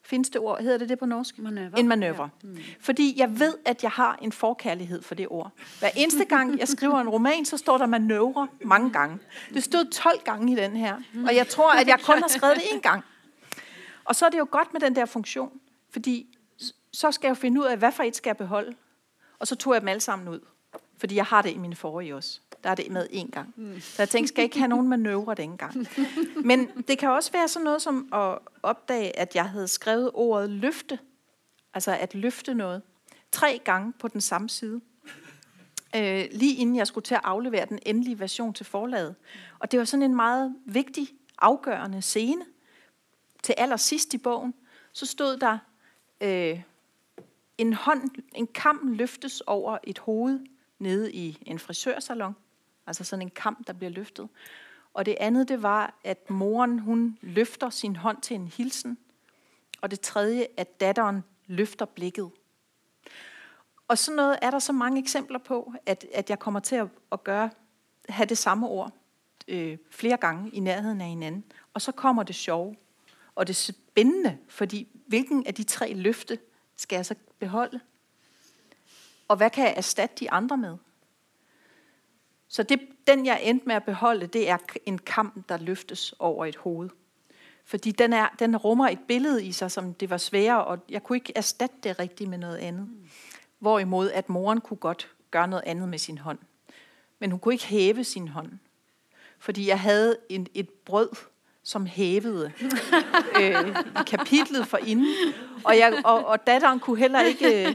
Findes 0.02 0.30
det 0.30 0.40
ord? 0.40 0.62
Hedder 0.62 0.78
det 0.78 0.88
det 0.88 0.98
på 0.98 1.06
norsk? 1.06 1.38
Manøvre. 1.38 1.78
En 1.78 1.88
manøvre. 1.88 2.30
Ja. 2.42 2.48
Mm. 2.48 2.58
Fordi 2.80 3.14
jeg 3.16 3.40
ved, 3.40 3.54
at 3.64 3.82
jeg 3.82 3.90
har 3.90 4.18
en 4.22 4.32
forkærlighed 4.32 5.02
for 5.02 5.14
det 5.14 5.26
ord. 5.30 5.52
Hver 5.78 5.88
eneste 5.96 6.24
gang, 6.24 6.58
jeg 6.58 6.68
skriver 6.68 7.00
en 7.00 7.08
roman, 7.08 7.44
så 7.44 7.56
står 7.56 7.78
der 7.78 7.86
manøvre 7.86 8.48
mange 8.64 8.90
gange. 8.90 9.18
Det 9.54 9.64
stod 9.64 9.90
12 9.90 10.20
gange 10.24 10.52
i 10.52 10.56
den 10.56 10.76
her. 10.76 10.96
Og 11.26 11.36
jeg 11.36 11.48
tror, 11.48 11.72
at 11.72 11.86
jeg 11.86 12.00
kun 12.04 12.18
har 12.18 12.28
skrevet 12.28 12.56
det 12.56 12.64
en 12.74 12.80
gang. 12.80 13.04
Og 14.04 14.16
så 14.16 14.26
er 14.26 14.30
det 14.30 14.38
jo 14.38 14.46
godt 14.50 14.72
med 14.72 14.80
den 14.80 14.96
der 14.96 15.06
funktion. 15.06 15.60
Fordi 15.90 16.38
så 16.92 17.12
skal 17.12 17.28
jeg 17.28 17.36
finde 17.36 17.60
ud 17.60 17.66
af, 17.66 17.76
hvad 17.76 17.92
for 17.92 18.02
et 18.02 18.16
skal 18.16 18.28
jeg 18.30 18.36
beholde. 18.36 18.74
Og 19.38 19.46
så 19.46 19.56
tog 19.56 19.74
jeg 19.74 19.80
dem 19.80 19.88
alle 19.88 20.00
sammen 20.00 20.28
ud. 20.28 20.40
Fordi 20.98 21.16
jeg 21.16 21.24
har 21.24 21.42
det 21.42 21.50
i 21.50 21.58
mine 21.58 21.76
forrige 21.76 22.16
også 22.16 22.40
der 22.64 22.70
er 22.70 22.74
det 22.74 22.90
med 22.90 23.06
én 23.10 23.30
gang. 23.30 23.54
Mm. 23.56 23.80
Så 23.80 24.02
jeg 24.02 24.08
tænkte, 24.08 24.28
skal 24.28 24.42
jeg 24.42 24.44
ikke 24.44 24.58
have 24.58 24.68
nogen 24.68 24.88
manøvre 24.88 25.34
dengang. 25.34 25.86
Men 26.44 26.70
det 26.88 26.98
kan 26.98 27.10
også 27.10 27.32
være 27.32 27.48
sådan 27.48 27.64
noget 27.64 27.82
som 27.82 28.08
at 28.12 28.38
opdage, 28.62 29.18
at 29.18 29.34
jeg 29.34 29.50
havde 29.50 29.68
skrevet 29.68 30.10
ordet 30.14 30.50
løfte. 30.50 30.98
Altså 31.74 31.96
at 32.00 32.14
løfte 32.14 32.54
noget. 32.54 32.82
Tre 33.32 33.60
gange 33.64 33.92
på 33.92 34.08
den 34.08 34.20
samme 34.20 34.48
side. 34.48 34.80
Øh, 35.96 36.28
lige 36.32 36.54
inden 36.54 36.76
jeg 36.76 36.86
skulle 36.86 37.04
til 37.04 37.14
at 37.14 37.20
aflevere 37.24 37.66
den 37.66 37.78
endelige 37.86 38.20
version 38.20 38.54
til 38.54 38.66
forlaget. 38.66 39.14
Og 39.58 39.70
det 39.70 39.78
var 39.78 39.84
sådan 39.84 40.02
en 40.02 40.16
meget 40.16 40.54
vigtig, 40.66 41.08
afgørende 41.38 42.02
scene. 42.02 42.44
Til 43.42 43.54
allersidst 43.58 44.14
i 44.14 44.18
bogen, 44.18 44.54
så 44.92 45.06
stod 45.06 45.36
der, 45.36 45.58
øh, 46.20 46.62
en 47.58 47.72
hånd, 47.72 48.10
en 48.34 48.46
kam 48.46 48.80
løftes 48.92 49.40
over 49.40 49.78
et 49.84 49.98
hoved 49.98 50.40
nede 50.78 51.12
i 51.12 51.38
en 51.46 51.58
frisørsalon. 51.58 52.36
Altså 52.86 53.04
sådan 53.04 53.22
en 53.22 53.30
kamp, 53.30 53.66
der 53.66 53.72
bliver 53.72 53.90
løftet. 53.90 54.28
Og 54.94 55.06
det 55.06 55.16
andet, 55.20 55.48
det 55.48 55.62
var, 55.62 55.94
at 56.04 56.30
moren, 56.30 56.78
hun 56.78 57.18
løfter 57.20 57.70
sin 57.70 57.96
hånd 57.96 58.20
til 58.20 58.34
en 58.34 58.48
hilsen. 58.48 58.98
Og 59.80 59.90
det 59.90 60.00
tredje, 60.00 60.46
at 60.56 60.80
datteren 60.80 61.24
løfter 61.46 61.84
blikket. 61.84 62.30
Og 63.88 63.98
sådan 63.98 64.16
noget 64.16 64.38
er 64.42 64.50
der 64.50 64.58
så 64.58 64.72
mange 64.72 65.00
eksempler 65.00 65.38
på, 65.38 65.74
at, 65.86 66.06
at 66.14 66.30
jeg 66.30 66.38
kommer 66.38 66.60
til 66.60 66.76
at, 66.76 66.88
at 67.12 67.24
gøre, 67.24 67.50
have 68.08 68.26
det 68.26 68.38
samme 68.38 68.68
ord 68.68 68.92
øh, 69.48 69.78
flere 69.90 70.16
gange 70.16 70.50
i 70.50 70.60
nærheden 70.60 71.00
af 71.00 71.08
hinanden. 71.08 71.44
Og 71.74 71.82
så 71.82 71.92
kommer 71.92 72.22
det 72.22 72.34
sjove 72.34 72.76
og 73.34 73.46
det 73.46 73.56
spændende, 73.56 74.38
fordi 74.48 74.88
hvilken 75.06 75.46
af 75.46 75.54
de 75.54 75.62
tre 75.62 75.92
løfte 75.92 76.38
skal 76.76 76.96
jeg 76.96 77.06
så 77.06 77.14
beholde? 77.38 77.80
Og 79.28 79.36
hvad 79.36 79.50
kan 79.50 79.64
jeg 79.64 79.74
erstatte 79.76 80.16
de 80.20 80.30
andre 80.30 80.56
med? 80.56 80.76
Så 82.52 82.62
det, 82.62 82.80
den, 83.06 83.26
jeg 83.26 83.40
endte 83.42 83.66
med 83.66 83.74
at 83.74 83.84
beholde, 83.84 84.26
det 84.26 84.48
er 84.48 84.58
en 84.86 84.98
kamp, 84.98 85.48
der 85.48 85.58
løftes 85.58 86.14
over 86.18 86.46
et 86.46 86.56
hoved. 86.56 86.90
Fordi 87.64 87.90
den, 87.90 88.12
er, 88.12 88.28
den 88.38 88.56
rummer 88.56 88.88
et 88.88 88.98
billede 89.08 89.44
i 89.44 89.52
sig, 89.52 89.70
som 89.70 89.94
det 89.94 90.10
var 90.10 90.16
sværere, 90.16 90.64
og 90.64 90.78
jeg 90.88 91.02
kunne 91.02 91.16
ikke 91.16 91.32
erstatte 91.36 91.76
det 91.82 91.98
rigtigt 91.98 92.30
med 92.30 92.38
noget 92.38 92.56
andet. 92.56 92.88
Hvorimod, 93.58 94.10
at 94.10 94.28
moren 94.28 94.60
kunne 94.60 94.76
godt 94.76 95.10
gøre 95.30 95.48
noget 95.48 95.64
andet 95.66 95.88
med 95.88 95.98
sin 95.98 96.18
hånd. 96.18 96.38
Men 97.18 97.30
hun 97.30 97.40
kunne 97.40 97.54
ikke 97.54 97.66
hæve 97.66 98.04
sin 98.04 98.28
hånd. 98.28 98.52
Fordi 99.38 99.68
jeg 99.68 99.80
havde 99.80 100.16
en, 100.28 100.46
et 100.54 100.70
brød 100.70 101.08
som 101.64 101.86
hævede 101.86 102.52
øh, 103.40 103.68
i 104.00 104.04
kapitlet 104.06 104.66
for 104.66 104.76
inden. 104.76 105.14
Og, 105.64 105.78
jeg, 105.78 106.00
og, 106.04 106.26
og 106.26 106.46
datteren 106.46 106.80
kunne 106.80 106.98
heller 106.98 107.20
ikke, 107.20 107.68
øh, 107.68 107.74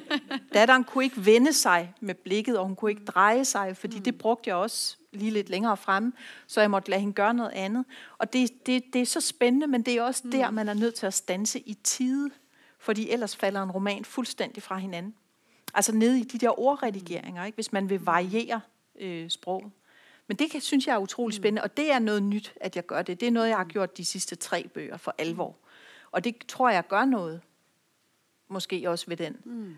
datteren 0.54 0.84
kunne 0.84 1.04
ikke 1.04 1.26
vende 1.26 1.54
sig 1.54 1.94
med 2.00 2.16
blikket, 2.16 2.58
og 2.58 2.66
hun 2.66 2.76
kunne 2.76 2.92
ikke 2.92 3.06
dreje 3.06 3.46
sig, 3.46 3.78
fordi 3.78 4.00
det 4.00 4.18
brugte 4.18 4.50
jeg 4.50 4.56
også 4.56 4.98
lige 5.14 5.32
lidt 5.32 5.50
længere 5.50 5.78
fremme, 5.78 6.14
så 6.48 6.62
jeg 6.62 6.72
måtte 6.72 6.90
lade 6.90 7.00
hende 7.00 7.14
gøre 7.14 7.34
noget 7.34 7.52
andet. 7.52 7.86
Og 8.18 8.34
det, 8.34 8.66
det, 8.66 8.84
det 8.94 9.02
er 9.02 9.06
så 9.06 9.22
spændende, 9.22 9.68
men 9.68 9.82
det 9.82 9.94
er 9.94 10.04
også 10.04 10.24
der, 10.32 10.52
man 10.52 10.70
er 10.70 10.74
nødt 10.74 10.96
til 10.96 11.06
at 11.06 11.14
stanse 11.14 11.60
i 11.60 11.74
tide, 11.74 12.30
fordi 12.80 13.10
ellers 13.10 13.36
falder 13.36 13.64
en 13.64 13.72
roman 13.72 14.06
fuldstændig 14.06 14.64
fra 14.64 14.78
hinanden. 14.78 15.16
Altså 15.74 15.96
nede 15.96 16.20
i 16.20 16.24
de 16.24 16.38
der 16.38 16.60
ordredigeringer, 16.60 17.46
ikke? 17.46 17.56
hvis 17.56 17.74
man 17.74 17.90
vil 17.90 18.06
variere 18.06 18.62
øh, 19.00 19.30
sproget. 19.30 19.72
Men 20.28 20.38
det 20.38 20.52
kan, 20.52 20.62
synes 20.62 20.88
jeg 20.88 20.94
er 20.94 21.00
utrolig 21.00 21.36
spændende, 21.36 21.62
og 21.62 21.78
det 21.78 21.92
er 21.92 22.00
noget 22.00 22.24
nyt, 22.24 22.54
at 22.62 22.76
jeg 22.76 22.86
gør 22.86 23.02
det. 23.02 23.20
Det 23.20 23.28
er 23.28 23.32
noget, 23.32 23.50
jeg 23.50 23.58
har 23.58 23.64
gjort 23.64 23.98
de 23.98 24.06
sidste 24.06 24.36
tre 24.36 24.68
bøger 24.68 24.98
for 24.98 25.16
alvor. 25.18 25.56
Og 26.12 26.24
det 26.24 26.36
tror 26.48 26.70
jeg 26.70 26.88
gør 26.88 27.06
noget, 27.06 27.42
måske 28.48 28.90
også 28.90 29.06
ved 29.08 29.18
den, 29.18 29.38
mm. 29.46 29.76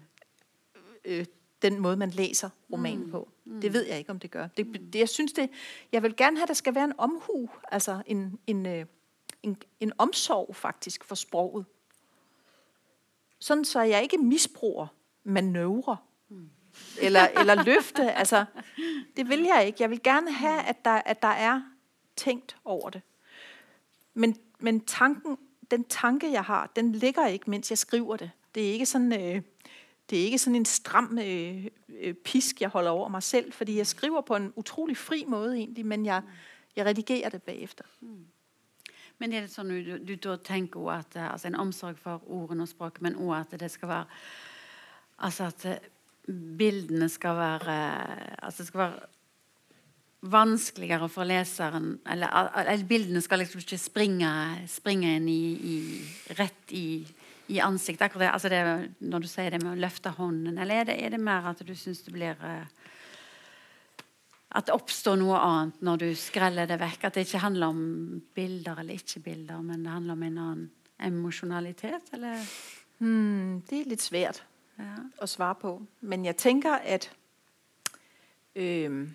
øh, 1.06 1.26
den 1.62 1.80
måde, 1.80 1.98
man 1.98 2.10
læser 2.10 2.50
romanen 2.72 3.06
mm. 3.06 3.12
på. 3.12 3.30
Mm. 3.46 3.62
Det 3.62 3.74
ved 3.74 3.86
jeg 3.86 3.98
ikke, 3.98 4.10
om 4.10 4.20
det 4.20 4.32
gør. 4.32 4.48
Det, 4.48 4.68
det, 4.94 5.00
jeg 5.00 5.10
synes 5.10 5.34
det, 5.34 5.50
jeg 5.92 6.04
vil 6.04 6.16
gerne 6.16 6.38
have, 6.38 6.44
at 6.44 6.48
der 6.48 6.54
skal 6.54 6.76
være 6.76 6.84
en 6.84 6.94
omhu, 6.98 7.50
altså 7.72 8.02
en, 8.06 8.40
en, 8.48 8.66
øh, 8.66 8.86
en, 9.44 9.58
en 9.80 9.92
omsorg 9.98 10.56
faktisk 10.56 11.04
for 11.04 11.16
sproget. 11.16 11.66
Sådan 13.40 13.66
så 13.66 13.82
jeg 13.82 14.04
ikke 14.04 14.18
misbruger 14.18 14.88
manøvre. 15.24 15.98
Eller, 17.02 17.28
eller 17.40 17.64
løfte. 17.64 18.12
Altså, 18.12 18.46
det 19.18 19.30
vil 19.30 19.40
jeg 19.40 19.64
ikke. 19.66 19.78
Jeg 19.82 19.90
vil 19.90 20.04
gerne 20.04 20.32
have, 20.32 20.62
at 20.62 20.86
der, 20.86 21.02
at 21.06 21.22
der 21.22 21.28
er 21.28 21.62
tænkt 22.16 22.58
over 22.66 22.90
det. 22.90 23.02
Men, 24.14 24.38
men 24.60 24.86
tanken, 24.86 25.38
den 25.72 25.84
tanke, 25.84 26.32
jeg 26.32 26.44
har, 26.44 26.72
den 26.76 26.92
ligger 26.92 27.28
ikke, 27.28 27.50
mens 27.50 27.70
jeg 27.70 27.78
skriver 27.78 28.18
det. 28.18 28.32
Det 28.56 28.68
er 28.68 28.72
ikke 28.72 28.86
sådan, 28.86 29.14
øh, 29.14 29.42
det 30.10 30.20
er 30.20 30.24
ikke 30.24 30.38
sådan 30.38 30.56
en 30.56 30.66
stram 30.66 31.20
øh, 31.22 31.66
øh, 31.90 32.14
pisk, 32.14 32.62
jeg 32.62 32.70
holder 32.70 32.92
over 32.92 33.10
mig 33.10 33.24
selv, 33.24 33.54
fordi 33.54 33.78
jeg 33.78 33.88
skriver 33.88 34.22
på 34.22 34.36
en 34.36 34.54
utrolig 34.56 34.98
fri 34.98 35.26
måde 35.28 35.56
egentlig, 35.56 35.86
men 35.86 36.06
jeg, 36.06 36.22
jeg 36.76 36.86
redigerer 36.86 37.30
det 37.30 37.44
bagefter. 37.44 37.84
Mm. 38.02 38.26
Men 39.18 39.34
er 39.34 39.42
det 39.42 39.50
sånn 39.50 39.72
du, 39.72 39.96
du 39.98 40.14
da 40.22 40.36
tenker 40.46 40.92
at 40.94 41.16
altså 41.18 41.50
en 41.50 41.56
omsorg 41.58 41.98
for 41.98 42.22
ordene 42.30 42.68
og 42.68 42.70
språket, 42.70 43.02
men 43.02 43.16
også 43.16 43.56
at 43.58 43.60
det 43.60 43.72
skal 43.72 43.90
være 43.90 44.06
Altså 45.18 45.44
at 45.44 45.82
bildene 46.28 47.08
skal 47.10 47.38
være 47.40 47.76
Altså 48.44 48.64
det 48.64 48.68
skal 48.68 48.82
være 48.82 49.06
vanskeligere 50.28 51.08
for 51.12 51.28
leseren 51.30 52.00
Eller, 52.10 52.50
eller 52.58 52.84
bildene 52.88 53.22
skal 53.24 53.44
liksom 53.44 53.62
ikke 53.64 53.80
springe, 53.80 54.32
springe 54.68 55.16
inn 55.20 55.30
i, 55.32 55.42
i, 55.54 55.78
rett 56.40 56.74
i, 56.76 57.06
i 57.54 57.60
ansiktet. 57.64 58.08
Akkurat 58.08 58.26
det, 58.26 58.32
altså 58.34 58.50
det, 58.52 58.62
når 59.00 59.24
du 59.24 59.28
sier 59.30 59.54
det 59.54 59.62
med 59.64 59.76
å 59.76 59.82
løfte 59.86 60.12
hånden, 60.18 60.58
eller 60.58 60.82
er 60.82 60.90
det, 60.90 60.98
er 61.00 61.14
det 61.14 61.22
mer 61.22 61.48
at 61.54 61.62
du 61.64 61.74
syns 61.78 62.02
det 62.04 62.16
blir 62.16 62.44
eh, 62.44 62.66
at 64.58 64.68
det 64.68 64.74
oppstår 64.74 65.20
noe 65.22 65.38
annet 65.38 65.86
når 65.86 66.02
du 66.02 66.10
skreller 66.18 66.68
det 66.68 66.80
vekk. 66.82 67.08
At 67.08 67.20
det 67.20 67.28
ikke 67.28 67.44
handler 67.46 67.72
om 67.72 67.82
bilder 68.36 68.82
eller 68.82 68.98
ikke 68.98 69.22
bilder, 69.30 69.62
men 69.62 69.86
det 69.86 69.94
handler 69.94 70.18
om 70.18 70.28
en 70.28 70.44
annen 70.48 70.68
emosjonalitet? 70.98 72.10
Eller? 72.18 72.42
Hmm, 72.98 73.60
det 73.70 73.84
er 73.84 73.92
litt 73.94 74.04
svært 74.04 74.42
ja. 74.80 74.96
å 75.22 75.26
svare 75.26 75.56
på. 75.56 75.82
Men 76.02 76.26
jeg 76.26 76.38
tenker 76.38 76.74
at 76.74 77.12
øh, 78.56 79.08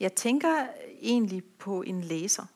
Jeg 0.00 0.14
tenker 0.14 0.66
egentlig 1.00 1.44
på 1.44 1.82
en 1.82 2.00
leser 2.00 2.46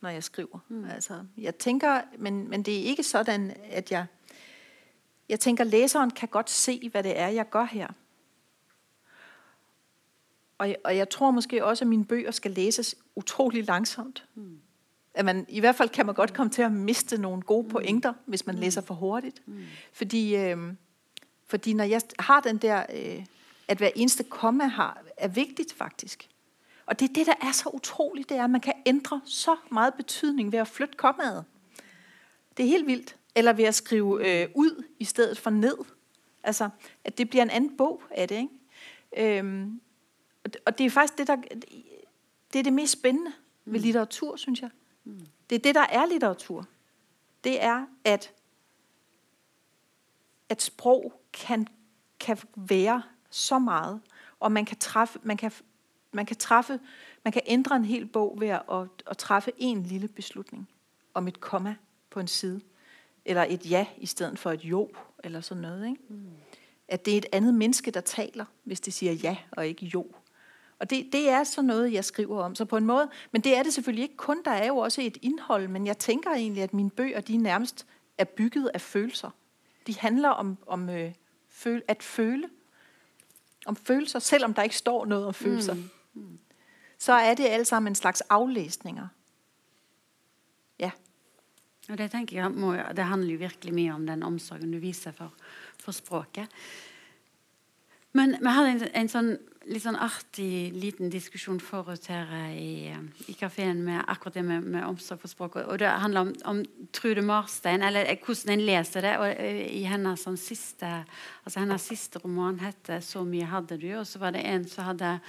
når 0.00 0.08
jeg 0.08 0.24
skriver. 0.24 0.58
Mm. 0.68 0.84
Altså, 0.84 1.24
jeg 1.38 1.56
tænker, 1.56 2.02
men, 2.18 2.48
men 2.50 2.62
det 2.62 2.80
er 2.80 2.84
ikke 2.84 3.02
sådan, 3.02 3.56
at 3.64 3.92
jeg... 3.92 4.06
Jeg 5.28 5.40
tænker, 5.40 5.64
læseren 5.64 6.10
kan 6.10 6.28
godt 6.28 6.50
se, 6.50 6.88
hvad 6.88 7.02
det 7.02 7.18
er, 7.18 7.28
jeg 7.28 7.50
gør 7.50 7.64
her. 7.64 7.88
Og, 10.58 10.74
og 10.84 10.96
jeg 10.96 11.08
tror 11.08 11.30
måske 11.30 11.64
også, 11.64 11.84
at 11.84 11.88
mine 11.88 12.04
bøger 12.04 12.30
skal 12.30 12.50
læses 12.50 12.94
utrolig 13.14 13.64
langsomt. 13.64 14.26
Mm. 14.34 14.60
At 15.14 15.24
man, 15.24 15.46
I 15.48 15.60
hvert 15.60 15.76
fald 15.76 15.88
kan 15.88 16.06
man 16.06 16.14
godt 16.14 16.34
komme 16.34 16.50
til 16.50 16.62
at 16.62 16.72
miste 16.72 17.20
nogle 17.20 17.42
gode 17.42 17.62
mm. 17.62 17.68
pointer, 17.68 18.12
hvis 18.26 18.46
man 18.46 18.54
mm. 18.54 18.60
læser 18.60 18.80
for 18.80 18.94
hurtigt. 18.94 19.48
Mm. 19.48 19.64
Fordi, 19.92 20.36
øh, 20.36 20.58
fordi 21.46 21.72
når 21.72 21.84
jeg 21.84 22.00
har 22.18 22.40
den 22.40 22.56
der, 22.56 22.86
øh, 22.94 23.24
at 23.68 23.78
hver 23.78 23.90
eneste 23.96 24.24
komma 24.24 24.64
har, 24.64 25.02
er 25.16 25.28
vigtigt 25.28 25.72
faktisk. 25.72 26.28
Og 26.86 27.00
det 27.00 27.10
er 27.10 27.12
det, 27.12 27.26
der 27.26 27.34
er 27.40 27.52
så 27.52 27.70
utroligt, 27.72 28.28
det 28.28 28.36
er, 28.36 28.44
at 28.44 28.50
man 28.50 28.60
kan 28.60 28.72
ændre 28.86 29.20
så 29.24 29.56
meget 29.70 29.94
betydning 29.94 30.52
ved 30.52 30.58
at 30.58 30.68
flytte 30.68 30.96
kommaet. 30.96 31.44
Det 32.56 32.64
er 32.64 32.68
helt 32.68 32.86
vildt. 32.86 33.16
Eller 33.34 33.52
ved 33.52 33.64
at 33.64 33.74
skrive 33.74 34.42
øh, 34.42 34.48
ud 34.54 34.84
i 34.98 35.04
stedet 35.04 35.38
for 35.38 35.50
ned. 35.50 35.76
Altså, 36.42 36.68
at 37.04 37.18
det 37.18 37.30
bliver 37.30 37.42
en 37.42 37.50
anden 37.50 37.76
bog 37.76 38.02
af 38.10 38.28
det. 38.28 38.36
Ikke? 38.36 39.38
Øhm, 39.38 39.80
og 40.66 40.78
det 40.78 40.86
er 40.86 40.90
faktisk 40.90 41.18
det, 41.18 41.26
der, 41.26 41.36
det 42.52 42.58
er 42.58 42.62
det 42.62 42.72
mest 42.72 42.92
spændende 42.92 43.32
ved 43.64 43.80
mm. 43.80 43.84
litteratur, 43.84 44.36
synes 44.36 44.62
jeg. 44.62 44.70
Det 45.50 45.56
er 45.56 45.60
det, 45.60 45.74
der 45.74 45.86
er 45.90 46.06
litteratur. 46.06 46.66
Det 47.44 47.62
er, 47.62 47.86
at, 48.04 48.32
at 50.48 50.62
sprog 50.62 51.20
kan, 51.32 51.66
kan 52.20 52.38
være 52.56 53.02
så 53.30 53.58
meget, 53.58 54.00
og 54.40 54.52
man 54.52 54.64
kan, 54.64 54.78
træffe, 54.78 55.18
man 55.22 55.36
kan 55.36 55.52
man 56.12 56.26
kan 56.26 56.36
træffe, 56.36 56.80
man 57.24 57.32
kan 57.32 57.42
ændre 57.46 57.76
en 57.76 57.84
hel 57.84 58.06
bog 58.06 58.36
ved 58.40 58.48
at, 58.48 58.62
at, 58.72 58.86
at 59.06 59.18
træffe 59.18 59.52
en 59.56 59.82
lille 59.82 60.08
beslutning 60.08 60.68
om 61.14 61.28
et 61.28 61.40
komma 61.40 61.74
på 62.10 62.20
en 62.20 62.28
side, 62.28 62.60
eller 63.24 63.46
et 63.48 63.70
ja 63.70 63.86
i 63.96 64.06
stedet 64.06 64.38
for 64.38 64.52
et 64.52 64.64
jo, 64.64 64.90
eller 65.24 65.40
sådan 65.40 65.62
noget. 65.62 65.86
Ikke? 65.86 66.02
Mm. 66.08 66.30
At 66.88 67.04
det 67.04 67.14
er 67.14 67.18
et 67.18 67.26
andet 67.32 67.54
menneske, 67.54 67.90
der 67.90 68.00
taler, 68.00 68.44
hvis 68.64 68.80
det 68.80 68.92
siger 68.92 69.12
ja 69.12 69.36
og 69.50 69.66
ikke 69.66 69.86
jo. 69.86 70.06
Og 70.78 70.90
det, 70.90 71.12
det 71.12 71.28
er 71.28 71.44
sådan 71.44 71.66
noget, 71.66 71.92
jeg 71.92 72.04
skriver 72.04 72.42
om. 72.42 72.54
Så 72.54 72.64
på 72.64 72.76
en 72.76 72.86
måde, 72.86 73.10
men 73.32 73.40
det 73.40 73.56
er 73.56 73.62
det 73.62 73.74
selvfølgelig 73.74 74.02
ikke 74.02 74.16
kun. 74.16 74.42
Der 74.44 74.50
er 74.50 74.66
jo 74.66 74.76
også 74.76 75.02
et 75.02 75.18
indhold, 75.22 75.68
men 75.68 75.86
jeg 75.86 75.98
tænker 75.98 76.30
egentlig, 76.30 76.62
at 76.62 76.74
mine 76.74 76.90
bøger, 76.90 77.20
de 77.20 77.36
nærmest 77.36 77.86
er 78.18 78.24
bygget 78.24 78.70
af 78.74 78.80
følelser. 78.80 79.30
De 79.86 79.98
handler 79.98 80.28
om, 80.28 80.58
om 80.66 80.90
øh, 80.90 81.12
føl, 81.48 81.82
at 81.88 82.02
føle. 82.02 82.48
Om 83.66 83.76
følelser, 83.76 84.18
selvom 84.18 84.54
der 84.54 84.62
ikke 84.62 84.76
står 84.76 85.04
noget 85.04 85.26
om 85.26 85.34
følelser. 85.34 85.74
Mm 85.74 85.90
så 86.98 87.12
er 87.12 87.34
det 87.34 87.46
alt 87.46 87.66
sammen 87.66 87.90
en 87.90 87.94
slags 87.94 88.20
avlesninger. 88.20 89.08
Ja. 90.78 90.90
Og 91.88 91.98
det 91.98 92.10
tenker 92.10 92.36
jeg 92.36 92.50
må, 92.50 92.74
det 92.74 93.04
handler 93.04 93.32
jo 93.32 93.38
virkelig 93.38 93.74
mye 93.74 93.94
om 93.94 94.06
den 94.06 94.22
omsorgen 94.22 94.72
du 94.72 94.78
viser 94.78 95.12
for, 95.12 95.32
for 95.78 95.92
språket. 95.92 96.48
Men 98.12 98.36
vi 98.40 98.50
hadde 98.50 98.70
en, 98.70 98.82
en 98.94 99.08
sånn 99.08 99.36
litt 99.68 99.84
sånn 99.84 99.98
artig 100.00 100.72
liten 100.76 101.10
diskusjon 101.12 101.58
forut 101.62 102.06
her 102.10 102.30
i, 102.50 102.88
eh, 102.92 103.26
i 103.28 103.34
kafeen 103.36 103.82
med 103.84 104.00
akkurat 104.08 104.38
det 104.38 104.44
med, 104.46 104.64
med, 104.64 104.84
omsorg 104.86 105.20
for 105.22 105.32
språk. 105.32 105.58
Og 105.64 105.78
det 105.80 105.88
handler 105.88 106.26
om, 106.26 106.32
om 106.50 106.62
Trude 106.96 107.24
Marstein, 107.24 107.84
eller 107.84 108.08
eh, 108.08 108.18
hvordan 108.24 108.54
en 108.54 108.64
leser 108.68 109.04
det. 109.04 109.14
og 109.20 109.28
eh, 109.28 109.60
i 109.80 109.84
hennes, 109.88 110.24
sånn 110.24 110.40
siste, 110.40 110.88
altså 111.44 111.60
hennes 111.60 111.90
siste 111.92 112.22
roman 112.24 112.60
heter 112.62 113.00
'Så 113.04 113.24
mye 113.24 113.50
hadde 113.50 113.78
du'. 113.78 114.00
Og 114.00 114.06
så 114.06 114.18
var 114.18 114.32
det 114.32 114.46
en 114.46 114.66
som 114.68 114.84
hadde 114.84 115.20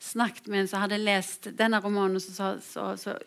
snakket 0.00 0.48
med 0.48 0.60
en 0.60 0.68
som 0.68 0.80
hadde 0.80 1.02
lest 1.02 1.50
denne 1.58 1.80
romanen, 1.82 2.16
og 2.16 2.22
så, 2.22 2.56
så, 2.62 2.94
så 2.96 3.18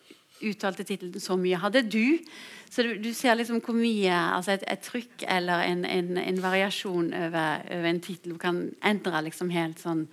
uttalte 0.41 0.83
tittelen 0.83 1.19
'Så 1.19 1.35
mye 1.35 1.59
hadde 1.59 1.83
du'. 1.83 2.23
Så 2.71 2.83
du, 2.83 2.95
du 3.03 3.13
ser 3.13 3.35
liksom 3.35 3.59
hvor 3.59 3.75
mye 3.75 4.15
altså 4.15 4.53
et, 4.53 4.63
et 4.67 4.79
trykk 4.79 5.25
eller 5.27 5.59
en, 5.67 5.83
en, 5.85 6.17
en 6.17 6.41
variasjon 6.41 7.13
over, 7.13 7.65
over 7.67 7.89
en 7.89 7.99
tittel 7.99 8.37
kan 8.39 8.69
endre 8.79 9.21
liksom 9.27 9.49
helt 9.51 9.79
sånn 9.83 10.07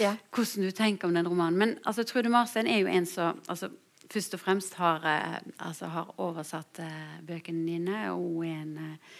ja. 0.00 0.14
hvordan 0.34 0.66
du 0.66 0.70
tenker 0.74 1.08
om 1.08 1.14
den 1.14 1.28
romanen. 1.28 1.58
Men 1.58 1.78
altså, 1.84 2.04
Trude 2.04 2.32
Marstein 2.32 2.68
er 2.70 2.82
jo 2.82 2.90
en 2.90 3.06
som 3.06 3.40
altså, 3.48 3.70
først 4.10 4.34
og 4.34 4.40
fremst 4.40 4.74
har, 4.74 5.04
eh, 5.08 5.38
altså, 5.58 5.86
har 5.86 6.14
oversatt 6.18 6.82
eh, 6.84 7.16
bøkene 7.26 7.66
dine, 7.66 8.12
og 8.12 8.44
en, 8.46 8.76
eh, 8.78 9.16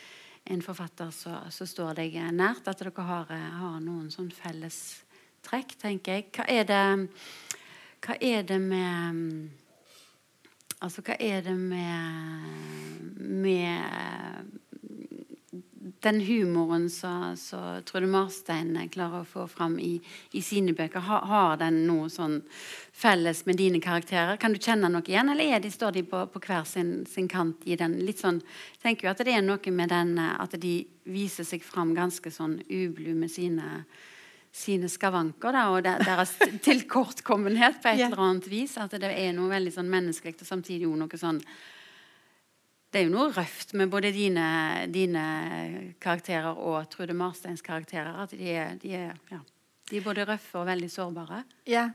en 0.54 0.62
forfatter 0.62 1.10
som 1.14 1.66
står 1.66 1.94
deg 2.00 2.18
nært. 2.32 2.68
At 2.68 2.82
dere 2.82 3.08
har, 3.08 3.30
eh, 3.30 3.50
har 3.60 3.80
noen 3.80 4.10
sånn 4.12 4.32
felles 4.34 5.02
trekk, 5.44 5.76
tenker 5.80 6.18
jeg. 6.18 6.30
Hva 6.32 6.48
er 6.48 6.64
det, 6.68 7.10
hva 8.04 8.18
er 8.20 8.42
det 8.42 8.60
med 8.60 9.60
Altså, 10.84 11.00
hva 11.00 11.14
er 11.16 11.40
det 11.40 11.54
med, 11.56 12.50
med 13.16 14.58
den 16.04 16.20
humoren 16.20 16.90
som 16.90 17.36
Trude 17.88 18.06
Marstein 18.06 18.76
klarer 18.92 19.22
å 19.22 19.28
få 19.28 19.46
fram 19.48 19.78
i, 19.80 19.96
i 20.32 20.42
sine 20.44 20.74
bøker, 20.76 21.00
har, 21.06 21.24
har, 21.28 21.56
den 21.60 21.82
noe 21.88 22.10
sånn 22.12 22.40
felles 22.92 23.44
med 23.48 23.58
dine 23.60 23.80
karakterer? 23.82 24.36
Kan 24.40 24.54
du 24.54 24.60
kjenne 24.60 24.90
noe 24.92 25.04
igjen, 25.08 25.32
eller 25.32 25.60
de, 25.60 25.72
står 25.72 25.96
de 25.96 26.04
på, 26.08 26.24
på 26.30 26.42
hver 26.44 26.64
sin, 26.68 26.96
sin, 27.10 27.28
kant 27.28 27.64
i 27.64 27.78
den? 27.80 27.98
Litt 28.04 28.22
sånn, 28.22 28.42
tenker 28.82 29.08
jo 29.08 29.14
at 29.14 29.24
det 29.24 29.34
er 29.34 29.44
noe 29.44 29.74
med 29.74 29.92
den 29.92 30.18
at 30.20 30.56
de 30.60 30.76
viser 31.10 31.48
seg 31.48 31.64
fram 31.64 31.94
ganske 31.96 32.32
sånn 32.32 32.58
ublu 32.68 33.12
med 33.16 33.32
sine, 33.32 33.84
sine 34.54 34.88
skavanker 34.92 35.56
da, 35.56 35.68
og 35.72 35.84
deres 35.84 36.36
tilkortkommenhet 36.68 37.80
på 37.82 37.94
et 37.94 38.04
ja. 38.04 38.10
eller 38.10 38.28
annet 38.28 38.50
vis. 38.52 38.76
At 38.80 38.96
det 39.00 39.12
er 39.12 39.32
noe 39.36 39.52
veldig 39.52 39.72
sånn 39.74 39.92
menneskelig 39.92 40.40
og 40.40 40.50
samtidig 40.52 40.88
jo 40.88 40.96
noe 40.98 41.20
sånn 41.20 41.40
Det 42.94 43.00
er 43.00 43.08
jo 43.08 43.10
noe 43.10 43.32
røft 43.34 43.72
med 43.74 43.88
både 43.90 44.12
dine, 44.14 44.42
dine 44.94 45.20
karakterer 46.00 46.52
og 46.54 46.90
Trude 46.90 47.14
Marsteins 47.14 47.62
karakterer. 47.62 48.22
At 48.22 48.30
de 48.30 48.50
er, 48.50 48.74
de 48.74 48.92
er, 48.94 49.12
ja, 49.30 49.38
de 49.90 49.96
er 49.96 50.02
både 50.02 50.24
røffe 50.24 50.58
og 50.58 50.66
veldig 50.66 50.90
sårbare. 50.90 51.42
Ja. 51.66 51.90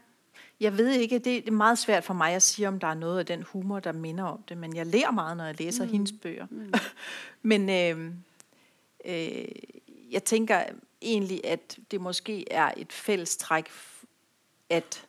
Jeg 0.60 0.78
ved 0.78 0.91
ikke, 0.91 1.20
det 1.20 1.47
er 1.47 1.52
meget 1.52 1.78
svært 1.78 2.04
for 2.04 2.14
mig 2.14 2.34
at 2.34 2.41
sige, 2.41 2.68
om 2.68 2.80
der 2.80 2.88
er 2.88 2.93
noget 2.93 3.20
af 3.20 3.26
den 3.26 3.43
humor, 3.43 3.80
der 3.80 3.91
minder 3.91 4.24
om 4.24 4.43
det, 4.50 4.58
men 4.58 4.76
jeg 4.76 4.86
lærer 4.86 5.12
meget, 5.12 5.38
når 5.38 5.45
jeg 5.45 5.60
læser 5.60 5.86
mm. 5.86 5.91
hendes 5.91 6.12
bøger. 6.22 6.47
Mm. 6.52 6.74
men 7.52 7.70
øh, 7.70 8.14
øh, 9.06 9.45
jeg 10.12 10.24
tænker 10.24 10.64
egentlig, 11.02 11.41
at 11.45 11.80
det 11.91 12.02
måske 12.02 12.52
er 12.52 12.72
et 12.78 12.93
fælles 12.93 13.38
træk, 13.38 13.66
at 14.70 15.08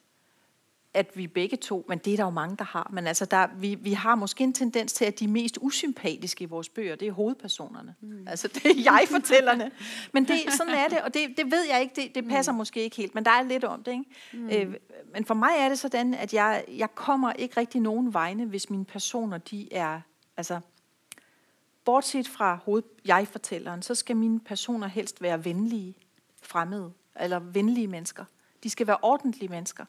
at 0.95 1.11
vi 1.14 1.26
begge 1.26 1.57
to, 1.57 1.84
men 1.88 1.99
det 1.99 2.12
er 2.12 2.16
der 2.16 2.24
jo 2.24 2.30
mange, 2.30 2.57
der 2.57 2.64
har, 2.64 2.91
men 2.93 3.07
altså 3.07 3.24
der, 3.24 3.47
vi, 3.57 3.74
vi 3.74 3.93
har 3.93 4.14
måske 4.14 4.45
en 4.45 4.53
tendens 4.53 4.93
til, 4.93 5.05
at 5.05 5.20
de 5.20 5.28
mest 5.28 5.59
usympatiske 5.61 6.43
i 6.43 6.47
vores 6.47 6.68
bøger, 6.68 6.97
det 6.97 7.09
er 7.09 7.12
hovedpersonerne. 7.12 7.95
Mm. 8.01 8.28
Altså 8.28 8.49
det 8.49 8.66
er 8.66 8.93
jeg-fortællerne. 8.93 9.70
men 10.14 10.28
det, 10.28 10.53
sådan 10.53 10.74
er 10.74 10.88
det, 10.88 11.01
og 11.01 11.14
det, 11.14 11.28
det 11.36 11.51
ved 11.51 11.64
jeg 11.70 11.80
ikke, 11.80 12.03
det, 12.03 12.14
det 12.14 12.28
passer 12.28 12.53
mm. 12.53 12.59
måske 12.59 12.82
ikke 12.82 12.97
helt, 12.97 13.14
men 13.14 13.24
der 13.24 13.30
er 13.30 13.43
lidt 13.43 13.64
om 13.64 13.82
det. 13.82 13.93
Ikke? 13.93 14.05
Mm. 14.32 14.51
Øh, 14.51 14.74
men 15.12 15.24
for 15.24 15.34
mig 15.34 15.51
er 15.59 15.68
det 15.68 15.78
sådan, 15.78 16.14
at 16.14 16.34
jeg, 16.34 16.64
jeg 16.68 16.95
kommer 16.95 17.32
ikke 17.32 17.61
rigtig 17.61 17.80
nogen 17.80 18.14
vegne, 18.14 18.45
hvis 18.45 18.70
mine 18.70 18.84
personer, 18.84 19.38
de 19.38 19.74
er, 19.74 20.01
altså, 20.36 20.61
bortset 21.84 22.28
fra 22.28 22.59
hoved, 22.64 22.82
jeg-fortælleren, 23.05 23.82
så 23.82 23.95
skal 23.95 24.16
mine 24.16 24.41
personer 24.41 24.86
helst 24.86 25.22
være 25.22 25.45
venlige 25.45 25.95
fremmede, 26.43 26.93
eller 27.20 27.38
venlige 27.38 27.86
mennesker. 27.86 28.24
De 28.62 28.70
skal 28.70 28.86
være 28.86 28.99
ordentlige 29.03 29.49
mennesker. 29.49 29.84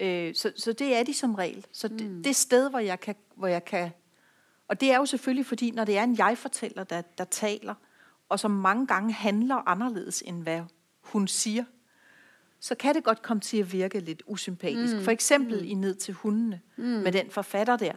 Øh, 0.00 0.34
så, 0.34 0.52
så 0.56 0.72
det 0.72 0.96
er 0.96 1.02
de 1.02 1.14
som 1.14 1.34
regel. 1.34 1.66
Så 1.72 1.88
det, 1.88 2.10
mm. 2.10 2.22
det 2.22 2.36
sted, 2.36 2.70
hvor 2.70 2.78
jeg, 2.78 3.00
kan, 3.00 3.14
hvor 3.34 3.46
jeg 3.46 3.64
kan... 3.64 3.90
Og 4.68 4.80
det 4.80 4.92
er 4.92 4.96
jo 4.96 5.06
selvfølgelig, 5.06 5.46
fordi 5.46 5.70
når 5.70 5.84
det 5.84 5.98
er 5.98 6.02
en 6.02 6.18
jeg-fortæller, 6.18 6.84
der, 6.84 7.02
der 7.18 7.24
taler, 7.24 7.74
og 8.28 8.40
som 8.40 8.50
mange 8.50 8.86
gange 8.86 9.12
handler 9.12 9.68
anderledes, 9.68 10.22
end 10.26 10.42
hvad 10.42 10.62
hun 11.00 11.28
siger, 11.28 11.64
så 12.60 12.74
kan 12.74 12.94
det 12.94 13.04
godt 13.04 13.22
komme 13.22 13.40
til 13.40 13.56
at 13.56 13.72
virke 13.72 14.00
lidt 14.00 14.22
usympatisk. 14.26 14.96
Mm. 14.96 15.02
For 15.02 15.10
eksempel 15.10 15.58
mm. 15.58 15.64
i 15.64 15.74
Ned 15.74 15.94
til 15.94 16.14
hundene, 16.14 16.60
mm. 16.76 16.84
med 16.84 17.12
den 17.12 17.30
forfatter 17.30 17.76
der. 17.76 17.92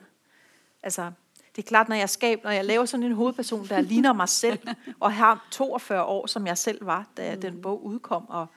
Altså, 0.84 1.12
det 1.56 1.64
er 1.64 1.68
klart, 1.68 1.90
når 1.90 1.96
jeg, 1.96 2.10
skab, 2.10 2.44
når 2.44 2.52
jeg 2.52 2.66
laver 2.66 2.86
sådan 2.86 3.06
en 3.06 3.12
hovedperson, 3.12 3.68
der 3.68 3.82
ligner 3.82 4.14
mig 4.14 4.30
selv, 4.30 4.60
og 5.00 5.14
har 5.14 5.48
42 5.52 6.04
år, 6.04 6.28
som 6.28 6.48
jeg 6.48 6.58
selv 6.58 6.86
var, 6.86 7.08
da 7.18 7.36
mm. 7.36 7.42
den 7.42 7.62
bog 7.62 7.86
udkom, 7.86 8.26
og 8.30 8.48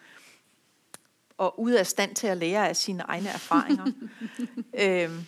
og 1.39 1.61
ude 1.61 1.79
af 1.79 1.87
stand 1.87 2.15
til 2.15 2.27
at 2.27 2.37
lære 2.37 2.69
af 2.69 2.77
sine 2.77 3.03
egne 3.03 3.29
erfaringer. 3.29 3.87
øhm, 4.83 5.21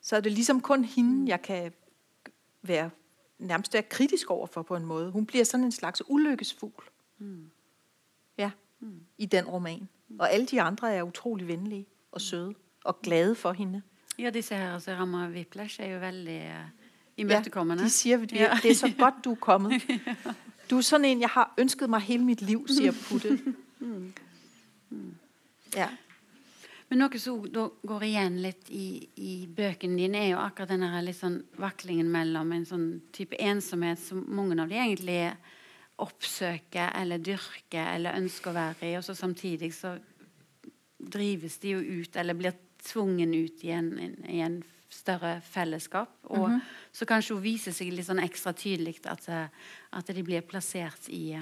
så 0.00 0.16
er 0.16 0.20
det 0.20 0.32
ligesom 0.32 0.60
kun 0.60 0.84
hende, 0.84 1.30
jeg 1.30 1.42
kan 1.42 1.72
være 2.62 2.90
nærmest 3.38 3.74
være 3.74 3.82
kritisk 3.82 4.30
over 4.30 4.46
for 4.46 4.62
på 4.62 4.76
en 4.76 4.84
måde. 4.84 5.10
Hun 5.10 5.26
bliver 5.26 5.44
sådan 5.44 5.64
en 5.64 5.72
slags 5.72 6.02
ulykkesfugl. 6.08 6.84
Mm. 7.18 7.50
Ja, 8.38 8.50
mm. 8.80 9.00
i 9.18 9.26
den 9.26 9.44
roman. 9.44 9.88
Mm. 10.08 10.20
Og 10.20 10.32
alle 10.32 10.46
de 10.46 10.62
andre 10.62 10.94
er 10.94 11.02
utrolig 11.02 11.48
venlige 11.48 11.86
og 12.12 12.20
søde 12.20 12.54
og 12.84 13.02
glade 13.02 13.34
for 13.34 13.52
hende. 13.52 13.82
Ja, 14.18 14.30
disse 14.30 14.54
her, 14.54 14.74
altså 14.74 14.94
Rammer 14.94 15.30
Whiplash 15.30 15.80
er 15.80 15.86
jo 15.86 15.98
veldig 15.98 16.40
uh, 16.40 16.70
imødekommende. 17.16 17.82
Ja, 17.82 17.86
de 17.86 17.90
siger, 17.90 18.22
at 18.22 18.32
ja. 18.32 18.58
det 18.62 18.70
er 18.70 18.74
så 18.74 18.92
godt, 18.98 19.14
du 19.24 19.30
er 19.30 19.36
kommet. 19.36 19.72
Du 20.70 20.76
er 20.76 20.80
sådan 20.80 21.04
en, 21.04 21.20
jeg 21.20 21.28
har 21.28 21.54
ønsket 21.58 21.90
mig 21.90 22.00
hele 22.00 22.24
mit 22.24 22.42
liv, 22.42 22.68
siger 22.68 22.92
Putte. 23.08 23.40
Mm. 23.80 24.12
Mm. 24.90 25.14
Ja. 25.76 25.88
Men 26.88 27.02
noe 27.02 27.20
som 27.20 27.44
går 27.52 28.04
igjen 28.06 28.38
litt 28.40 28.70
i, 28.72 29.04
i 29.20 29.32
bøkene 29.46 29.98
dine, 30.00 30.22
er 30.22 30.30
jo 30.32 30.40
akkurat 30.40 30.72
denne 30.72 31.02
litt 31.04 31.18
sånn 31.18 31.42
vaklingen 31.60 32.08
mellom 32.10 32.54
en 32.56 32.64
sånn 32.68 32.86
type 33.12 33.36
ensomhet 33.36 34.00
som 34.00 34.22
mange 34.24 34.56
av 34.56 34.72
de 34.72 34.78
egentlig 34.80 35.20
oppsøker 36.00 36.94
eller 36.96 37.20
dyrker 37.20 37.92
eller 37.96 38.16
ønsker 38.16 38.52
å 38.52 38.56
være 38.56 38.88
i, 38.88 38.96
og 38.96 39.04
så 39.04 39.16
samtidig 39.18 39.72
så 39.76 39.96
drives 40.98 41.58
de 41.60 41.74
jo 41.76 41.82
ut 42.00 42.16
eller 42.16 42.38
blir 42.38 42.56
tvungen 42.88 43.34
ut 43.34 43.64
i 43.66 43.72
en, 43.74 43.92
i 44.24 44.40
en 44.40 44.60
større 44.88 45.40
fellesskap. 45.44 46.14
Og 46.22 46.48
mm 46.48 46.56
-hmm. 46.56 46.60
så 46.92 47.06
kanskje 47.06 47.34
hun 47.34 47.42
viser 47.42 47.72
seg 47.72 47.92
litt 47.92 48.06
sånn 48.06 48.24
ekstra 48.24 48.52
tydelig 48.52 49.00
at, 49.04 49.28
at 49.92 50.06
de 50.06 50.22
blir 50.22 50.40
plassert 50.40 51.08
i 51.08 51.36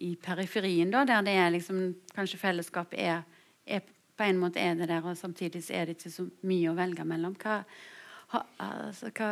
i 0.00 0.14
periferien, 0.22 0.90
da, 0.90 1.04
der 1.04 1.22
det 1.26 1.36
er 1.36 1.50
liksom 1.54 1.94
Kanskje 2.14 2.38
fellesskapet 2.40 2.98
er, 2.98 3.22
er, 3.66 3.80
På 4.16 4.26
en 4.26 4.38
måte 4.38 4.60
er 4.60 4.74
det 4.74 4.88
der, 4.88 5.04
og 5.04 5.16
samtidig 5.16 5.62
er 5.70 5.86
det 5.86 5.96
ikke 5.96 6.10
så 6.10 6.24
mye 6.42 6.70
å 6.70 6.74
velge 6.74 7.04
mellom. 7.06 7.36
Hva, 7.38 7.60
ha, 8.32 8.42
altså, 8.58 9.12
hva 9.14 9.28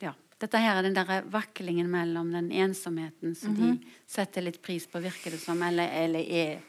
ja. 0.00 0.14
Dette 0.38 0.60
her 0.62 0.78
er 0.78 0.86
den 0.86 0.94
der 0.94 1.24
vaklingen 1.26 1.88
mellom 1.90 2.30
den 2.30 2.52
ensomheten 2.52 3.34
som 3.34 3.50
mm 3.50 3.56
-hmm. 3.56 3.60
de 3.60 3.72
mhm. 3.72 3.90
setter 4.06 4.42
litt 4.42 4.62
pris 4.62 4.86
på, 4.86 5.00
virker 5.00 5.30
det 5.30 5.40
som, 5.40 5.62
eller, 5.62 5.88
eller 5.88 6.20
er 6.20 6.60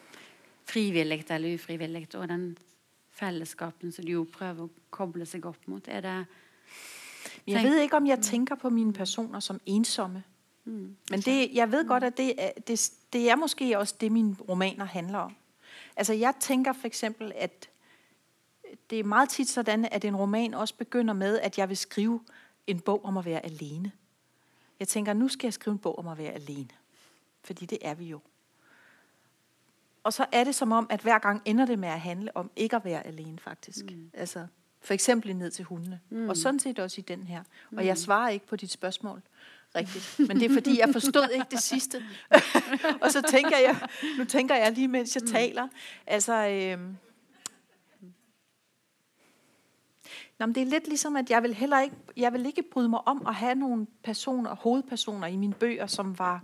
frivillig 0.66 1.26
eller 1.30 1.56
ufrivillig, 1.56 2.16
og 2.16 2.28
den 2.28 2.58
fellesskapen 3.12 3.92
som 3.92 4.06
de 4.06 4.12
jo 4.12 4.26
prøver 4.26 4.64
å 4.64 4.70
koble 4.90 5.26
seg 5.26 5.46
opp 5.46 5.68
mot. 5.68 5.88
Er 5.88 6.02
det 6.02 6.26
Jeg 7.48 7.64
ved 7.64 7.82
ikke, 7.82 7.98
om 7.98 8.08
jeg 8.08 8.22
tenker 8.22 8.56
på 8.56 8.70
mine 8.70 8.94
personer 8.94 9.40
som 9.40 9.60
ensomme. 9.66 10.24
Mm. 10.66 10.96
Men 11.10 11.22
det, 11.22 11.50
jeg 11.54 11.72
ved 11.72 11.88
godt, 11.88 12.04
at 12.04 12.18
det, 12.18 12.34
det, 12.68 12.78
det 13.14 13.30
er 13.30 13.36
måske 13.36 13.78
også 13.78 13.96
det, 14.02 14.12
mine 14.12 14.36
romaner 14.50 14.86
handler 14.86 15.20
om. 15.20 15.36
Altså 15.96 16.14
jeg 16.14 16.34
tænker 16.40 16.74
for 16.74 16.88
eksempel, 16.88 17.32
at 17.36 17.70
det 18.90 19.00
er 19.00 19.04
meget 19.04 19.30
tit 19.30 19.50
sådan, 19.50 19.86
at 19.86 20.06
en 20.06 20.16
roman 20.16 20.54
også 20.54 20.76
begynder 20.76 21.14
med, 21.14 21.40
at 21.40 21.58
jeg 21.58 21.70
vil 21.70 21.78
skrive 21.78 22.22
en 22.68 22.80
bog 22.80 23.06
om 23.06 23.18
at 23.18 23.26
være 23.26 23.46
alene. 23.46 23.92
Jeg 24.80 24.88
tænker, 24.88 25.14
nu 25.14 25.28
skal 25.28 25.48
jeg 25.48 25.54
skrive 25.54 25.72
en 25.72 25.80
bog 25.80 26.00
om 26.00 26.08
at 26.08 26.18
være 26.18 26.32
alene. 26.32 26.70
Fordi 27.44 27.66
det 27.66 27.78
er 27.82 27.94
vi 27.94 28.06
jo. 28.06 28.20
Og 30.04 30.14
så 30.14 30.26
er 30.32 30.44
det 30.44 30.56
som 30.56 30.72
om, 30.72 30.88
at 30.90 31.02
hver 31.02 31.20
gang 31.20 31.42
ender 31.46 31.66
det 31.66 31.80
med 31.80 31.90
at 31.90 32.00
handle 32.00 32.38
om 32.38 32.52
ikke 32.56 32.76
at 32.76 32.86
være 32.86 33.08
alene, 33.08 33.40
faktisk. 33.40 33.86
Mm. 33.86 34.12
Altså, 34.14 34.48
for 34.82 34.94
eksempel 34.94 35.36
ned 35.36 35.52
til 35.52 35.66
hundene. 35.66 36.00
Mm. 36.10 36.30
Og 36.30 36.38
sådan 36.38 36.60
set 36.60 36.80
også 36.80 37.02
i 37.02 37.04
den 37.04 37.24
her. 37.24 37.44
Og 37.78 37.86
jeg 37.86 37.94
mm. 37.94 37.98
svarer 37.98 38.30
ikke 38.30 38.48
på 38.48 38.56
dit 38.56 38.72
spørgsmål 38.72 39.22
rigtigt. 39.76 40.28
Men 40.28 40.40
det 40.40 40.52
er 40.52 40.54
fordi, 40.54 40.80
jeg 40.80 40.90
forstod 40.94 41.30
ikke 41.34 41.46
det 41.52 41.60
sidste. 41.60 42.04
og 43.02 43.12
så 43.12 43.22
tænker 43.22 43.58
jeg, 43.58 43.88
nu 44.18 44.26
tænker 44.26 44.56
jeg 44.56 44.72
lige, 44.72 44.88
mens 44.88 45.16
jeg 45.16 45.22
mm. 45.22 45.32
taler. 45.32 45.68
Altså, 46.08 46.34
øh, 46.34 46.94
Nå, 50.40 50.46
men 50.46 50.56
det 50.56 50.62
er 50.62 50.66
lidt 50.66 50.88
ligesom, 50.88 51.16
at 51.16 51.30
jeg 51.30 51.44
vil 51.44 51.54
heller 51.54 51.80
ikke, 51.80 51.96
jeg 52.18 52.34
vil 52.34 52.46
ikke 52.46 52.64
bryde 52.64 52.90
mig 52.90 53.08
om 53.08 53.28
at 53.28 53.36
have 53.36 53.56
nogle 53.56 53.88
personer, 54.04 54.56
hovedpersoner 54.56 55.28
i 55.28 55.36
mine 55.36 55.54
bøger, 55.54 55.88
som 55.88 56.20
var, 56.20 56.44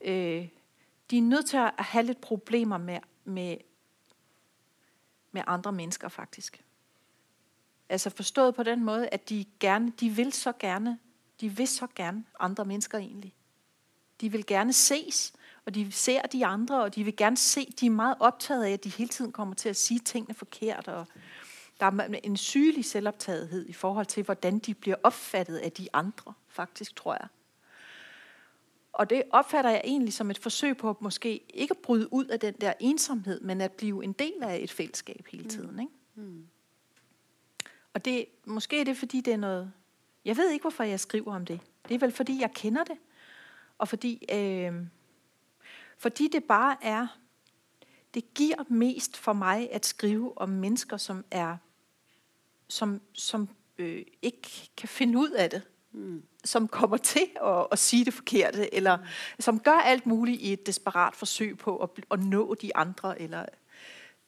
øh, 0.00 0.48
de 1.10 1.18
er 1.18 1.22
nødt 1.22 1.46
til 1.46 1.56
at 1.56 1.72
have 1.78 2.04
lidt 2.04 2.20
problemer 2.20 2.78
med, 2.78 2.98
med, 3.24 3.56
med 5.32 5.42
andre 5.46 5.72
mennesker 5.72 6.08
faktisk. 6.08 6.64
Altså 7.88 8.10
forstået 8.10 8.54
på 8.54 8.62
den 8.62 8.84
måde, 8.84 9.08
at 9.08 9.28
de 9.28 9.44
gerne, 9.60 9.92
de 10.00 10.10
vil 10.10 10.32
så 10.32 10.52
gerne 10.52 10.98
de 11.40 11.48
vil 11.48 11.68
så 11.68 11.86
gerne 11.94 12.24
andre 12.40 12.64
mennesker 12.64 12.98
egentlig. 12.98 13.34
De 14.20 14.32
vil 14.32 14.46
gerne 14.46 14.72
ses, 14.72 15.32
og 15.64 15.74
de 15.74 15.92
ser 15.92 16.22
de 16.22 16.46
andre, 16.46 16.82
og 16.82 16.94
de 16.94 17.04
vil 17.04 17.16
gerne 17.16 17.36
se, 17.36 17.72
de 17.80 17.86
er 17.86 17.90
meget 17.90 18.16
optaget 18.20 18.64
af, 18.64 18.70
at 18.70 18.84
de 18.84 18.88
hele 18.88 19.08
tiden 19.08 19.32
kommer 19.32 19.54
til 19.54 19.68
at 19.68 19.76
sige 19.76 19.98
tingene 19.98 20.34
forkert, 20.34 20.88
og 20.88 21.06
der 21.80 21.86
er 21.86 22.18
en 22.24 22.36
sygelig 22.36 22.84
selvoptagethed 22.84 23.66
i 23.68 23.72
forhold 23.72 24.06
til, 24.06 24.22
hvordan 24.22 24.58
de 24.58 24.74
bliver 24.74 24.96
opfattet 25.02 25.56
af 25.56 25.72
de 25.72 25.88
andre, 25.92 26.32
faktisk, 26.48 26.96
tror 26.96 27.14
jeg. 27.20 27.28
Og 28.92 29.10
det 29.10 29.22
opfatter 29.30 29.70
jeg 29.70 29.80
egentlig 29.84 30.12
som 30.12 30.30
et 30.30 30.38
forsøg 30.38 30.76
på 30.76 30.90
at 30.90 31.02
måske 31.02 31.40
ikke 31.54 31.74
bryde 31.74 32.12
ud 32.12 32.24
af 32.24 32.40
den 32.40 32.54
der 32.60 32.72
ensomhed, 32.80 33.40
men 33.40 33.60
at 33.60 33.72
blive 33.72 34.04
en 34.04 34.12
del 34.12 34.42
af 34.42 34.58
et 34.62 34.70
fællesskab 34.70 35.26
hele 35.30 35.48
tiden. 35.48 35.80
Ikke? 35.80 35.92
Mm. 36.14 36.46
Og 37.94 38.04
det, 38.04 38.26
måske 38.44 38.80
er 38.80 38.84
det, 38.84 38.96
fordi 38.96 39.20
det 39.20 39.32
er 39.32 39.36
noget 39.36 39.72
jeg 40.24 40.36
ved 40.36 40.50
ikke, 40.50 40.62
hvorfor 40.62 40.84
jeg 40.84 41.00
skriver 41.00 41.34
om 41.34 41.46
det. 41.46 41.60
Det 41.88 41.94
er 41.94 41.98
vel, 41.98 42.12
fordi 42.12 42.40
jeg 42.40 42.50
kender 42.54 42.84
det. 42.84 42.96
Og 43.78 43.88
fordi, 43.88 44.26
øh, 44.32 44.72
fordi 45.98 46.28
det 46.28 46.44
bare 46.44 46.76
er, 46.82 47.06
det 48.14 48.34
giver 48.34 48.64
mest 48.68 49.16
for 49.16 49.32
mig 49.32 49.72
at 49.72 49.86
skrive 49.86 50.38
om 50.38 50.48
mennesker, 50.48 50.96
som 50.96 51.24
er, 51.30 51.56
som, 52.68 53.00
som 53.12 53.48
øh, 53.78 54.02
ikke 54.22 54.70
kan 54.76 54.88
finde 54.88 55.18
ud 55.18 55.30
af 55.30 55.50
det. 55.50 55.62
Mm. 55.92 56.22
Som 56.44 56.68
kommer 56.68 56.96
til 56.96 57.30
at, 57.44 57.66
at 57.72 57.78
sige 57.78 58.04
det 58.04 58.14
forkerte, 58.14 58.74
eller 58.74 58.96
mm. 58.96 59.04
som 59.38 59.60
gør 59.60 59.72
alt 59.72 60.06
muligt 60.06 60.40
i 60.40 60.52
et 60.52 60.66
desperat 60.66 61.16
forsøg 61.16 61.58
på 61.58 61.76
at, 61.76 61.90
at 62.10 62.20
nå 62.20 62.54
de 62.54 62.76
andre, 62.76 63.20
eller 63.20 63.46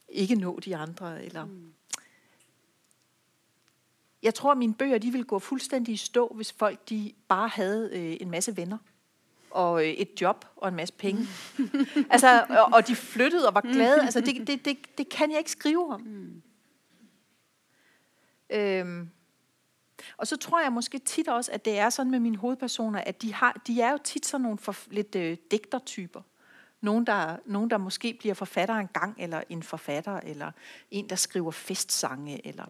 ikke 0.08 0.34
nå 0.34 0.60
de 0.60 0.76
andre, 0.76 1.24
eller... 1.24 1.44
Mm 1.44 1.72
jeg 4.22 4.34
tror, 4.34 4.52
at 4.52 4.58
mine 4.58 4.74
bøger 4.74 4.98
de 4.98 5.10
ville 5.10 5.24
gå 5.24 5.38
fuldstændig 5.38 5.94
i 5.94 5.96
stå, 5.96 6.32
hvis 6.34 6.52
folk 6.52 6.88
de 6.88 7.12
bare 7.28 7.48
havde 7.48 7.90
øh, 7.92 8.16
en 8.20 8.30
masse 8.30 8.56
venner. 8.56 8.78
og 9.50 9.84
øh, 9.84 9.90
et 9.90 10.20
job 10.20 10.44
og 10.56 10.68
en 10.68 10.74
masse 10.74 10.94
penge. 10.94 11.26
altså, 12.10 12.44
og, 12.48 12.68
og 12.72 12.88
de 12.88 12.96
flyttede 12.96 13.48
og 13.48 13.54
var 13.54 13.60
glade. 13.60 14.02
Altså, 14.02 14.20
det, 14.20 14.46
det, 14.46 14.64
det, 14.64 14.98
det 14.98 15.08
kan 15.08 15.30
jeg 15.30 15.38
ikke 15.38 15.50
skrive 15.50 15.94
om. 15.94 16.00
Mm. 16.00 16.42
Øhm, 18.50 19.10
og 20.16 20.26
så 20.26 20.36
tror 20.36 20.60
jeg 20.60 20.72
måske 20.72 20.98
tit 20.98 21.28
også, 21.28 21.52
at 21.52 21.64
det 21.64 21.78
er 21.78 21.90
sådan 21.90 22.10
med 22.10 22.20
mine 22.20 22.36
hovedpersoner, 22.36 23.00
at 23.06 23.22
de, 23.22 23.34
har, 23.34 23.62
de 23.66 23.80
er 23.80 23.90
jo 23.92 23.98
tit 24.04 24.26
sådan 24.26 24.42
nogle 24.42 24.58
for, 24.58 24.76
lidt 24.90 25.14
øh, 25.14 25.36
digtertyper. 25.50 26.22
Nogen 26.80 27.06
der, 27.06 27.36
nogen, 27.46 27.70
der 27.70 27.78
måske 27.78 28.16
bliver 28.20 28.34
forfatter 28.34 28.74
en 28.74 28.88
gang, 28.88 29.16
eller 29.18 29.42
en 29.48 29.62
forfatter, 29.62 30.20
eller 30.20 30.52
en, 30.90 31.08
der 31.08 31.16
skriver 31.16 31.50
festsange, 31.50 32.46
eller 32.46 32.64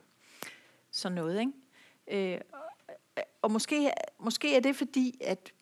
sådan 0.93 1.14
noget. 1.14 1.40
Ikke? 1.40 2.34
Øh, 2.34 2.40
og 3.43 3.51
måske, 3.51 3.93
måske 4.18 4.57
er 4.57 4.61
det 4.61 4.76
fordi, 4.76 5.18
at, 5.24 5.53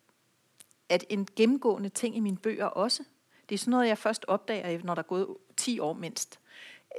at 0.89 1.05
en 1.09 1.27
gennemgående 1.35 1.89
ting 1.89 2.15
i 2.15 2.19
mine 2.19 2.37
bøger 2.37 2.65
også, 2.65 3.03
det 3.49 3.55
er 3.55 3.59
sådan 3.59 3.71
noget, 3.71 3.87
jeg 3.87 3.97
først 3.97 4.25
opdager, 4.27 4.83
når 4.83 4.95
der 4.95 5.01
er 5.01 5.07
gået 5.07 5.27
10 5.57 5.79
år 5.79 5.93
mindst, 5.93 6.39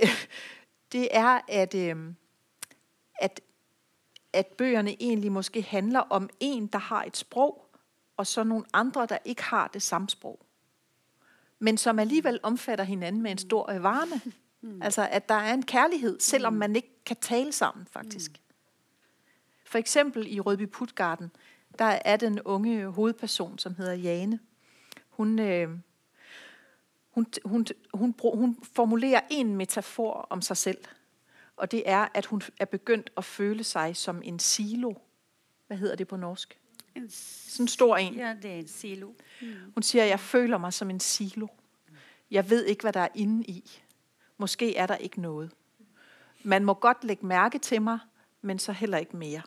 det 0.92 1.08
er, 1.10 1.40
at, 1.48 1.74
øh, 1.74 1.96
at 3.14 3.40
at 4.32 4.46
bøgerne 4.46 5.02
egentlig 5.02 5.32
måske 5.32 5.62
handler 5.62 6.00
om 6.00 6.30
en, 6.40 6.66
der 6.66 6.78
har 6.78 7.04
et 7.04 7.16
sprog, 7.16 7.66
og 8.16 8.26
så 8.26 8.44
nogle 8.44 8.64
andre, 8.72 9.06
der 9.06 9.18
ikke 9.24 9.42
har 9.42 9.68
det 9.68 9.82
samme 9.82 10.08
sprog. 10.08 10.46
Men 11.58 11.78
som 11.78 11.98
alligevel 11.98 12.40
omfatter 12.42 12.84
hinanden 12.84 13.22
med 13.22 13.30
en 13.30 13.38
stor 13.38 13.78
varme. 13.78 14.20
Mm. 14.64 14.82
Altså, 14.82 15.08
at 15.10 15.28
der 15.28 15.34
er 15.34 15.54
en 15.54 15.62
kærlighed, 15.62 16.20
selvom 16.20 16.52
mm. 16.52 16.58
man 16.58 16.76
ikke 16.76 16.91
kan 17.06 17.16
tale 17.20 17.52
sammen, 17.52 17.86
faktisk. 17.86 18.30
Mm. 18.30 18.38
For 19.64 19.78
eksempel 19.78 20.34
i 20.34 20.40
Rødby 20.40 20.66
Putgarden, 20.66 21.30
der 21.78 21.98
er 22.04 22.16
den 22.16 22.40
unge 22.40 22.86
hovedperson, 22.86 23.58
som 23.58 23.74
hedder 23.74 23.92
Jane. 23.92 24.38
Hun, 25.08 25.38
øh, 25.38 25.68
hun, 27.10 27.26
hun, 27.44 27.66
hun, 27.94 28.14
hun, 28.14 28.14
hun 28.34 28.58
formulerer 28.62 29.20
en 29.30 29.56
metafor 29.56 30.26
om 30.30 30.42
sig 30.42 30.56
selv– 30.56 30.78
og 31.62 31.70
det 31.70 31.82
er, 31.86 32.08
at 32.14 32.26
hun 32.26 32.42
er 32.60 32.64
begyndt 32.64 33.10
at 33.16 33.24
føle 33.24 33.64
sig 33.64 33.96
som 33.96 34.22
en 34.24 34.38
silo. 34.38 34.94
Hvad 35.66 35.76
hedder 35.76 35.96
det 35.96 36.08
på 36.08 36.16
norsk? 36.16 36.58
En 36.94 37.10
Sådan 37.10 37.64
en 37.64 37.68
stor 37.68 37.96
en. 37.96 38.14
Ja, 38.14 38.36
det 38.42 38.50
er 38.50 38.56
en 38.56 38.68
silo. 38.68 39.12
Mm. 39.42 39.54
Hun 39.74 39.82
siger, 39.82 40.04
jeg 40.04 40.20
føler 40.20 40.58
mig 40.58 40.72
som 40.72 40.90
en 40.90 41.00
silo. 41.00 41.46
Jeg 42.30 42.50
ved 42.50 42.64
ikke, 42.64 42.82
hvad 42.82 42.92
der 42.92 43.00
er 43.00 43.08
inde 43.14 43.44
i. 43.44 43.70
Måske 44.38 44.76
er 44.76 44.86
der 44.86 44.96
ikke 44.96 45.20
noget. 45.20 45.50
Man 46.44 46.64
må 46.64 46.74
godt 46.74 47.04
lægge 47.04 47.26
mærke 47.26 47.58
til 47.58 47.82
mig, 47.82 47.98
men 48.42 48.58
så 48.58 48.72
heller 48.72 48.98
ikke 48.98 49.16
mere. 49.16 49.42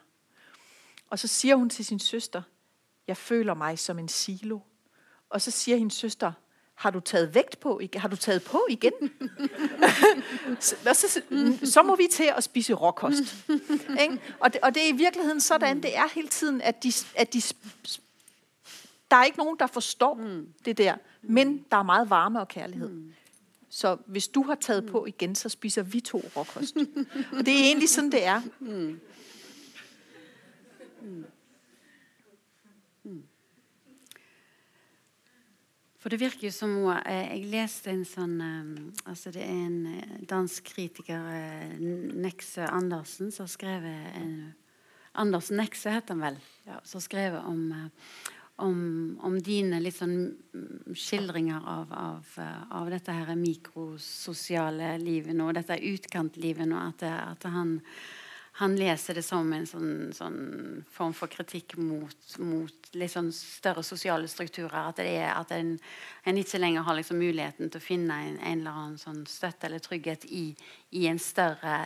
Og 1.09 1.19
så 1.19 1.27
siger 1.27 1.55
hun 1.55 1.69
til 1.69 1.85
sin 1.85 1.99
søster, 1.99 2.41
jeg 3.07 3.17
føler 3.17 3.53
mig 3.53 3.79
som 3.79 3.99
en 3.99 4.07
silo. 4.07 4.59
Og 5.29 5.41
så 5.41 5.51
siger 5.51 5.77
hendes 5.77 5.93
søster, 5.93 6.31
har 6.75 6.89
du 6.89 6.99
taget 6.99 7.35
vægt 7.35 7.59
på? 7.59 7.81
Har 7.95 8.07
du 8.07 8.15
taget 8.15 8.43
på 8.43 8.65
igen? 8.69 8.91
så, 10.59 10.75
så, 10.93 11.21
så 11.63 11.83
må 11.83 11.95
vi 11.95 12.07
til 12.11 12.31
at 12.37 12.43
spise 12.43 12.73
råkost. 12.73 13.49
ikke? 14.01 14.19
Og, 14.39 14.53
det, 14.53 14.61
og 14.61 14.75
det 14.75 14.83
er 14.83 14.87
i 14.87 14.97
virkeligheden 14.97 15.41
sådan, 15.41 15.83
det 15.83 15.97
er 15.97 16.13
hele 16.13 16.27
tiden, 16.27 16.61
at 16.61 16.83
de, 16.83 16.93
at 17.15 17.33
de 17.33 17.41
der 19.11 19.15
er 19.15 19.23
ikke 19.23 19.37
nogen, 19.37 19.57
der 19.59 19.67
forstår 19.67 20.13
mm. 20.13 20.47
det 20.65 20.77
der, 20.77 20.95
men 21.21 21.65
der 21.71 21.77
er 21.77 21.83
meget 21.83 22.09
varme 22.09 22.39
og 22.39 22.47
kærlighed. 22.47 22.89
Mm. 22.89 23.13
Så 23.75 23.97
hvis 24.05 24.27
du 24.27 24.43
har 24.43 24.55
taget 24.55 24.85
på 24.85 25.05
igen, 25.05 25.35
så 25.35 25.49
spiser 25.49 25.83
vi 25.83 25.99
to 25.99 26.17
råkost. 26.35 26.77
og 27.37 27.45
det 27.45 27.53
er 27.53 27.65
egentlig 27.65 27.89
sådan, 27.89 28.11
det 28.11 28.25
er. 28.25 28.41
Mm. 28.59 28.99
Mm. 33.03 33.23
For 35.99 36.09
det 36.09 36.19
virker 36.19 36.47
jo 36.47 36.51
som 36.51 36.73
hun 36.73 36.93
Jeg 37.05 37.43
leste 37.51 37.91
en 37.91 38.05
sånn 38.05 38.41
eh, 38.41 39.09
altså 39.09 39.31
Det 39.31 39.43
er 39.43 39.51
en 39.67 39.85
eh, 39.91 40.23
dansk 40.29 40.63
kritiker, 40.63 41.27
Nexe 42.15 42.69
Andersen, 42.71 43.31
som 43.31 43.43
har 43.43 43.51
skrevet 43.51 44.55
Andersen 45.13 45.57
Nexe 45.57 45.91
heter 45.91 46.15
han 46.15 46.23
vel. 46.23 46.39
Ja, 46.65 46.79
som 46.83 47.01
har 47.01 47.09
skrevet 47.09 47.43
om, 47.43 47.89
om, 48.63 49.17
om, 49.23 49.39
dine 49.43 49.81
litt 49.83 49.97
sånn 49.97 50.17
mm, 50.31 50.93
skildringer 50.95 51.65
av, 51.67 51.91
av, 51.91 52.37
av 52.71 52.91
dette 52.93 53.15
her 53.15 53.33
mikrososiale 53.39 54.95
livet 55.01 55.35
nå, 55.35 55.49
dette 55.55 55.79
utkantlivet 55.91 56.69
nå. 56.69 56.79
At, 56.91 57.03
at 57.03 57.49
han 57.51 57.79
han 58.57 58.75
leser 58.75 59.17
det 59.17 59.23
som 59.27 59.49
en 59.51 59.65
sånn, 59.67 60.13
sånn 60.15 60.37
form 60.87 61.11
for 61.15 61.27
kritikk 61.27 61.73
mot, 61.75 62.35
mot 62.39 62.89
litt 62.95 63.11
sånn 63.11 63.27
større 63.35 63.81
sosiale 63.83 64.29
strukturer. 64.31 64.77
At, 64.79 65.01
det 65.03 65.17
er, 65.17 65.33
at 65.35 65.51
en, 65.51 65.73
en, 66.23 66.39
ikke 66.39 66.61
lenger 66.61 66.85
har 66.87 66.95
liksom 66.95 67.19
muligheten 67.19 67.67
til 67.67 67.81
å 67.81 67.83
finne 67.83 68.19
en, 68.29 68.37
en 68.39 68.61
eller 68.61 68.77
annen 68.79 69.01
sånn 69.01 69.25
støtte 69.27 69.67
eller 69.67 69.83
trygghet 69.83 70.23
i, 70.31 70.45
i, 70.95 71.03
en 71.11 71.19
større, 71.19 71.81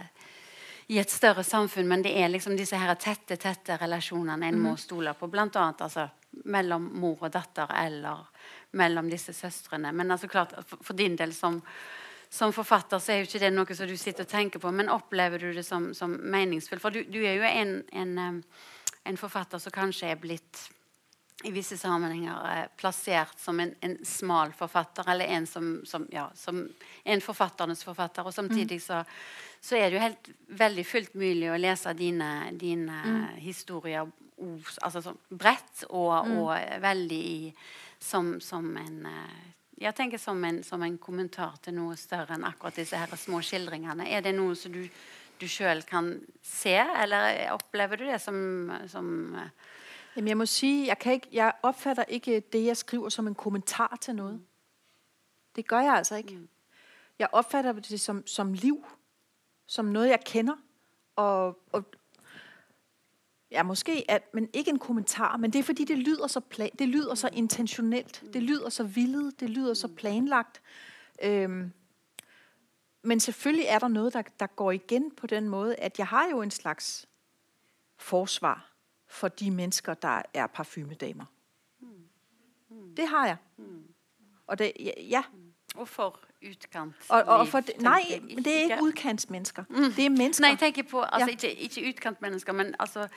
i, 0.90 0.98
et 1.00 1.10
større 1.10 1.44
samfunn. 1.46 1.88
Men 1.88 2.04
det 2.06 2.16
er 2.18 2.32
liksom 2.34 2.58
disse 2.58 2.78
her 2.78 2.94
tette 3.00 3.38
tette 3.38 3.78
relasjonene 3.78 4.50
en 4.50 4.60
må 4.60 4.74
mhm. 4.74 4.82
stole 4.82 5.14
på. 5.18 5.30
Blant 5.32 5.56
annet 5.62 5.86
altså, 5.86 6.10
mellom 6.50 6.90
mor 7.00 7.26
og 7.28 7.34
datter 7.34 7.72
eller 7.78 8.28
mellom 8.78 9.10
disse 9.10 9.34
søstrene. 9.34 9.94
Men 9.96 10.12
altså 10.12 10.30
klart, 10.30 10.54
for, 10.68 10.84
for 10.84 10.98
din 10.98 11.18
del 11.20 11.34
som 11.34 11.62
som 12.30 12.54
forfatter 12.54 13.02
så 13.02 13.12
er 13.12 13.24
jo 13.24 13.28
ikke 13.28 13.42
det 13.42 13.50
noe 13.56 13.76
som 13.76 13.90
du 13.90 13.96
sitter 13.98 14.28
og 14.28 14.30
tenker 14.30 14.62
på, 14.62 14.72
men 14.72 14.92
opplever 14.94 15.42
du 15.42 15.50
det 15.54 15.66
som, 15.66 15.90
som 15.98 16.14
meningsfullt? 16.14 16.82
For 16.84 16.94
du, 16.94 17.02
du, 17.10 17.24
er 17.26 17.40
jo 17.40 17.48
en, 17.48 17.72
en, 17.90 18.44
en, 19.02 19.18
forfatter 19.18 19.62
som 19.62 19.74
kanskje 19.74 20.12
er 20.12 20.22
blitt 20.22 20.68
i 21.44 21.52
visse 21.52 21.78
sammenhenger 21.78 22.48
eh, 22.52 22.66
plassert 22.76 23.40
som 23.40 23.60
en, 23.60 23.74
en, 23.82 23.98
smal 24.06 24.52
forfatter, 24.54 25.08
eller 25.12 25.26
en 25.26 25.48
som, 25.48 25.82
som, 25.86 26.08
ja, 26.12 26.30
som 26.36 26.66
en 27.04 27.22
forfatternes 27.22 27.84
forfatter. 27.84 28.28
Og 28.28 28.34
samtidig 28.34 28.82
mm. 28.82 28.86
så, 28.86 29.04
så, 29.62 29.76
er 29.76 29.88
det 29.88 29.98
jo 29.98 30.04
helt 30.04 30.32
veldig 30.64 30.86
fullt 30.88 31.14
mulig 31.20 31.52
å 31.52 31.60
lese 31.60 31.94
dine, 31.96 32.32
dine 32.60 33.04
mm. 33.06 33.22
historier 33.44 34.10
altså, 34.82 35.04
sånn 35.04 35.22
bredt 35.30 35.86
og, 35.90 36.28
mm. 36.28 36.36
og 36.42 36.82
veldig 36.84 37.30
som, 38.00 38.36
som 38.44 38.68
en 38.80 39.08
uh, 39.08 39.40
jeg 39.80 39.96
tenker 39.96 40.20
som 40.20 40.42
en, 40.44 40.60
som 40.64 40.82
en, 40.84 40.98
kommentar 41.00 41.56
til 41.64 41.78
noe 41.78 41.96
større 41.96 42.36
enn 42.36 42.44
akkurat 42.44 42.76
disse 42.76 43.00
her 43.00 43.14
små 43.16 43.40
skildringene. 43.40 44.10
Er 44.12 44.26
det 44.26 44.34
noe 44.36 44.52
som 44.60 44.74
du, 44.76 44.82
du 45.40 45.46
sjøl 45.48 45.86
kan 45.88 46.18
se, 46.44 46.76
eller 46.76 47.46
opplever 47.54 48.02
du 48.02 48.04
det 48.10 48.20
som, 48.20 48.36
som 48.92 49.38
eh? 49.40 49.54
Jamen, 50.20 50.28
jeg 50.28 50.38
må 50.38 50.46
si, 50.46 50.88
jeg, 50.88 51.08
ikke, 51.14 51.28
jeg 51.32 51.54
oppfatter 51.64 52.04
ikke 52.04 52.40
det 52.40 52.66
jeg 52.66 52.78
skriver, 52.78 53.10
som 53.10 53.28
en 53.28 53.36
kommentar 53.36 53.98
til 54.02 54.16
noe. 54.16 54.40
Det 55.56 55.68
gjør 55.68 55.80
jeg 55.80 55.94
altså 55.94 56.16
ikke. 56.16 56.36
Mm. 56.36 56.50
Jeg 57.20 57.28
oppfatter 57.32 57.72
det 57.74 58.00
som, 58.00 58.28
som 58.28 58.54
liv. 58.54 58.86
Som 59.66 59.86
noe 59.86 60.10
jeg 60.10 60.20
kjenner. 60.26 60.56
Og, 61.16 61.60
og, 61.72 61.86
Ja, 63.52 63.64
måske, 63.64 64.06
at, 64.08 64.34
men 64.34 64.50
ikke 64.54 64.72
en 64.72 64.80
kommentar, 64.80 65.38
men 65.38 65.54
det 65.54 65.60
er 65.60 65.64
fordi, 65.64 65.86
det 65.86 65.98
lyder 65.98 66.28
så, 66.28 66.40
plan, 66.40 66.70
det 66.80 66.88
lyder 66.88 67.16
så 67.16 67.30
intentionelt, 67.34 68.24
det 68.34 68.44
lyder 68.44 68.70
så 68.70 68.84
vildet, 68.84 69.40
det 69.40 69.50
lyder 69.50 69.74
så 69.74 69.88
planlagt. 69.88 70.62
Øhm, 71.24 71.72
men 73.02 73.20
selvfølgelig 73.20 73.66
er 73.66 73.80
der 73.80 73.88
noget, 73.88 74.14
der, 74.14 74.22
der 74.40 74.48
går 74.48 74.72
igen 74.72 75.12
på 75.12 75.28
den 75.28 75.50
måde, 75.50 75.76
at 75.76 76.00
jeg 76.00 76.08
har 76.08 76.28
jo 76.30 76.42
en 76.42 76.52
slags 76.52 77.08
forsvar 77.98 78.69
for 79.10 79.28
de 79.28 79.52
mennesker, 79.52 79.94
der 79.94 80.22
er 80.34 80.48
parfumedamer. 80.48 81.26
Det 82.98 83.08
har 83.08 83.26
jeg. 83.26 83.38
Og 84.48 84.60
det, 84.60 84.72
ja. 85.10 85.24
Og 85.76 85.88
for 85.88 86.20
utkant. 86.50 86.96
Og, 87.10 87.24
og 87.24 87.48
for 87.48 87.60
det, 87.60 87.82
nej, 87.82 88.02
men 88.22 88.38
det 88.38 88.58
er 88.58 88.62
ikke 88.62 88.78
udkantsmennesker. 88.82 89.64
Mm. 89.70 89.92
Det 89.96 90.06
er 90.06 90.10
mennesker. 90.10 90.42
Nej, 90.42 90.50
jeg 90.50 90.60
tenker 90.60 90.84
på 90.84 91.02
altså, 91.02 91.30
ja. 91.44 91.48
ikke, 91.48 91.60
ikke 91.60 91.90
utkantmennesker, 91.90 92.54
men 92.54 92.76
altså 92.80 93.08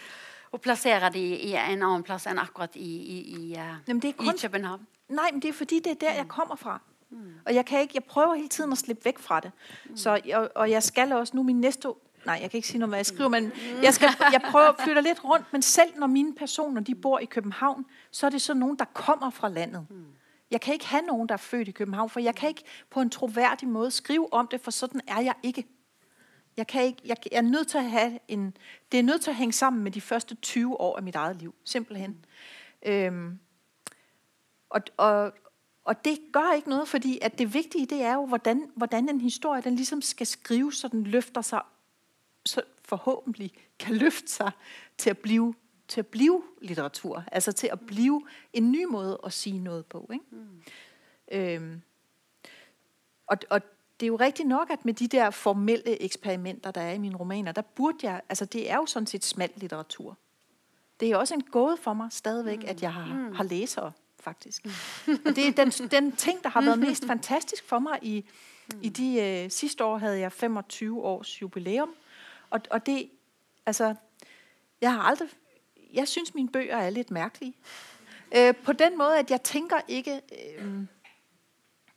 å 0.52 0.58
plassere 0.60 1.08
de 1.12 1.20
i 1.20 1.54
en 1.56 1.82
annen 1.82 2.02
plass 2.04 2.26
enn 2.28 2.38
akkurat 2.38 2.76
i, 2.76 2.88
i, 3.16 3.18
i, 3.36 3.56
uh, 3.56 4.04
i 4.04 4.34
København. 4.42 4.86
Nej, 5.08 5.30
men 5.32 5.40
det 5.42 5.48
er 5.48 5.52
fordi, 5.52 5.80
det 5.80 5.90
er 5.90 6.00
der, 6.00 6.12
jeg 6.12 6.28
kommer 6.28 6.56
fra. 6.56 6.80
Mm. 7.10 7.34
Og 7.46 7.54
jeg 7.54 7.66
kan 7.66 7.80
ikke, 7.80 7.94
jeg 7.94 8.04
prøver 8.04 8.34
hele 8.34 8.48
tiden 8.48 8.72
at 8.72 8.78
slippe 8.78 9.04
væk 9.04 9.18
fra 9.18 9.40
det. 9.40 9.52
Mm. 9.84 9.96
Så, 9.96 10.20
og, 10.34 10.50
og 10.54 10.70
jeg 10.70 10.82
skal 10.82 11.12
også 11.12 11.36
nu 11.36 11.42
min 11.42 11.60
næste 11.60 11.88
Nej, 12.26 12.38
jeg 12.42 12.50
kan 12.50 12.58
ikke 12.58 12.68
sige 12.68 12.78
noget, 12.78 12.90
hvad 12.90 12.98
jeg 12.98 13.06
skriver, 13.06 13.28
men 13.28 13.52
jeg, 13.82 13.94
skal, 13.94 14.08
jeg 14.32 14.40
prøver 14.50 14.68
at 14.68 14.74
flytte 14.84 15.02
lidt 15.02 15.24
rundt. 15.24 15.52
Men 15.52 15.62
selv 15.62 15.98
når 15.98 16.06
mine 16.06 16.34
personer 16.34 16.80
de 16.80 16.94
bor 16.94 17.18
i 17.18 17.24
København, 17.24 17.86
så 18.10 18.26
er 18.26 18.30
det 18.30 18.42
så 18.42 18.54
nogen, 18.54 18.78
der 18.78 18.84
kommer 18.84 19.30
fra 19.30 19.48
landet. 19.48 19.86
Jeg 20.50 20.60
kan 20.60 20.74
ikke 20.74 20.86
have 20.86 21.02
nogen, 21.02 21.28
der 21.28 21.32
er 21.32 21.38
født 21.38 21.68
i 21.68 21.70
København, 21.70 22.10
for 22.10 22.20
jeg 22.20 22.34
kan 22.34 22.48
ikke 22.48 22.62
på 22.90 23.00
en 23.00 23.10
troværdig 23.10 23.68
måde 23.68 23.90
skrive 23.90 24.32
om 24.32 24.48
det, 24.48 24.60
for 24.60 24.70
sådan 24.70 25.00
er 25.06 25.20
jeg 25.20 25.34
ikke. 25.42 25.66
Jeg, 26.56 26.66
kan 26.66 26.84
ikke, 26.84 27.02
jeg, 27.04 27.16
jeg 27.32 27.38
er 27.38 27.42
nødt 27.42 27.68
til 27.68 27.78
at 27.78 27.90
have 27.90 28.18
en, 28.28 28.56
det 28.92 28.98
er 28.98 29.02
nødt 29.02 29.22
til 29.22 29.30
at 29.30 29.36
hænge 29.36 29.52
sammen 29.52 29.82
med 29.82 29.90
de 29.90 30.00
første 30.00 30.34
20 30.34 30.80
år 30.80 30.96
af 30.96 31.02
mit 31.02 31.14
eget 31.14 31.36
liv, 31.36 31.54
simpelthen. 31.64 32.24
Øhm, 32.86 33.38
og, 34.70 34.80
og, 34.96 35.32
og 35.84 36.04
det 36.04 36.18
gør 36.32 36.52
ikke 36.56 36.68
noget, 36.68 36.88
fordi 36.88 37.18
at 37.22 37.38
det 37.38 37.54
vigtige 37.54 37.86
det 37.86 38.02
er 38.02 38.14
jo, 38.14 38.26
hvordan, 38.26 38.70
hvordan 38.76 39.08
en 39.08 39.20
historie 39.20 39.62
den 39.62 39.76
ligesom 39.76 40.02
skal 40.02 40.26
skrives, 40.26 40.76
så 40.76 40.88
den 40.88 41.04
løfter 41.04 41.40
sig, 41.40 41.60
så 42.46 42.62
forhåbentlig 42.84 43.52
kan 43.78 43.96
løfte 43.96 44.32
sig 44.32 44.50
til 44.98 45.10
at 45.10 45.18
blive 45.18 45.54
til 45.88 46.00
at 46.00 46.06
blive 46.06 46.42
litteratur. 46.60 47.24
Altså 47.32 47.52
til 47.52 47.68
at 47.72 47.80
blive 47.80 48.22
en 48.52 48.72
ny 48.72 48.84
måde 48.84 49.20
at 49.24 49.32
sige 49.32 49.58
noget 49.58 49.86
på. 49.86 50.10
Ikke? 50.12 50.24
Mm. 50.30 50.62
Øhm, 51.32 51.82
og, 53.26 53.38
og 53.50 53.60
det 54.00 54.06
er 54.06 54.08
jo 54.08 54.16
rigtigt 54.16 54.48
nok, 54.48 54.70
at 54.70 54.84
med 54.84 54.94
de 54.94 55.08
der 55.08 55.30
formelle 55.30 56.02
eksperimenter, 56.02 56.70
der 56.70 56.80
er 56.80 56.92
i 56.92 56.98
mine 56.98 57.16
romaner, 57.16 57.52
der 57.52 57.62
burde 57.62 57.96
jeg, 58.02 58.20
altså 58.28 58.44
det 58.44 58.70
er 58.70 58.76
jo 58.76 58.86
sådan 58.86 59.06
set 59.06 59.24
smalt 59.24 59.58
litteratur. 59.58 60.18
Det 61.00 61.10
er 61.10 61.16
også 61.16 61.34
en 61.34 61.42
gåde 61.42 61.76
for 61.76 61.92
mig 61.92 62.08
stadigvæk, 62.10 62.58
mm. 62.58 62.68
at 62.68 62.82
jeg 62.82 62.92
har, 62.92 63.14
mm. 63.14 63.34
har 63.34 63.44
læsere, 63.44 63.92
faktisk. 64.20 64.66
og 65.26 65.36
det 65.36 65.46
er 65.46 65.52
den, 65.52 65.70
den 65.70 66.12
ting, 66.12 66.42
der 66.42 66.48
har 66.48 66.60
været 66.60 66.78
mest 66.88 67.06
fantastisk 67.06 67.64
for 67.64 67.78
mig 67.78 67.98
i, 68.02 68.24
mm. 68.72 68.78
i 68.82 68.88
de 68.88 69.20
øh, 69.20 69.50
sidste 69.50 69.84
år 69.84 69.98
havde 69.98 70.18
jeg 70.18 70.32
25 70.32 71.02
års 71.02 71.42
jubilæum. 71.42 71.94
Og, 72.52 72.60
og 72.70 72.86
det, 72.86 73.10
altså, 73.66 73.94
jeg 74.80 74.92
har 74.94 75.02
aldrig, 75.02 75.28
jeg 75.92 76.08
synes 76.08 76.34
mine 76.34 76.48
bøger 76.48 76.76
er 76.76 76.90
lidt 76.90 77.10
mærkelige. 77.10 77.54
Øh, 78.36 78.54
på 78.56 78.72
den 78.72 78.98
måde, 78.98 79.18
at 79.18 79.30
jeg 79.30 79.42
tænker 79.42 79.80
ikke, 79.88 80.20
øh, 80.58 80.86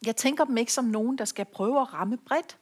jeg 0.06 0.16
tænker 0.16 0.46
dem 0.46 0.58
ikke 0.58 0.74
som 0.74 0.86
nogen, 0.86 1.18
der 1.18 1.26
skal 1.26 1.46
prøve 1.46 1.82
at 1.82 1.94
ramme 1.94 2.18
bredt. 2.18 2.58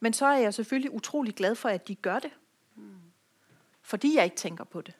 Men 0.00 0.12
så 0.12 0.26
er 0.26 0.36
jeg 0.36 0.54
selvfølgelig 0.54 0.90
utrolig 0.90 1.34
glad 1.34 1.54
for, 1.54 1.68
at 1.68 1.88
de 1.88 1.94
gør 1.94 2.18
det. 2.18 2.30
Fordi 3.82 4.16
jeg 4.16 4.24
ikke 4.24 4.36
tænker 4.36 4.64
på 4.64 4.80
det. 4.80 4.94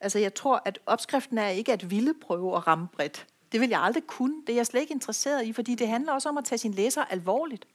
Altså 0.00 0.18
jeg 0.18 0.34
tror, 0.34 0.62
at 0.64 0.78
opskriften 0.86 1.38
er 1.38 1.48
ikke 1.48 1.72
at 1.72 1.90
ville 1.90 2.14
prøve 2.14 2.56
at 2.56 2.66
ramme 2.66 2.88
bredt. 2.88 3.26
Det 3.52 3.60
vil 3.60 3.68
jeg 3.68 3.82
aldrig 3.82 4.06
kunne. 4.06 4.42
Det 4.46 4.52
er 4.52 4.56
jeg 4.56 4.66
slet 4.66 4.80
ikke 4.80 4.94
interesseret 4.94 5.46
i, 5.46 5.52
fordi 5.52 5.74
det 5.74 5.88
handler 5.88 6.12
også 6.12 6.28
om 6.28 6.38
at 6.38 6.44
tage 6.44 6.58
sin 6.58 6.72
læser 6.72 7.04
alvorligt. 7.04 7.66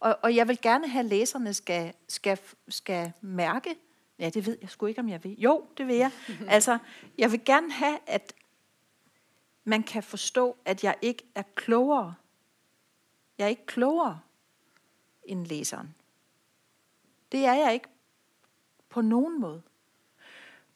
Og, 0.00 0.18
og 0.22 0.36
jeg 0.36 0.48
vil 0.48 0.60
gerne 0.60 0.88
have, 0.88 1.00
at 1.00 1.06
læserne 1.06 1.54
skal, 1.54 1.92
skal, 2.08 2.38
skal 2.68 3.12
mærke, 3.20 3.76
ja, 4.18 4.28
det 4.28 4.46
ved 4.46 4.58
jeg 4.60 4.70
sgu 4.70 4.86
ikke, 4.86 5.00
om 5.00 5.08
jeg 5.08 5.24
vil. 5.24 5.40
Jo, 5.40 5.66
det 5.78 5.86
vil 5.86 5.96
jeg. 5.96 6.10
altså, 6.48 6.78
jeg 7.18 7.32
vil 7.32 7.44
gerne 7.44 7.72
have, 7.72 7.98
at 8.06 8.34
man 9.64 9.82
kan 9.82 10.02
forstå, 10.02 10.56
at 10.64 10.84
jeg 10.84 10.94
ikke 11.02 11.22
er 11.34 11.42
klogere. 11.54 12.14
Jeg 13.38 13.44
er 13.44 13.48
ikke 13.48 13.66
klogere 13.66 14.20
end 15.24 15.46
læseren. 15.46 15.94
Det 17.32 17.44
er 17.44 17.54
jeg 17.54 17.74
ikke 17.74 17.88
på 18.88 19.00
nogen 19.00 19.40
måde. 19.40 19.62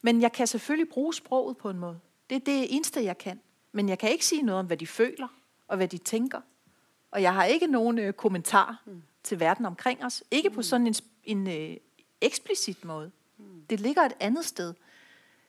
Men 0.02 0.22
jeg 0.22 0.32
kan 0.32 0.46
selvfølgelig 0.46 0.88
bruge 0.88 1.14
sproget 1.14 1.56
på 1.56 1.70
en 1.70 1.78
måde. 1.78 2.00
Det 2.30 2.36
er 2.36 2.40
det 2.40 2.74
eneste, 2.74 3.04
jeg 3.04 3.18
kan. 3.18 3.40
Men 3.72 3.88
jeg 3.88 3.98
kan 3.98 4.10
ikke 4.10 4.26
sige 4.26 4.42
noget 4.42 4.58
om, 4.58 4.66
hvad 4.66 4.76
de 4.76 4.86
føler 4.86 5.28
og 5.68 5.76
hvad 5.76 5.88
de 5.88 5.98
tænker. 5.98 6.40
Og 7.10 7.22
jeg 7.22 7.34
har 7.34 7.44
ikke 7.44 7.66
nogen 7.66 7.98
øh, 7.98 8.12
kommentar 8.12 8.82
mm. 8.86 9.02
Til 9.22 9.40
verden 9.40 9.66
omkring 9.66 10.04
os. 10.04 10.22
Ikke 10.30 10.50
på 10.50 10.56
mm. 10.56 10.62
sådan 10.62 10.86
en, 10.86 10.94
en 11.24 11.46
øh, 11.46 11.76
eksplicit 12.20 12.84
måde. 12.84 13.10
Mm. 13.38 13.62
Det 13.70 13.80
ligger 13.80 14.02
et 14.02 14.12
andet 14.20 14.44
sted. 14.44 14.74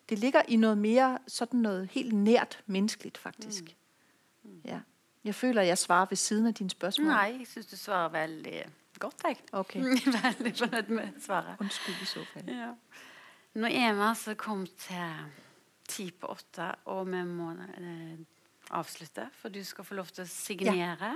Det 0.10 0.20
ligger 0.20 0.42
i 0.48 0.56
noget 0.56 0.78
mere, 0.78 1.18
sådan 1.28 1.60
noget 1.60 1.90
helt 1.92 2.14
nært 2.14 2.64
menneskeligt 2.66 3.18
faktisk. 3.18 3.64
Mm. 4.44 4.62
Ja. 4.66 4.80
Jeg 5.24 5.36
føler, 5.36 5.62
at 5.62 5.68
jeg 5.68 5.78
svarer 5.78 6.06
ved 6.10 6.18
siden 6.18 6.48
af 6.48 6.54
dine 6.54 6.70
spørgsmål. 6.70 7.08
Nej, 7.08 7.36
jeg 7.40 7.48
synes, 7.48 7.66
du 7.66 7.78
svarer 7.78 8.10
veldig 8.10 8.66
godt, 9.00 9.16
jeg. 9.24 9.36
Okay. 9.52 9.80
veldig 10.24 10.58
fornøyd 10.58 10.88
med 10.88 11.08
svaret. 11.20 11.56
Undskyld 11.60 11.96
i 12.02 12.06
så 12.06 12.26
fald. 12.34 12.46
Ja. 12.46 12.72
Nå 13.54 13.68
er 13.68 13.94
vi 13.94 14.02
altså 14.02 14.34
kommet 14.34 14.76
til 14.76 14.96
ti 15.88 16.12
på 16.12 16.28
åtte, 16.28 16.72
og 16.86 17.08
vi 17.08 17.24
må 17.24 17.52
eh, 17.52 18.20
avslutte, 18.72 19.30
for 19.34 19.50
du 19.50 19.64
skal 19.64 19.84
få 19.84 19.94
lov 19.94 20.06
til 20.06 20.24
å 20.24 20.30
signere. 20.30 21.12
Ja. 21.12 21.16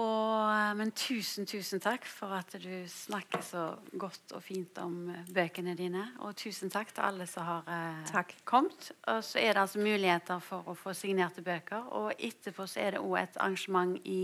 Og, 0.00 0.76
men 0.78 0.90
tusen, 0.96 1.44
tusen 1.44 1.80
takk 1.84 2.06
for 2.08 2.32
at 2.32 2.54
du 2.56 2.70
snakker 2.88 3.42
så 3.44 3.64
godt 4.00 4.32
og 4.32 4.40
fint 4.44 4.78
om 4.80 5.10
eh, 5.12 5.26
bøkene 5.36 5.74
dine. 5.76 6.06
Og 6.24 6.36
tusen 6.40 6.72
takk 6.72 6.94
til 6.96 7.04
alle 7.04 7.26
som 7.28 7.44
har 7.44 7.68
eh, 7.68 8.30
kommet. 8.48 8.92
Og 9.12 9.20
så 9.24 9.42
er 9.42 9.52
det 9.52 9.66
altså 9.66 9.82
muligheter 9.84 10.40
for 10.40 10.64
å 10.64 10.76
få 10.78 10.96
signerte 10.96 11.44
bøker. 11.44 11.90
Og 11.92 12.14
etterpå 12.16 12.66
så 12.66 12.86
er 12.86 12.96
det 12.96 13.04
òg 13.04 13.18
et 13.20 13.36
arrangement 13.36 13.98
i 14.08 14.22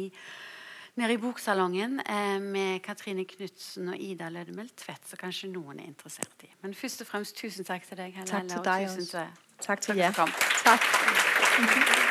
nede 0.98 1.14
i 1.14 1.20
boksalongen 1.20 2.00
eh, 2.00 2.40
med 2.42 2.80
Katrine 2.82 3.28
Knutsen 3.28 3.92
og 3.92 4.00
Ida 4.00 4.32
Lødemel 4.32 4.72
Tvedt, 4.72 5.04
så 5.10 5.20
kanskje 5.20 5.52
noen 5.52 5.78
er 5.78 5.92
interessert 5.92 6.48
i. 6.48 6.50
Men 6.64 6.74
først 6.74 7.04
og 7.04 7.12
fremst 7.12 7.36
tusen 7.38 7.68
takk 7.68 7.86
til 7.86 8.00
deg, 8.00 8.16
Helle. 8.16 8.32
Takk 8.32 8.50
til 8.56 8.66
deg 8.66 8.90
også. 8.90 9.28
Takk 9.60 9.84
til, 9.84 9.88
takk 9.88 9.88
til 9.88 9.96
jer. 10.02 10.12
Takk. 10.64 12.06